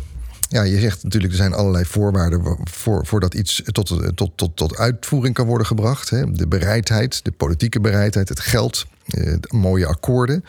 Ja, 0.48 0.62
je 0.62 0.80
zegt 0.80 1.02
natuurlijk, 1.02 1.32
er 1.32 1.38
zijn 1.38 1.54
allerlei 1.54 1.84
voorwaarden 1.84 2.58
voor, 2.70 3.06
voordat 3.06 3.34
iets 3.34 3.62
tot, 3.64 4.16
tot, 4.16 4.30
tot, 4.36 4.56
tot 4.56 4.76
uitvoering 4.76 5.34
kan 5.34 5.46
worden 5.46 5.66
gebracht. 5.66 6.10
Hè. 6.10 6.32
De 6.32 6.46
bereidheid, 6.46 7.24
de 7.24 7.30
politieke 7.30 7.80
bereidheid, 7.80 8.28
het 8.28 8.40
geld, 8.40 8.86
eh, 9.06 9.34
mooie 9.50 9.86
akkoorden. 9.86 10.44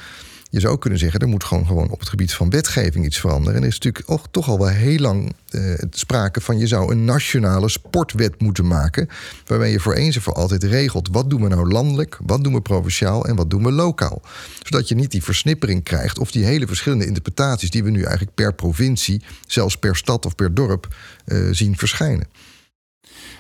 Je 0.49 0.59
zou 0.59 0.77
kunnen 0.77 0.99
zeggen, 0.99 1.19
er 1.19 1.27
moet 1.27 1.43
gewoon, 1.43 1.65
gewoon 1.65 1.89
op 1.89 1.99
het 1.99 2.09
gebied 2.09 2.33
van 2.33 2.49
wetgeving 2.49 3.05
iets 3.05 3.19
veranderen. 3.19 3.55
En 3.55 3.61
er 3.61 3.67
is 3.67 3.79
natuurlijk 3.79 4.27
toch 4.31 4.49
al 4.49 4.57
wel 4.57 4.67
heel 4.67 4.99
lang 4.99 5.33
uh, 5.51 5.73
sprake 5.89 6.41
van... 6.41 6.57
je 6.57 6.67
zou 6.67 6.91
een 6.91 7.05
nationale 7.05 7.69
sportwet 7.69 8.41
moeten 8.41 8.67
maken... 8.67 9.09
waarbij 9.45 9.71
je 9.71 9.79
voor 9.79 9.93
eens 9.93 10.15
en 10.15 10.21
voor 10.21 10.33
altijd 10.33 10.63
regelt... 10.63 11.09
wat 11.11 11.29
doen 11.29 11.41
we 11.41 11.47
nou 11.47 11.71
landelijk, 11.71 12.19
wat 12.25 12.43
doen 12.43 12.53
we 12.53 12.61
provinciaal 12.61 13.25
en 13.25 13.35
wat 13.35 13.49
doen 13.49 13.63
we 13.63 13.71
lokaal. 13.71 14.21
Zodat 14.63 14.87
je 14.87 14.95
niet 14.95 15.11
die 15.11 15.23
versnippering 15.23 15.83
krijgt... 15.83 16.19
of 16.19 16.31
die 16.31 16.45
hele 16.45 16.67
verschillende 16.67 17.05
interpretaties 17.05 17.71
die 17.71 17.83
we 17.83 17.89
nu 17.89 18.01
eigenlijk 18.01 18.35
per 18.35 18.53
provincie... 18.53 19.23
zelfs 19.47 19.77
per 19.77 19.95
stad 19.95 20.25
of 20.25 20.35
per 20.35 20.53
dorp 20.53 20.95
uh, 21.25 21.47
zien 21.51 21.77
verschijnen. 21.77 22.27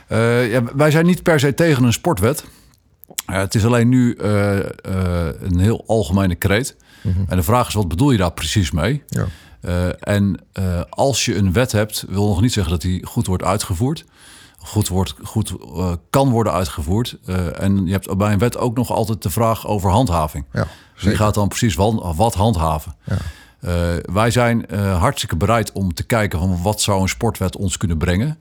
Uh, 0.09 0.51
ja, 0.51 0.63
wij 0.75 0.91
zijn 0.91 1.05
niet 1.05 1.23
per 1.23 1.39
se 1.39 1.53
tegen 1.53 1.83
een 1.83 1.93
sportwet... 1.93 2.43
het 3.25 3.55
is 3.55 3.65
alleen 3.65 3.89
nu 3.89 4.15
een 4.17 5.59
heel 5.59 5.83
algemene 5.87 6.35
kreet. 6.35 6.75
Mhm. 7.07 7.23
En 7.27 7.37
de 7.37 7.43
vraag 7.43 7.67
is, 7.67 7.73
wat 7.73 7.87
bedoel 7.87 8.11
je 8.11 8.17
daar 8.17 8.31
precies 8.31 8.71
mee? 8.71 9.03
Ja. 9.07 9.25
Uh, 9.61 9.85
en 9.99 10.39
uh, 10.59 10.81
als 10.89 11.25
je 11.25 11.35
een 11.35 11.53
wet 11.53 11.71
hebt, 11.71 12.05
wil 12.07 12.27
nog 12.27 12.41
niet 12.41 12.53
zeggen 12.53 12.71
dat 12.71 12.81
die 12.81 13.05
goed 13.05 13.27
wordt 13.27 13.43
uitgevoerd. 13.43 14.05
Goed, 14.57 14.87
wordt, 14.87 15.15
goed 15.23 15.53
uh, 15.75 15.91
kan 16.09 16.29
worden 16.29 16.53
uitgevoerd. 16.53 17.17
en 17.55 17.85
je 17.85 17.91
hebt 17.91 18.17
bij 18.17 18.31
een 18.31 18.39
wet 18.39 18.57
ook 18.57 18.75
nog 18.75 18.91
altijd 18.91 19.21
de 19.21 19.29
vraag 19.29 19.67
over 19.67 19.89
handhaving. 19.89 20.45
Ja, 20.53 20.67
Wie 20.99 21.15
gaat 21.15 21.33
dan 21.33 21.47
precies 21.47 21.75
wat, 21.75 22.15
wat 22.15 22.33
handhaven? 22.33 22.95
Ja. 23.03 23.17
wij 24.13 24.31
zijn 24.31 24.65
hartstikke 24.99 25.35
bereid 25.35 25.71
om 25.71 25.93
te 25.93 26.03
kijken 26.03 26.39
van 26.39 26.61
wat 26.61 26.81
zou 26.81 27.01
een 27.01 27.09
sportwet 27.09 27.57
ons 27.57 27.77
kunnen 27.77 27.97
brengen. 27.97 28.39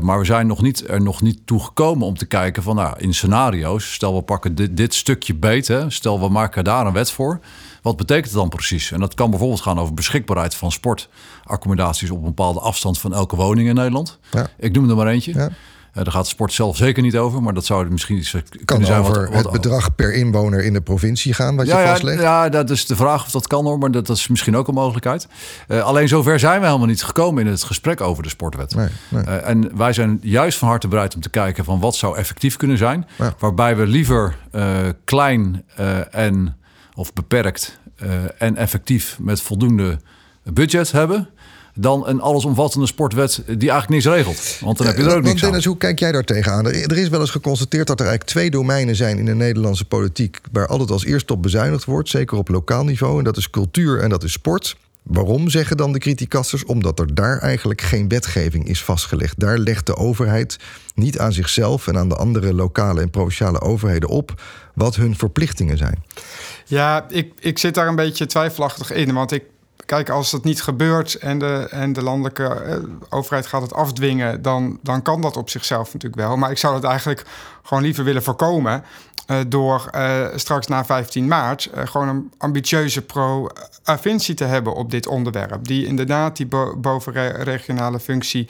Maar 0.00 0.18
we 0.18 0.24
zijn 0.24 0.46
nog 0.46 0.62
niet, 0.62 0.88
er 0.88 1.02
nog 1.02 1.22
niet 1.22 1.46
toe 1.46 1.64
gekomen 1.64 2.06
om 2.06 2.16
te 2.16 2.26
kijken 2.26 2.62
van 2.62 2.76
nou, 2.76 2.98
in 2.98 3.14
scenario's. 3.14 3.92
Stel 3.92 4.14
we 4.14 4.22
pakken 4.22 4.54
dit, 4.54 4.76
dit 4.76 4.94
stukje 4.94 5.34
beet. 5.34 5.72
Stel 5.88 6.20
we 6.20 6.28
maken 6.28 6.64
daar 6.64 6.86
een 6.86 6.92
wet 6.92 7.10
voor. 7.10 7.40
Wat 7.84 7.96
betekent 7.96 8.26
het 8.26 8.34
dan 8.34 8.48
precies? 8.48 8.92
En 8.92 9.00
dat 9.00 9.14
kan 9.14 9.30
bijvoorbeeld 9.30 9.60
gaan 9.60 9.78
over 9.78 9.94
beschikbaarheid 9.94 10.54
van 10.54 10.72
sportaccommodaties 10.72 12.10
op 12.10 12.18
een 12.18 12.24
bepaalde 12.24 12.60
afstand 12.60 12.98
van 12.98 13.14
elke 13.14 13.36
woning 13.36 13.68
in 13.68 13.74
Nederland. 13.74 14.18
Ja. 14.30 14.46
Ik 14.58 14.72
noem 14.72 14.90
er 14.90 14.96
maar 14.96 15.06
eentje. 15.06 15.32
Ja. 15.34 15.48
Uh, 15.48 15.50
daar 15.92 16.12
gaat 16.12 16.26
sport 16.26 16.52
zelf 16.52 16.76
zeker 16.76 17.02
niet 17.02 17.16
over, 17.16 17.42
maar 17.42 17.54
dat 17.54 17.64
zou 17.64 17.90
misschien 17.90 18.16
iets 18.16 18.36
kan 18.64 18.84
zijn. 18.84 19.00
over 19.00 19.30
wat, 19.30 19.42
het 19.42 19.52
bedrag 19.52 19.94
per 19.94 20.14
inwoner 20.14 20.64
in 20.64 20.72
de 20.72 20.80
provincie 20.80 21.34
gaan, 21.34 21.56
wat 21.56 21.66
ja, 21.66 21.80
je 21.80 21.86
vastlegt? 21.86 22.20
Ja, 22.20 22.48
dat 22.48 22.70
is 22.70 22.86
de 22.86 22.96
vraag 22.96 23.24
of 23.24 23.30
dat 23.30 23.46
kan 23.46 23.64
hoor, 23.64 23.78
maar 23.78 23.90
dat, 23.90 24.08
is 24.08 24.28
misschien 24.28 24.56
ook 24.56 24.68
een 24.68 24.74
mogelijkheid. 24.74 25.28
Uh, 25.68 25.82
alleen 25.82 26.08
zover 26.08 26.38
zijn 26.38 26.60
we 26.60 26.66
helemaal 26.66 26.86
niet 26.86 27.02
gekomen 27.02 27.44
in 27.46 27.50
het 27.50 27.62
gesprek 27.62 28.00
over 28.00 28.22
de 28.22 28.28
sportwet. 28.28 28.74
Nee, 28.74 28.88
nee. 29.08 29.24
Uh, 29.24 29.48
en 29.48 29.76
wij 29.76 29.92
zijn 29.92 30.18
juist 30.22 30.58
van 30.58 30.68
harte 30.68 30.88
bereid 30.88 31.14
om 31.14 31.20
te 31.20 31.30
kijken 31.30 31.64
van 31.64 31.80
wat 31.80 31.96
zou 31.96 32.16
effectief 32.16 32.56
kunnen 32.56 32.78
zijn. 32.78 33.06
Waarbij 33.38 33.76
we 33.76 33.86
liever 33.86 34.36
klein 35.04 35.64
en 36.10 36.56
of 36.94 37.12
beperkt 37.12 37.78
uh, 38.02 38.10
en 38.38 38.56
effectief 38.56 39.16
met 39.20 39.40
voldoende 39.40 39.98
budget 40.42 40.92
hebben 40.92 41.28
dan 41.74 42.08
een 42.08 42.20
allesomvattende 42.20 42.86
sportwet 42.86 43.42
die 43.46 43.70
eigenlijk 43.70 43.88
niks 43.88 44.04
regelt. 44.04 44.58
Want 44.60 44.78
dan 44.78 44.86
heb 44.86 44.96
je 44.96 45.02
er 45.02 45.16
ook 45.16 45.22
niks 45.22 45.40
Dennis, 45.40 45.64
aan. 45.64 45.70
hoe 45.70 45.80
kijk 45.80 45.98
jij 45.98 46.12
daar 46.12 46.24
tegenaan? 46.24 46.66
Er 46.66 46.98
is 46.98 47.08
wel 47.08 47.20
eens 47.20 47.30
geconstateerd 47.30 47.86
dat 47.86 48.00
er 48.00 48.06
eigenlijk 48.06 48.36
twee 48.36 48.50
domeinen 48.50 48.96
zijn 48.96 49.18
in 49.18 49.24
de 49.24 49.34
Nederlandse 49.34 49.84
politiek 49.84 50.40
waar 50.52 50.66
altijd 50.66 50.90
als 50.90 51.04
eerste 51.04 51.32
op 51.32 51.42
bezuinigd 51.42 51.84
wordt, 51.84 52.08
zeker 52.08 52.38
op 52.38 52.48
lokaal 52.48 52.84
niveau, 52.84 53.18
en 53.18 53.24
dat 53.24 53.36
is 53.36 53.50
cultuur 53.50 54.00
en 54.00 54.08
dat 54.08 54.22
is 54.22 54.32
sport. 54.32 54.76
Waarom 55.02 55.48
zeggen 55.48 55.76
dan 55.76 55.92
de 55.92 55.98
criticasters? 55.98 56.64
Omdat 56.64 56.98
er 56.98 57.14
daar 57.14 57.38
eigenlijk 57.38 57.80
geen 57.80 58.08
wetgeving 58.08 58.68
is 58.68 58.84
vastgelegd. 58.84 59.40
Daar 59.40 59.58
legt 59.58 59.86
de 59.86 59.96
overheid 59.96 60.56
niet 60.94 61.18
aan 61.18 61.32
zichzelf 61.32 61.86
en 61.86 61.98
aan 61.98 62.08
de 62.08 62.16
andere 62.16 62.54
lokale 62.54 63.00
en 63.00 63.10
provinciale 63.10 63.60
overheden 63.60 64.08
op 64.08 64.42
wat 64.74 64.96
hun 64.96 65.16
verplichtingen 65.16 65.76
zijn. 65.76 66.02
Ja, 66.64 67.06
ik, 67.08 67.32
ik 67.40 67.58
zit 67.58 67.74
daar 67.74 67.88
een 67.88 67.96
beetje 67.96 68.26
twijfelachtig 68.26 68.92
in. 68.92 69.14
Want 69.14 69.32
ik 69.32 69.42
kijk, 69.86 70.10
als 70.10 70.32
het 70.32 70.44
niet 70.44 70.62
gebeurt 70.62 71.14
en 71.14 71.38
de, 71.38 71.66
en 71.70 71.92
de 71.92 72.02
landelijke 72.02 72.44
eh, 72.44 72.76
overheid 73.08 73.46
gaat 73.46 73.62
het 73.62 73.74
afdwingen, 73.74 74.42
dan, 74.42 74.78
dan 74.82 75.02
kan 75.02 75.20
dat 75.20 75.36
op 75.36 75.50
zichzelf 75.50 75.92
natuurlijk 75.92 76.22
wel. 76.22 76.36
Maar 76.36 76.50
ik 76.50 76.58
zou 76.58 76.74
het 76.74 76.84
eigenlijk 76.84 77.24
gewoon 77.62 77.82
liever 77.82 78.04
willen 78.04 78.22
voorkomen. 78.22 78.84
Uh, 79.30 79.38
door 79.48 79.90
uh, 79.94 80.26
straks 80.34 80.66
na 80.66 80.84
15 80.84 81.28
maart 81.28 81.70
gewoon 81.74 82.08
een 82.08 82.32
ambitieuze 82.38 83.02
provincie 83.02 84.34
te 84.34 84.44
hebben 84.44 84.74
op 84.74 84.90
dit 84.90 85.06
onderwerp. 85.06 85.66
Die 85.66 85.86
inderdaad 85.86 86.36
die 86.36 86.46
bo 86.46 86.76
bovenregionale 86.76 88.00
functie 88.00 88.48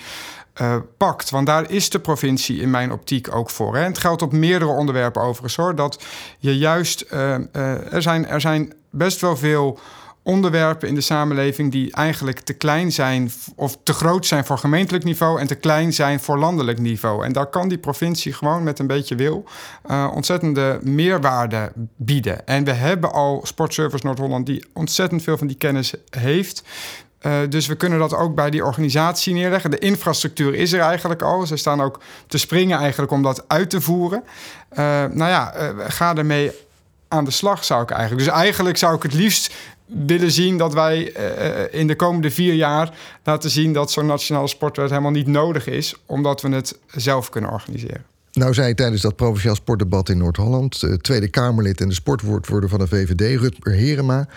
pakt. 0.97 1.31
Want 1.31 1.47
daar 1.47 1.71
is 1.71 1.90
de 1.90 1.99
provincie 1.99 2.61
in 2.61 2.71
mijn 2.71 2.93
optiek 2.93 3.35
ook 3.35 3.51
voor. 3.51 3.77
En 3.77 3.85
het 3.85 3.99
geldt 3.99 4.23
op 4.23 4.33
meerdere 4.33 4.71
onderwerpen 4.71 5.23
overigens 5.23 5.57
hoor. 5.57 5.75
Dat 5.75 6.05
je 6.38 6.59
juist. 6.59 7.05
er, 7.11 8.03
zijn, 8.03 8.27
er 8.27 8.40
zijn 8.40 8.73
best 8.90 9.21
wel 9.21 9.37
veel 9.37 9.79
onderwerpen 10.25 10.88
in 10.88 10.95
de 10.95 11.01
samenleving 11.01 11.73
die 11.73 11.93
eigenlijk 11.93 12.40
te 12.40 12.53
klein 12.53 12.93
zijn 12.93 13.31
of 13.57 13.79
te 13.83 13.93
groot 13.93 14.27
zijn 14.27 14.45
voor 14.45 14.59
gemeentelijk 14.59 15.05
niveau 15.05 15.40
en 15.40 15.47
te 15.47 15.55
klein 15.55 15.93
zijn 15.93 16.21
voor 16.21 16.38
landelijk 16.38 16.79
niveau. 16.79 17.25
En 17.25 17.33
daar 17.33 17.47
kan 17.47 17.69
die 17.69 17.79
provincie 17.79 18.33
gewoon 18.33 18.62
met 18.62 18.79
een 18.79 18.87
beetje 18.87 19.14
wil 19.14 19.45
ontzettende 20.12 20.79
meerwaarde 20.83 21.73
bieden. 21.97 22.47
En 22.47 22.64
we 22.64 22.73
hebben 22.73 23.12
al 23.12 23.40
Sportservice 23.43 24.07
Noord-Holland 24.07 24.47
die 24.47 24.64
ontzettend 24.73 25.23
veel 25.23 25.38
van 25.38 25.47
die 25.47 25.57
kennis 25.57 25.95
heeft. 26.11 26.62
Uh, 27.27 27.33
dus 27.49 27.67
we 27.67 27.75
kunnen 27.75 27.99
dat 27.99 28.15
ook 28.15 28.35
bij 28.35 28.51
die 28.51 28.65
organisatie 28.65 29.35
neerleggen. 29.35 29.71
De 29.71 29.79
infrastructuur 29.79 30.55
is 30.55 30.73
er 30.73 30.81
eigenlijk 30.81 31.23
al. 31.23 31.47
Ze 31.47 31.57
staan 31.57 31.83
ook 31.83 32.01
te 32.27 32.39
springen 32.39 32.79
eigenlijk 32.79 33.13
om 33.13 33.23
dat 33.23 33.45
uit 33.47 33.71
te 33.71 33.81
voeren. 33.81 34.23
Uh, 34.73 34.79
nou 35.05 35.31
ja, 35.31 35.55
ga 35.89 36.15
ermee 36.15 36.51
aan 37.09 37.25
de 37.25 37.31
slag 37.31 37.65
zou 37.65 37.83
ik 37.83 37.91
eigenlijk. 37.91 38.25
Dus 38.25 38.35
eigenlijk 38.35 38.77
zou 38.77 38.97
ik 38.97 39.03
het 39.03 39.15
liefst 39.15 39.55
willen 39.87 40.31
zien 40.31 40.59
dat 40.59 40.75
wij 40.75 41.03
in 41.71 41.87
de 41.87 41.97
komende 41.97 42.31
vier 42.31 42.55
jaar 42.55 42.91
laten 43.25 43.51
zien 43.51 43.73
dat 43.73 43.91
zo'n 43.91 44.07
nationale 44.07 44.49
sportwet 44.49 44.91
helemaal 44.91 45.11
niet 45.11 45.27
nodig 45.27 45.67
is, 45.67 45.95
omdat 46.07 46.43
we 46.43 46.49
het 46.49 46.79
zelf 46.95 47.31
kunnen 47.31 47.51
organiseren. 47.51 48.05
Nou 48.33 48.55
zei 48.55 48.75
tijdens 48.75 49.03
dat 49.03 49.17
provinciaal 49.17 49.55
sportdebat 49.55 50.09
in 50.09 50.19
Noord-Holland, 50.19 50.99
Tweede 51.01 51.29
Kamerlid 51.29 51.81
en 51.81 51.89
de 51.89 51.95
sportwoordvoerder 51.95 52.69
van 52.69 52.79
de 52.79 52.87
VVD, 52.87 53.41
Rutger 53.41 53.73
Herema. 53.73 54.29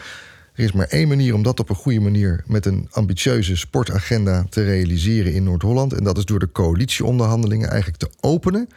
Er 0.57 0.63
is 0.63 0.71
maar 0.71 0.87
één 0.87 1.07
manier 1.07 1.33
om 1.33 1.43
dat 1.43 1.59
op 1.59 1.69
een 1.69 1.75
goede 1.75 1.99
manier 1.99 2.43
met 2.45 2.65
een 2.65 2.87
ambitieuze 2.91 3.55
sportagenda 3.55 4.45
te 4.49 4.63
realiseren 4.63 5.33
in 5.33 5.43
Noord-Holland. 5.43 5.93
En 5.93 6.03
dat 6.03 6.17
is 6.17 6.25
door 6.25 6.39
de 6.39 6.51
coalitieonderhandelingen 6.51 7.69
eigenlijk 7.69 7.99
te 7.99 8.09
openen 8.19 8.69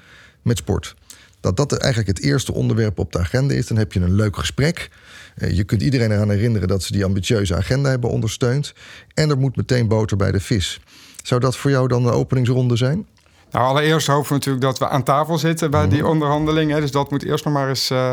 met 0.42 0.58
sport. 0.58 0.94
Dat 1.40 1.56
dat 1.56 1.72
eigenlijk 1.72 2.16
het 2.18 2.26
eerste 2.26 2.52
onderwerp 2.52 2.98
op 2.98 3.12
de 3.12 3.18
agenda 3.18 3.54
is. 3.54 3.66
Dan 3.66 3.76
heb 3.76 3.92
je 3.92 4.00
een 4.00 4.14
leuk 4.14 4.36
gesprek. 4.36 4.90
Eh, 5.34 5.56
je 5.56 5.64
kunt 5.64 5.82
iedereen 5.82 6.12
eraan 6.12 6.30
herinneren 6.30 6.68
dat 6.68 6.82
ze 6.82 6.92
die 6.92 7.04
ambitieuze 7.04 7.56
agenda 7.56 7.90
hebben 7.90 8.10
ondersteund. 8.10 8.72
En 9.14 9.30
er 9.30 9.38
moet 9.38 9.56
meteen 9.56 9.88
boter 9.88 10.16
bij 10.16 10.32
de 10.32 10.40
vis. 10.40 10.80
Zou 11.22 11.40
dat 11.40 11.56
voor 11.56 11.70
jou 11.70 11.88
dan 11.88 12.02
de 12.02 12.10
openingsronde 12.10 12.76
zijn? 12.76 13.06
Nou, 13.50 13.66
allereerst 13.66 14.06
hopen 14.06 14.28
we 14.28 14.34
natuurlijk 14.34 14.64
dat 14.64 14.78
we 14.78 14.88
aan 14.88 15.02
tafel 15.02 15.38
zitten 15.38 15.70
bij 15.70 15.88
die 15.88 16.00
mhm. 16.00 16.10
onderhandelingen. 16.10 16.80
Dus 16.80 16.90
dat 16.90 17.10
moet 17.10 17.24
eerst 17.24 17.44
nog 17.44 17.54
maar 17.54 17.68
eens 17.68 17.90
uh, 17.90 18.12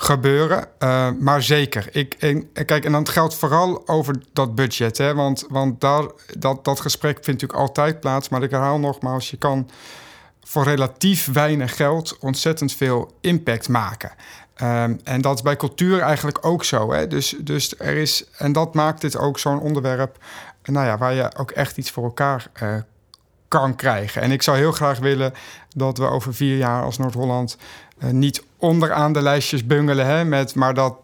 gebeuren. 0.00 0.68
Uh, 0.78 1.08
maar 1.18 1.42
zeker. 1.42 1.88
Ik, 1.92 2.14
ik, 2.18 2.46
kijk, 2.66 2.84
en 2.84 2.92
dan 2.92 3.08
geldt 3.08 3.34
vooral 3.34 3.88
over 3.88 4.14
dat 4.32 4.54
budget. 4.54 4.98
Hè? 4.98 5.14
Want, 5.14 5.44
want 5.48 5.80
daar, 5.80 6.04
dat, 6.38 6.64
dat 6.64 6.80
gesprek 6.80 7.14
vindt 7.14 7.26
natuurlijk 7.40 7.60
altijd 7.60 8.00
plaats. 8.00 8.28
Maar 8.28 8.42
ik 8.42 8.50
herhaal 8.50 8.78
nogmaals, 8.78 9.30
je 9.30 9.36
kan 9.36 9.70
voor 10.42 10.64
relatief 10.64 11.32
weinig 11.32 11.76
geld 11.76 12.18
ontzettend 12.18 12.72
veel 12.72 13.12
impact 13.20 13.68
maken. 13.68 14.10
Um, 14.62 15.00
en 15.04 15.20
dat 15.20 15.34
is 15.34 15.42
bij 15.42 15.56
cultuur 15.56 16.00
eigenlijk 16.00 16.46
ook 16.46 16.64
zo. 16.64 16.92
Hè? 16.92 17.06
Dus, 17.06 17.34
dus 17.40 17.74
er 17.78 17.96
is, 17.96 18.24
en 18.36 18.52
dat 18.52 18.74
maakt 18.74 19.00
dit 19.00 19.18
ook 19.18 19.38
zo'n 19.38 19.60
onderwerp 19.60 20.18
nou 20.62 20.86
ja, 20.86 20.98
waar 20.98 21.14
je 21.14 21.36
ook 21.36 21.50
echt 21.50 21.76
iets 21.76 21.90
voor 21.90 22.04
elkaar 22.04 22.50
uh, 22.62 22.74
kan 23.48 23.76
krijgen. 23.76 24.22
En 24.22 24.30
ik 24.30 24.42
zou 24.42 24.56
heel 24.56 24.72
graag 24.72 24.98
willen 24.98 25.32
dat 25.68 25.98
we 25.98 26.06
over 26.06 26.34
vier 26.34 26.56
jaar 26.56 26.82
als 26.82 26.98
Noord-Holland 26.98 27.56
niet 28.10 28.42
onderaan 28.56 29.12
de 29.12 29.22
lijstjes 29.22 29.66
bungelen, 29.66 30.06
hè, 30.06 30.24
met, 30.24 30.54
maar 30.54 30.74
dat 30.74 30.94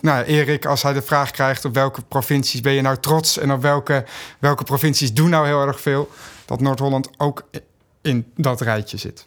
nou, 0.00 0.24
Erik, 0.24 0.66
als 0.66 0.82
hij 0.82 0.92
de 0.92 1.02
vraag 1.02 1.30
krijgt 1.30 1.64
op 1.64 1.74
welke 1.74 2.02
provincies 2.08 2.60
ben 2.60 2.72
je 2.72 2.80
nou 2.80 2.96
trots 3.00 3.38
en 3.38 3.52
op 3.52 3.62
welke, 3.62 4.04
welke 4.38 4.64
provincies 4.64 5.14
doen 5.14 5.30
nou 5.30 5.46
heel 5.46 5.66
erg 5.66 5.80
veel, 5.80 6.10
dat 6.44 6.60
Noord-Holland 6.60 7.08
ook 7.16 7.42
in 8.02 8.26
dat 8.36 8.60
rijtje 8.60 8.96
zit. 8.96 9.26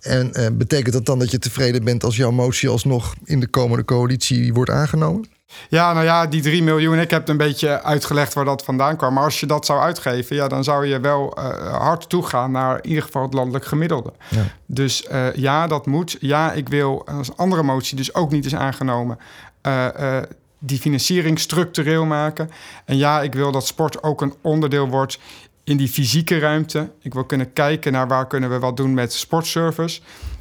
En 0.00 0.30
uh, 0.32 0.46
betekent 0.52 0.92
dat 0.92 1.06
dan 1.06 1.18
dat 1.18 1.30
je 1.30 1.38
tevreden 1.38 1.84
bent 1.84 2.04
als 2.04 2.16
jouw 2.16 2.30
motie 2.30 2.68
alsnog 2.68 3.14
in 3.24 3.40
de 3.40 3.46
komende 3.46 3.84
coalitie 3.84 4.54
wordt 4.54 4.70
aangenomen? 4.70 5.28
Ja, 5.68 5.92
nou 5.92 6.04
ja, 6.04 6.26
die 6.26 6.42
3 6.42 6.62
miljoen, 6.62 6.98
ik 6.98 7.10
heb 7.10 7.28
een 7.28 7.36
beetje 7.36 7.82
uitgelegd 7.82 8.34
waar 8.34 8.44
dat 8.44 8.64
vandaan 8.64 8.96
kwam. 8.96 9.14
Maar 9.14 9.24
als 9.24 9.40
je 9.40 9.46
dat 9.46 9.66
zou 9.66 9.80
uitgeven, 9.80 10.36
ja, 10.36 10.48
dan 10.48 10.64
zou 10.64 10.86
je 10.86 11.00
wel 11.00 11.38
uh, 11.38 11.76
hard 11.76 12.08
toegaan 12.08 12.50
naar 12.50 12.76
in 12.76 12.88
ieder 12.88 13.04
geval 13.04 13.22
het 13.22 13.34
landelijk 13.34 13.64
gemiddelde. 13.64 14.12
Ja. 14.30 14.42
Dus 14.66 15.06
uh, 15.12 15.34
ja, 15.34 15.66
dat 15.66 15.86
moet. 15.86 16.16
Ja, 16.20 16.52
ik 16.52 16.68
wil 16.68 17.06
als 17.06 17.36
andere 17.36 17.62
motie 17.62 17.96
dus 17.96 18.14
ook 18.14 18.30
niet 18.30 18.44
is 18.44 18.54
aangenomen. 18.54 19.18
Uh, 19.62 20.18
die 20.58 20.78
financiering 20.78 21.38
structureel 21.38 22.04
maken. 22.04 22.50
En 22.84 22.96
ja, 22.96 23.22
ik 23.22 23.34
wil 23.34 23.52
dat 23.52 23.66
sport 23.66 24.02
ook 24.02 24.20
een 24.20 24.34
onderdeel 24.40 24.88
wordt 24.88 25.18
in 25.64 25.76
die 25.76 25.88
fysieke 25.88 26.38
ruimte. 26.38 26.90
Ik 27.02 27.14
wil 27.14 27.24
kunnen 27.24 27.52
kijken 27.52 27.92
naar 27.92 28.08
waar 28.08 28.26
kunnen 28.26 28.50
we 28.50 28.58
wat 28.58 28.76
doen 28.76 28.94
met 28.94 29.12
sportservice. 29.12 30.00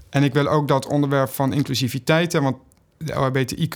En 0.09 0.23
ik 0.23 0.33
wil 0.33 0.47
ook 0.47 0.67
dat 0.67 0.87
onderwerp 0.87 1.29
van 1.29 1.53
inclusiviteit. 1.53 2.33
Hè, 2.33 2.41
want 2.41 2.57
de 2.97 3.13
LHBTIQ 3.13 3.75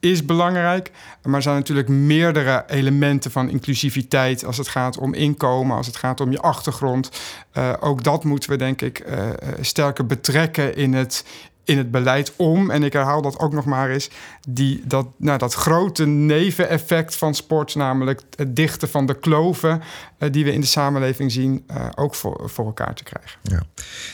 is 0.00 0.24
belangrijk. 0.24 0.90
Maar 1.22 1.34
er 1.34 1.42
zijn 1.42 1.56
natuurlijk 1.56 1.88
meerdere 1.88 2.64
elementen 2.66 3.30
van 3.30 3.48
inclusiviteit 3.48 4.44
als 4.44 4.56
het 4.58 4.68
gaat 4.68 4.98
om 4.98 5.14
inkomen, 5.14 5.76
als 5.76 5.86
het 5.86 5.96
gaat 5.96 6.20
om 6.20 6.30
je 6.30 6.40
achtergrond. 6.40 7.10
Uh, 7.54 7.72
ook 7.80 8.02
dat 8.02 8.24
moeten 8.24 8.50
we 8.50 8.56
denk 8.56 8.82
ik 8.82 9.06
uh, 9.08 9.28
sterker 9.60 10.06
betrekken 10.06 10.76
in 10.76 10.94
het, 10.94 11.24
in 11.64 11.78
het 11.78 11.90
beleid 11.90 12.32
om, 12.36 12.70
en 12.70 12.82
ik 12.82 12.92
herhaal 12.92 13.22
dat 13.22 13.38
ook 13.38 13.52
nog 13.52 13.64
maar 13.64 13.90
eens, 13.90 14.10
die, 14.48 14.82
dat, 14.84 15.06
nou, 15.16 15.38
dat 15.38 15.54
grote 15.54 16.06
neveneffect 16.06 17.16
van 17.16 17.34
sport, 17.34 17.74
namelijk 17.74 18.20
het 18.36 18.56
dichten 18.56 18.88
van 18.88 19.06
de 19.06 19.18
kloven 19.18 19.82
uh, 20.18 20.30
die 20.30 20.44
we 20.44 20.52
in 20.52 20.60
de 20.60 20.66
samenleving 20.66 21.32
zien, 21.32 21.64
uh, 21.70 21.88
ook 21.94 22.14
voor, 22.14 22.50
voor 22.50 22.66
elkaar 22.66 22.94
te 22.94 23.04
krijgen. 23.04 23.38
Ja. 23.42 23.62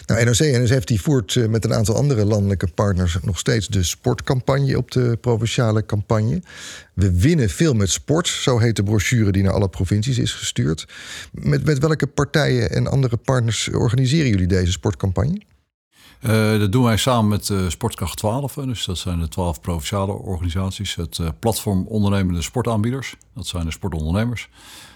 Nou, 0.06 0.24
NOC-NSF 0.24 0.84
die 0.84 1.00
voert 1.00 1.34
uh, 1.34 1.48
met 1.48 1.64
een 1.64 1.74
aantal 1.74 1.94
andere 1.94 2.24
landelijke 2.24 2.68
partners 2.74 3.16
nog 3.22 3.38
steeds 3.38 3.68
de 3.68 3.82
sportcampagne 3.82 4.76
op 4.76 4.90
de 4.90 5.18
provinciale 5.20 5.86
campagne. 5.86 6.42
We 6.94 7.20
winnen 7.20 7.50
veel 7.50 7.74
met 7.74 7.90
sport, 7.90 8.28
zo 8.28 8.58
heet 8.58 8.76
de 8.76 8.82
brochure 8.82 9.32
die 9.32 9.42
naar 9.42 9.52
alle 9.52 9.68
provincies 9.68 10.18
is 10.18 10.32
gestuurd. 10.32 10.86
Met, 11.32 11.64
met 11.64 11.78
welke 11.78 12.06
partijen 12.06 12.70
en 12.70 12.86
andere 12.86 13.16
partners 13.16 13.68
organiseren 13.68 14.28
jullie 14.30 14.46
deze 14.46 14.72
sportcampagne? 14.72 15.40
Uh, 16.20 16.58
dat 16.58 16.72
doen 16.72 16.84
wij 16.84 16.96
samen 16.96 17.28
met 17.28 17.48
uh, 17.48 17.68
Sportkracht 17.68 18.16
12. 18.16 18.54
Dus 18.54 18.84
dat 18.84 18.98
zijn 18.98 19.20
de 19.20 19.28
12 19.28 19.60
provinciale 19.60 20.12
organisaties. 20.12 20.94
Het 20.94 21.18
uh, 21.18 21.28
platform 21.38 21.86
ondernemende 21.86 22.42
sportaanbieders. 22.42 23.16
Dat 23.34 23.46
zijn 23.46 23.64
de 23.64 23.70
sportondernemers. 23.70 24.48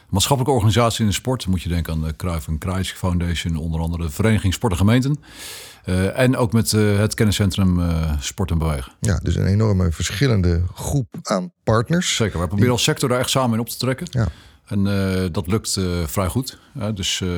Maatschappelijke 0.08 0.56
organisaties 0.56 1.00
in 1.00 1.06
de 1.06 1.12
sport. 1.12 1.40
Dan 1.42 1.50
moet 1.50 1.62
je 1.62 1.68
denken 1.68 1.92
aan 1.92 2.02
de 2.02 2.12
Kruif 2.12 2.48
en 2.48 2.84
Foundation. 2.84 3.56
Onder 3.56 3.80
andere 3.80 4.02
de 4.02 4.10
Vereniging 4.10 4.54
Sport 4.54 4.72
en 4.72 4.78
Gemeenten. 4.78 5.16
en 6.14 6.36
ook 6.36 6.52
met 6.52 6.70
het 6.70 7.14
kenniscentrum 7.14 7.80
Sport 8.20 8.50
en 8.50 8.58
Bewegen. 8.58 8.92
Ja, 9.00 9.18
dus 9.22 9.36
een 9.36 9.46
enorme 9.46 9.92
verschillende 9.92 10.62
groep 10.74 11.14
aan 11.22 11.52
partners. 11.64 12.16
Zeker, 12.16 12.38
wij 12.38 12.46
proberen 12.46 12.72
als 12.72 12.82
sector 12.82 13.08
daar 13.08 13.18
echt 13.18 13.30
samen 13.30 13.54
in 13.54 13.60
op 13.60 13.68
te 13.68 13.76
trekken. 13.76 14.06
Ja. 14.10 14.28
En 14.72 14.86
uh, 14.86 15.28
dat 15.32 15.46
lukt 15.46 15.76
uh, 15.76 15.84
vrij 16.06 16.26
goed. 16.26 16.58
Dus, 16.94 17.20
uh, 17.24 17.30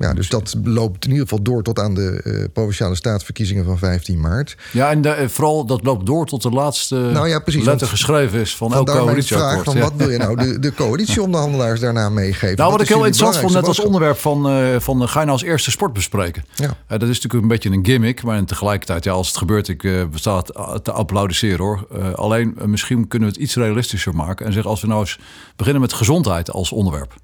ja, 0.00 0.14
dus 0.14 0.28
dat 0.28 0.54
loopt 0.64 1.04
in 1.04 1.10
ieder 1.10 1.28
geval 1.28 1.42
door 1.42 1.62
tot 1.62 1.78
aan 1.78 1.94
de 1.94 2.48
provinciale 2.52 2.94
staatsverkiezingen 2.94 3.64
van 3.64 3.78
15 3.78 4.20
maart. 4.20 4.56
Ja, 4.72 4.90
en 4.90 5.02
de, 5.02 5.28
vooral 5.28 5.64
dat 5.64 5.84
loopt 5.84 6.06
door 6.06 6.26
tot 6.26 6.42
de 6.42 6.50
laatste 6.50 6.94
nou 6.94 7.28
ja, 7.28 7.38
precies, 7.38 7.64
letter 7.64 7.86
geschreven 7.86 8.40
is 8.40 8.56
van 8.56 8.74
elk 8.74 8.86
coalitieakkoord. 8.86 9.64
Van, 9.64 9.74
ja. 9.74 9.80
Wat 9.80 9.92
wil 9.96 10.10
je 10.10 10.18
nou 10.18 10.36
de, 10.36 10.58
de 10.58 10.74
coalitieonderhandelaars 10.74 11.80
daarna 11.80 12.08
meegeven? 12.08 12.56
Nou, 12.56 12.70
wat 12.72 12.80
ik 12.80 12.88
heel 12.88 13.04
interessant 13.04 13.36
vond, 13.36 13.52
net 13.52 13.66
als 13.66 13.80
onderwerp 13.80 14.18
van, 14.18 14.42
van 14.80 15.08
ga 15.08 15.20
je 15.20 15.26
nou 15.26 15.38
als 15.38 15.42
eerste 15.42 15.70
sport 15.70 15.92
bespreken? 15.92 16.44
Ja. 16.54 16.76
dat 16.86 17.02
is 17.02 17.20
natuurlijk 17.20 17.42
een 17.42 17.48
beetje 17.48 17.70
een 17.70 17.84
gimmick, 17.84 18.22
maar 18.22 18.44
tegelijkertijd, 18.44 19.04
ja, 19.04 19.12
als 19.12 19.28
het 19.28 19.36
gebeurt, 19.36 19.68
ik 19.68 19.88
sta 20.14 20.42
te 20.82 20.92
applaudisseren 20.92 21.58
hoor. 21.58 21.86
alleen 22.14 22.58
misschien 22.64 23.08
kunnen 23.08 23.28
we 23.28 23.34
het 23.34 23.42
iets 23.42 23.54
realistischer 23.54 24.14
maken 24.14 24.46
en 24.46 24.52
zeggen 24.52 24.70
als 24.70 24.80
we 24.80 24.86
nou 24.86 25.00
eens 25.00 25.18
beginnen 25.56 25.82
met 25.82 25.92
gezondheid 25.92 26.50
als 26.60 26.72
onderwerp. 26.72 27.14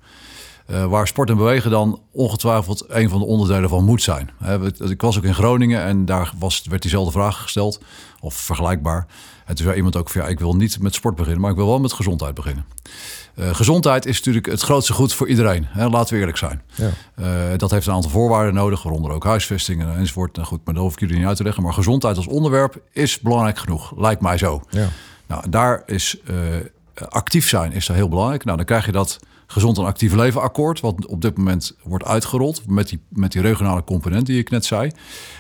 Uh, 0.71 0.85
waar 0.85 1.07
sport 1.07 1.31
en 1.31 1.37
bewegen 1.37 1.71
dan 1.71 2.01
ongetwijfeld 2.13 2.85
een 2.89 3.09
van 3.09 3.19
de 3.19 3.25
onderdelen 3.25 3.69
van 3.69 3.85
moet 3.85 4.03
zijn. 4.03 4.31
ik 4.91 5.01
was 5.01 5.17
ook 5.17 5.25
in 5.25 5.35
Groningen 5.35 5.83
en 5.83 6.05
daar 6.05 6.33
was, 6.39 6.63
werd 6.69 6.83
diezelfde 6.83 7.13
vraag 7.13 7.43
gesteld, 7.43 7.81
of 8.21 8.35
vergelijkbaar. 8.35 9.07
En 9.47 9.55
toen 9.55 9.65
zei 9.65 9.77
iemand 9.77 9.97
ook 9.97 10.11
van 10.11 10.23
ja, 10.23 10.29
ik 10.29 10.39
wil 10.39 10.57
niet 10.57 10.81
met 10.81 10.95
sport 10.95 11.15
beginnen, 11.15 11.41
maar 11.41 11.51
ik 11.51 11.57
wil 11.57 11.67
wel 11.67 11.81
met 11.81 11.93
gezondheid 11.93 12.35
beginnen. 12.35 12.67
Uh, 13.35 13.55
gezondheid 13.55 14.07
is 14.07 14.17
natuurlijk 14.17 14.47
het 14.47 14.61
grootste 14.61 14.93
goed 14.93 15.15
voor 15.15 15.29
iedereen. 15.29 15.67
Hè? 15.69 15.89
Laten 15.89 16.15
we 16.15 16.21
eerlijk 16.21 16.39
zijn. 16.39 16.63
Ja. 16.75 16.91
Uh, 17.21 17.59
dat 17.59 17.71
heeft 17.71 17.87
een 17.87 17.93
aantal 17.93 18.11
voorwaarden 18.11 18.55
nodig, 18.55 18.83
waaronder 18.83 19.11
ook 19.11 19.25
huisvestingen 19.25 19.97
enzovoort. 19.97 20.37
Nou 20.37 20.47
goed, 20.47 20.61
maar 20.65 20.75
dat 20.75 20.83
hoef 20.83 20.93
ik 20.93 21.01
jullie 21.01 21.17
niet 21.17 21.27
uit 21.27 21.37
te 21.37 21.43
leggen. 21.43 21.63
Maar 21.63 21.73
gezondheid 21.73 22.17
als 22.17 22.27
onderwerp 22.27 22.81
is 22.93 23.21
belangrijk 23.21 23.59
genoeg, 23.59 23.93
lijkt 23.97 24.21
mij 24.21 24.39
zo. 24.39 24.63
Ja. 24.71 24.89
Nou, 25.27 25.51
daar 25.51 25.83
is 25.87 26.21
eh, 26.27 26.35
actief 27.09 27.49
zijn 27.49 27.73
is 27.73 27.87
daar 27.87 27.97
heel 27.97 28.09
belangrijk. 28.09 28.45
Nou, 28.45 28.57
dan 28.57 28.67
krijg 28.67 28.87
je 28.87 28.93
dat 28.93 29.19
gezond 29.47 29.79
en 29.79 29.85
actief 29.85 30.15
leven 30.15 30.41
akkoord, 30.41 30.81
wat 30.81 31.07
op 31.07 31.21
dit 31.21 31.37
moment 31.37 31.77
wordt 31.83 32.05
uitgerold 32.05 32.63
met 32.67 32.89
die, 32.89 33.01
met 33.09 33.33
die 33.33 33.43
regionale 33.43 33.85
component 33.85 34.27
die 34.27 34.39
ik 34.39 34.51
net 34.51 34.65
zei. 34.65 34.91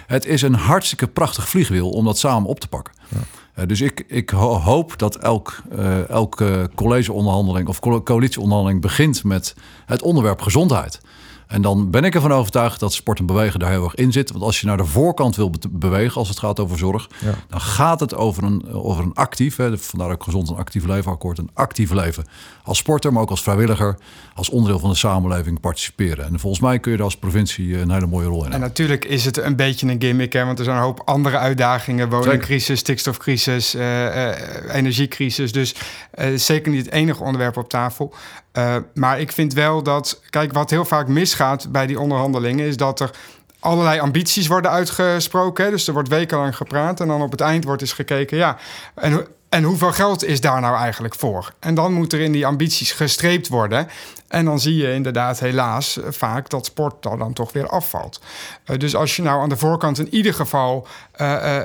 Het 0.07 0.27
is 0.27 0.43
een 0.43 0.55
hartstikke 0.55 1.07
prachtig 1.07 1.49
vliegwiel 1.49 1.91
om 1.91 2.05
dat 2.05 2.19
samen 2.19 2.49
op 2.49 2.61
te 2.61 2.69
pakken. 2.69 2.95
Ja. 3.09 3.19
Uh, 3.59 3.67
dus 3.67 3.81
ik, 3.81 4.05
ik 4.07 4.31
hoop 4.31 4.99
dat 4.99 5.17
elk, 5.17 5.63
uh, 5.79 6.09
elke 6.09 6.71
collegeonderhandeling 6.75 7.69
of 7.69 7.81
coalitieonderhandeling 7.81 8.81
begint 8.81 9.25
met 9.25 9.55
het 9.87 10.03
onderwerp 10.03 10.43
gezondheid. 10.43 11.01
En 11.47 11.62
dan 11.62 11.90
ben 11.90 12.05
ik 12.05 12.14
ervan 12.14 12.32
overtuigd 12.32 12.80
dat 12.80 12.92
sport 12.92 13.18
en 13.18 13.26
bewegen 13.26 13.61
daar 13.61 13.70
heel 13.70 13.84
erg 13.84 13.94
in 13.94 14.12
zit. 14.12 14.30
Want 14.32 14.44
als 14.44 14.61
je 14.61 14.66
naar 14.66 14.76
de 14.76 14.84
voorkant 14.84 15.36
wil 15.36 15.53
bewegen, 15.70 16.18
als 16.18 16.28
het 16.28 16.38
gaat 16.38 16.61
over 16.61 16.78
zorg, 16.78 17.09
dan 17.49 17.61
gaat 17.61 18.01
het 18.01 18.14
over 18.14 18.44
een, 18.44 18.72
over 18.72 19.05
een 19.05 19.14
actief, 19.14 19.57
hè, 19.57 19.78
vandaar 19.78 20.11
ook 20.11 20.22
gezond 20.22 20.49
en 20.49 20.57
actief 20.57 20.84
leven 20.84 21.12
akkoord, 21.12 21.38
een 21.38 21.51
actief 21.55 21.90
leven. 21.90 22.24
Als 22.64 22.78
sporter, 22.78 23.12
maar 23.12 23.22
ook 23.22 23.30
als 23.30 23.42
vrijwilliger, 23.42 23.99
als 24.34 24.51
onderdeel 24.51 24.78
van 24.78 24.90
de 24.90 24.97
samenleving 24.97 25.61
participeren. 25.61 26.24
En 26.24 26.40
volgens 26.40 26.62
mij 26.62 26.78
kun 26.78 26.90
je 26.90 26.97
daar 26.97 27.07
als 27.07 27.16
provincie 27.16 27.78
een 27.78 27.90
hele 27.90 28.07
mooie 28.07 28.26
rol 28.26 28.36
in 28.36 28.42
hebben. 28.42 28.61
En 28.61 28.66
natuurlijk 28.66 29.05
is 29.05 29.24
het 29.24 29.36
een 29.36 29.57
beetje 29.57 29.88
een 29.88 30.01
gimmick, 30.01 30.32
hè, 30.32 30.44
want 30.44 30.59
er 30.59 30.64
zijn 30.64 30.76
een 30.76 30.82
hoop 30.82 31.03
andere 31.05 31.38
uitdagingen. 31.38 32.09
Woningcrisis, 32.09 32.78
stikstofcrisis, 32.78 33.74
uh, 33.74 33.82
uh, 33.82 34.30
energiecrisis. 34.72 35.53
Dus 35.53 35.74
uh, 36.18 36.26
zeker 36.36 36.72
niet 36.72 36.84
het 36.84 36.94
enige 36.94 37.22
onderwerp 37.22 37.57
op 37.57 37.68
tafel. 37.68 38.14
Maar 38.95 39.21
ik 39.21 39.33
vind 39.33 39.53
wel 39.53 39.83
dat, 39.83 40.21
kijk, 40.31 40.53
wat 40.53 40.71
heel 40.71 40.85
vaak 40.85 41.09
misgaat 41.09 41.73
bij 41.73 41.87
die 41.87 42.01
onderhandelingen, 42.01 42.67
is 42.67 42.77
dat 42.77 43.01
er 43.01 43.11
allerlei 43.61 44.01
ambities 44.01 44.47
worden 44.47 44.71
uitgesproken. 44.71 45.71
Dus 45.71 45.87
er 45.87 45.93
wordt 45.93 46.09
wekenlang 46.09 46.57
gepraat 46.57 47.01
en 47.01 47.09
dan 47.09 47.23
op 47.23 47.31
het 47.31 47.41
eind 47.41 47.65
wordt 47.65 47.83
eens 47.83 47.93
gekeken, 47.93 48.37
ja, 48.37 48.57
en, 48.95 49.27
en 49.49 49.63
hoeveel 49.63 49.93
geld 49.93 50.25
is 50.25 50.41
daar 50.41 50.61
nou 50.61 50.77
eigenlijk 50.77 51.15
voor? 51.15 51.53
En 51.61 51.75
dan 51.75 51.93
moet 51.93 52.13
er 52.13 52.21
in 52.21 52.33
die 52.33 52.47
ambities 52.47 52.93
gestreept 52.93 53.49
worden. 53.49 53.89
En 54.37 54.45
dan 54.45 54.61
zie 54.61 54.76
je 54.76 54.93
inderdaad 54.93 55.41
helaas 55.41 56.01
eh, 56.01 56.05
vaak 56.11 56.51
dat 56.51 56.66
sport 56.66 57.03
dan 57.03 57.32
toch 57.32 57.53
weer 57.53 57.68
afvalt. 57.68 58.20
Uh, 58.66 58.78
dus 58.78 58.97
als 58.97 59.16
je 59.16 59.22
nou 59.22 59.41
aan 59.43 59.49
de 59.49 59.57
voorkant 59.57 59.99
in 59.99 60.14
ieder 60.14 60.34
geval 60.34 60.87
uh, 61.20 61.59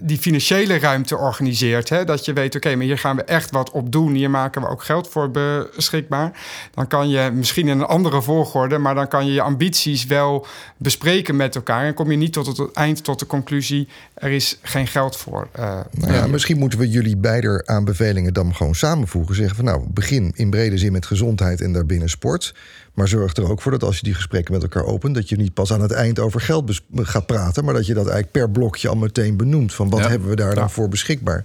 die 0.00 0.18
financiële 0.18 0.78
ruimte 0.78 1.16
organiseert, 1.16 1.88
hè, 1.88 2.04
dat 2.04 2.24
je 2.24 2.32
weet, 2.32 2.56
oké, 2.56 2.76
maar 2.76 2.84
hier 2.84 2.98
gaan 2.98 3.16
we 3.16 3.24
echt 3.24 3.50
wat 3.50 3.70
op 3.70 3.92
doen, 3.92 4.14
hier 4.14 4.30
maken 4.30 4.62
we 4.62 4.68
ook 4.68 4.84
geld 4.84 5.08
voor 5.08 5.30
beschikbaar, 5.30 6.40
dan 6.74 6.86
kan 6.86 7.08
je 7.08 7.30
misschien 7.34 7.68
in 7.68 7.78
een 7.78 7.86
andere 7.86 8.22
volgorde, 8.22 8.78
maar 8.78 8.94
dan 8.94 9.08
kan 9.08 9.26
je 9.26 9.32
je 9.32 9.42
ambities 9.42 10.06
wel 10.06 10.46
bespreken 10.76 11.36
met 11.36 11.54
elkaar 11.54 11.84
en 11.84 11.94
kom 11.94 12.10
je 12.10 12.16
niet 12.16 12.32
tot 12.32 12.46
het 12.46 12.72
eind 12.72 13.04
tot 13.04 13.18
de 13.18 13.26
conclusie, 13.26 13.88
er 14.14 14.30
is 14.30 14.58
geen 14.62 14.86
geld 14.86 15.16
voor. 15.16 15.48
Nou 15.90 16.12
ja, 16.12 16.26
misschien 16.26 16.58
moeten 16.58 16.78
we 16.78 16.88
jullie 16.88 17.16
beide 17.16 17.62
aanbevelingen 17.64 18.32
dan 18.32 18.54
gewoon 18.54 18.74
samenvoegen, 18.74 19.34
zeggen 19.34 19.56
van 19.56 19.64
nou, 19.64 19.84
begin 19.88 20.32
in 20.34 20.50
brede 20.50 20.78
zin 20.78 20.92
met 20.92 21.06
gezondheid 21.06 21.60
en 21.60 21.72
daar 21.72 21.86
binnen 21.96 22.10
sport. 22.10 22.54
Maar 22.94 23.08
zorg 23.08 23.36
er 23.36 23.50
ook 23.50 23.62
voor 23.62 23.72
dat 23.72 23.82
als 23.82 23.96
je 23.96 24.02
die 24.02 24.14
gesprekken 24.14 24.52
met 24.52 24.62
elkaar 24.62 24.84
opent, 24.84 25.14
dat 25.14 25.28
je 25.28 25.36
niet 25.36 25.54
pas 25.54 25.72
aan 25.72 25.80
het 25.80 25.90
eind 25.90 26.18
over 26.18 26.40
geld 26.40 26.80
gaat 26.94 27.26
praten, 27.26 27.64
maar 27.64 27.74
dat 27.74 27.86
je 27.86 27.94
dat 27.94 28.04
eigenlijk 28.04 28.32
per 28.32 28.50
blokje 28.50 28.88
al 28.88 28.96
meteen 28.96 29.36
benoemt. 29.36 29.74
Van 29.74 29.88
wat 29.90 30.06
hebben 30.08 30.28
we 30.28 30.36
daar 30.36 30.54
dan 30.54 30.70
voor 30.70 30.88
beschikbaar? 30.88 31.44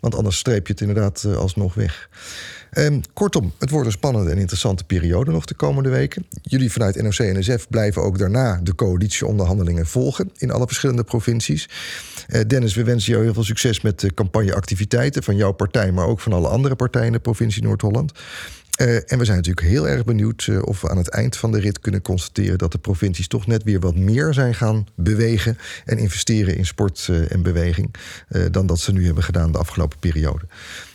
Want 0.00 0.14
anders 0.14 0.38
streep 0.38 0.66
je 0.66 0.72
het 0.72 0.82
inderdaad 0.82 1.24
uh, 1.26 1.36
alsnog 1.36 1.74
weg. 1.74 2.08
Um, 2.72 3.02
kortom, 3.12 3.52
het 3.58 3.70
wordt 3.70 3.86
een 3.86 3.92
spannende 3.92 4.30
en 4.30 4.38
interessante 4.38 4.84
periode 4.84 5.30
nog 5.30 5.44
de 5.44 5.54
komende 5.54 5.88
weken. 5.88 6.26
Jullie 6.42 6.72
vanuit 6.72 7.02
NOC-NSF 7.02 7.68
blijven 7.68 8.02
ook 8.02 8.18
daarna 8.18 8.60
de 8.62 8.74
coalitieonderhandelingen 8.74 9.86
volgen 9.86 10.30
in 10.36 10.50
alle 10.50 10.66
verschillende 10.66 11.04
provincies. 11.04 11.68
Uh, 12.28 12.40
Dennis, 12.46 12.74
we 12.74 12.84
wensen 12.84 13.12
jou 13.12 13.24
heel 13.24 13.34
veel 13.34 13.44
succes 13.44 13.80
met 13.80 14.00
de 14.00 14.14
campagneactiviteiten 14.14 15.22
van 15.22 15.36
jouw 15.36 15.52
partij, 15.52 15.92
maar 15.92 16.06
ook 16.06 16.20
van 16.20 16.32
alle 16.32 16.48
andere 16.48 16.76
partijen 16.76 17.06
in 17.06 17.12
de 17.12 17.18
provincie 17.18 17.62
Noord-Holland. 17.62 18.12
Uh, 18.78 18.94
en 18.94 19.18
we 19.18 19.24
zijn 19.24 19.36
natuurlijk 19.36 19.66
heel 19.66 19.88
erg 19.88 20.04
benieuwd 20.04 20.46
uh, 20.46 20.62
of 20.62 20.80
we 20.80 20.88
aan 20.88 20.96
het 20.96 21.08
eind 21.08 21.36
van 21.36 21.52
de 21.52 21.60
rit 21.60 21.80
kunnen 21.80 22.02
constateren 22.02 22.58
dat 22.58 22.72
de 22.72 22.78
provincies 22.78 23.28
toch 23.28 23.46
net 23.46 23.62
weer 23.62 23.80
wat 23.80 23.94
meer 23.96 24.34
zijn 24.34 24.54
gaan 24.54 24.86
bewegen 24.94 25.58
en 25.84 25.98
investeren 25.98 26.56
in 26.56 26.66
sport 26.66 27.06
uh, 27.10 27.32
en 27.32 27.42
beweging 27.42 27.94
dan 28.50 28.66
dat 28.66 28.78
ze 28.80 28.92
nu 28.92 29.04
hebben 29.04 29.22
gedaan 29.22 29.52
de 29.52 29.58
afgelopen 29.58 29.98
periode. 29.98 30.44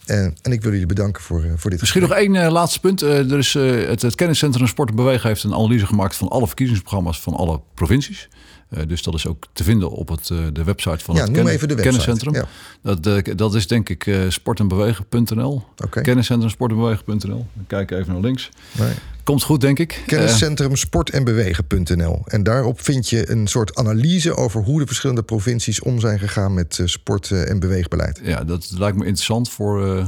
en 0.06 0.52
ik 0.52 0.62
wil 0.62 0.72
jullie 0.72 0.86
bedanken 0.86 1.22
voor, 1.22 1.42
voor 1.56 1.70
dit. 1.70 1.80
Misschien 1.80 2.02
gesprek. 2.02 2.30
nog 2.30 2.36
één 2.36 2.52
laatste 2.52 2.80
punt. 2.80 3.02
er 3.02 3.38
is, 3.38 3.54
het, 3.54 4.02
het 4.02 4.16
kenniscentrum 4.16 4.68
Sport 4.68 4.90
en 4.90 4.96
Bewegen 4.96 5.28
heeft 5.28 5.44
een 5.44 5.54
analyse 5.54 5.86
gemaakt 5.86 6.16
van 6.16 6.28
alle 6.28 6.48
verkiezingsprogramma's 6.48 7.22
van 7.22 7.34
alle 7.34 7.62
provincies. 7.74 8.30
Uh, 8.78 8.84
dus 8.88 9.03
dat 9.03 9.13
is 9.13 9.28
ook 9.28 9.45
te 9.53 9.63
vinden 9.63 9.91
op 9.91 10.09
het, 10.09 10.30
uh, 10.30 10.39
de 10.53 10.63
website 10.63 11.03
van 11.03 11.15
ja, 11.15 11.21
het 11.21 11.32
ken 11.32 11.76
kenniscentrum. 11.76 12.34
Ja. 12.34 12.47
Dat, 12.82 13.07
uh, 13.07 13.36
dat 13.36 13.55
is 13.55 13.67
denk 13.67 13.89
ik 13.89 14.15
sportenbewegen.nl. 14.30 15.63
Okay. 15.86 16.03
Kenniscentrum 16.03 16.49
sportenbewegen.nl. 16.49 17.45
Kijk 17.67 17.91
even 17.91 18.13
naar 18.13 18.21
links. 18.21 18.49
Nee. 18.71 18.93
Komt 19.24 19.43
goed, 19.43 19.61
denk 19.61 19.80
ik. 19.80 20.03
Kenniscentrum 20.05 20.76
sport 20.76 21.09
en 21.09 21.24
bewegen.nl. 21.24 22.21
En 22.26 22.43
daarop 22.43 22.82
vind 22.82 23.09
je 23.09 23.32
een 23.32 23.47
soort 23.47 23.76
analyse 23.76 24.36
over 24.36 24.63
hoe 24.63 24.80
de 24.80 24.86
verschillende 24.86 25.24
provincies 25.24 25.82
om 25.82 25.99
zijn 25.99 26.19
gegaan 26.19 26.53
met 26.53 26.82
sport- 26.86 27.32
en 27.32 27.59
beweegbeleid. 27.59 28.19
Ja, 28.24 28.43
dat 28.43 28.71
lijkt 28.78 28.97
me 28.97 29.05
interessant 29.05 29.49
voor 29.49 29.88
uh, 29.88 30.07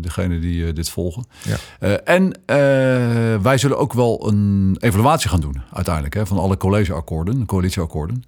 degene 0.00 0.38
die 0.38 0.66
uh, 0.66 0.74
dit 0.74 0.90
volgen. 0.90 1.26
Ja. 1.78 1.98
en 1.98 2.40
wij 3.42 3.58
zullen 3.58 3.78
ook 3.78 3.92
wel 3.92 4.28
een 4.28 4.76
evaluatie 4.80 5.30
gaan 5.30 5.40
doen, 5.40 5.62
uiteindelijk, 5.72 6.14
hè, 6.14 6.26
van 6.26 6.38
alle 6.38 6.56
collegeakkoorden, 6.56 7.46
coalitieakkoorden. 7.46 8.24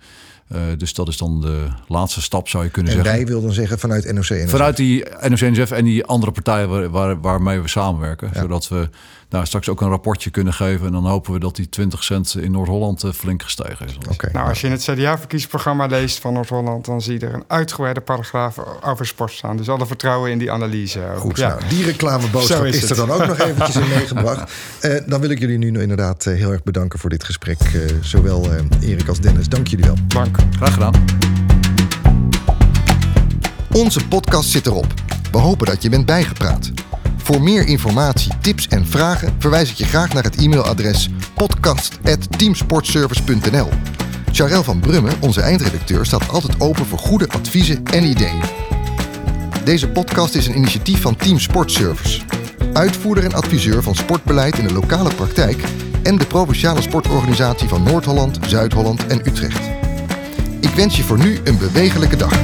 Dus 0.77 0.95
dat 0.95 1.09
is 1.09 1.17
dan 1.17 1.41
de 1.41 1.67
laatste 1.87 2.23
stap, 2.23 2.49
zou 2.49 2.65
je 2.65 2.71
kunnen 2.71 2.93
en 2.93 2.99
zeggen. 2.99 3.19
En 3.19 3.25
wij 3.25 3.33
wil 3.33 3.43
dan 3.43 3.53
zeggen 3.53 3.79
vanuit 3.79 4.13
NOC-NSF? 4.13 4.51
Vanuit 4.51 4.77
die 4.77 5.05
NOC-NSF 5.29 5.71
en 5.71 5.85
die 5.85 6.05
andere 6.05 6.33
partijen 6.33 6.69
waar, 6.69 6.91
waar, 6.91 7.21
waarmee 7.21 7.61
we 7.61 7.69
samenwerken. 7.69 8.31
Zodat 8.35 8.69
we 8.69 8.89
daar 9.31 9.47
straks 9.47 9.69
ook 9.69 9.81
een 9.81 9.89
rapportje 9.89 10.31
kunnen 10.31 10.53
geven. 10.53 10.87
En 10.87 10.93
dan 10.93 11.07
hopen 11.07 11.33
we 11.33 11.39
dat 11.39 11.57
die 11.57 11.69
20 11.69 12.05
cent 12.05 12.37
in 12.37 12.51
Noord-Holland 12.51 13.05
flink 13.15 13.43
gestegen 13.43 13.87
is. 13.87 13.99
Okay. 14.13 14.31
Nou, 14.33 14.49
als 14.49 14.61
je 14.61 14.67
in 14.67 14.73
het 14.73 14.83
CDA-verkiezingsprogramma 14.83 15.87
leest 15.87 16.19
van 16.19 16.33
Noord-Holland... 16.33 16.85
dan 16.85 17.03
zie 17.03 17.21
je 17.21 17.27
er 17.27 17.35
een 17.35 17.45
uitgebreide 17.47 18.01
paragraaf 18.01 18.57
over 18.85 19.07
sport 19.07 19.33
staan. 19.33 19.57
Dus 19.57 19.69
alle 19.69 19.87
vertrouwen 19.87 20.31
in 20.31 20.39
die 20.39 20.53
analyse. 20.53 21.01
Goed, 21.17 21.37
ja. 21.37 21.49
nou, 21.49 21.61
die 21.69 21.85
reclameboodschap 21.85 22.65
is, 22.65 22.83
is 22.83 22.91
er 22.91 22.97
dan 22.97 23.11
ook 23.11 23.27
nog 23.27 23.39
eventjes 23.39 23.77
in 23.77 23.89
meegebracht. 23.97 24.53
Uh, 24.83 25.01
dan 25.07 25.21
wil 25.21 25.31
ik 25.31 25.39
jullie 25.39 25.59
nu 25.59 25.81
inderdaad 25.81 26.25
heel 26.25 26.53
erg 26.53 26.63
bedanken 26.63 26.99
voor 26.99 27.11
dit 27.11 27.25
gesprek. 27.25 27.61
Uh, 27.75 27.83
zowel 28.01 28.47
Erik 28.81 29.09
als 29.09 29.21
Dennis, 29.21 29.49
dank 29.49 29.67
jullie 29.69 29.85
wel. 29.85 29.97
Dank. 30.07 30.40
Graag 30.57 30.73
gedaan. 30.73 30.95
Onze 33.73 34.09
podcast 34.09 34.51
zit 34.51 34.67
erop. 34.67 34.95
We 35.33 35.39
hopen 35.39 35.67
dat 35.67 35.83
je 35.83 35.89
bent 35.89 36.07
bijgepraat. 36.07 36.71
Voor 37.17 37.43
meer 37.43 37.67
informatie, 37.67 38.33
tips 38.41 38.69
en 38.69 38.87
vragen 38.87 39.35
verwijs 39.39 39.71
ik 39.71 39.77
je 39.77 39.85
graag 39.85 40.13
naar 40.13 40.23
het 40.23 40.37
e-mailadres 40.37 41.09
podcast.teamsportservice.nl. 41.35 43.69
Charel 44.33 44.63
van 44.63 44.81
Brummen, 44.81 45.13
onze 45.21 45.41
eindredacteur, 45.41 46.07
staat 46.07 46.29
altijd 46.29 46.61
open 46.61 46.87
voor 46.87 46.99
goede 46.99 47.29
adviezen 47.29 47.85
en 47.85 48.05
ideeën. 48.05 48.41
Deze 49.65 49.89
podcast 49.89 50.35
is 50.35 50.47
een 50.47 50.57
initiatief 50.57 51.01
van 51.01 51.17
Team 51.17 51.39
Sportservice, 51.39 52.21
uitvoerder 52.73 53.25
en 53.25 53.33
adviseur 53.33 53.83
van 53.83 53.95
sportbeleid 53.95 54.59
in 54.59 54.67
de 54.67 54.73
lokale 54.73 55.15
praktijk 55.15 55.63
en 56.03 56.19
de 56.19 56.27
provinciale 56.27 56.83
sportorganisatie 56.83 57.69
van 57.69 57.83
Noord-Holland, 57.83 58.39
Zuid-Holland 58.47 59.07
en 59.07 59.29
Utrecht. 59.29 59.80
Ik 60.61 60.71
wens 60.71 60.97
je 60.97 61.03
voor 61.03 61.19
nu 61.19 61.39
een 61.45 61.59
bewegelijke 61.59 62.17
dag. 62.17 62.39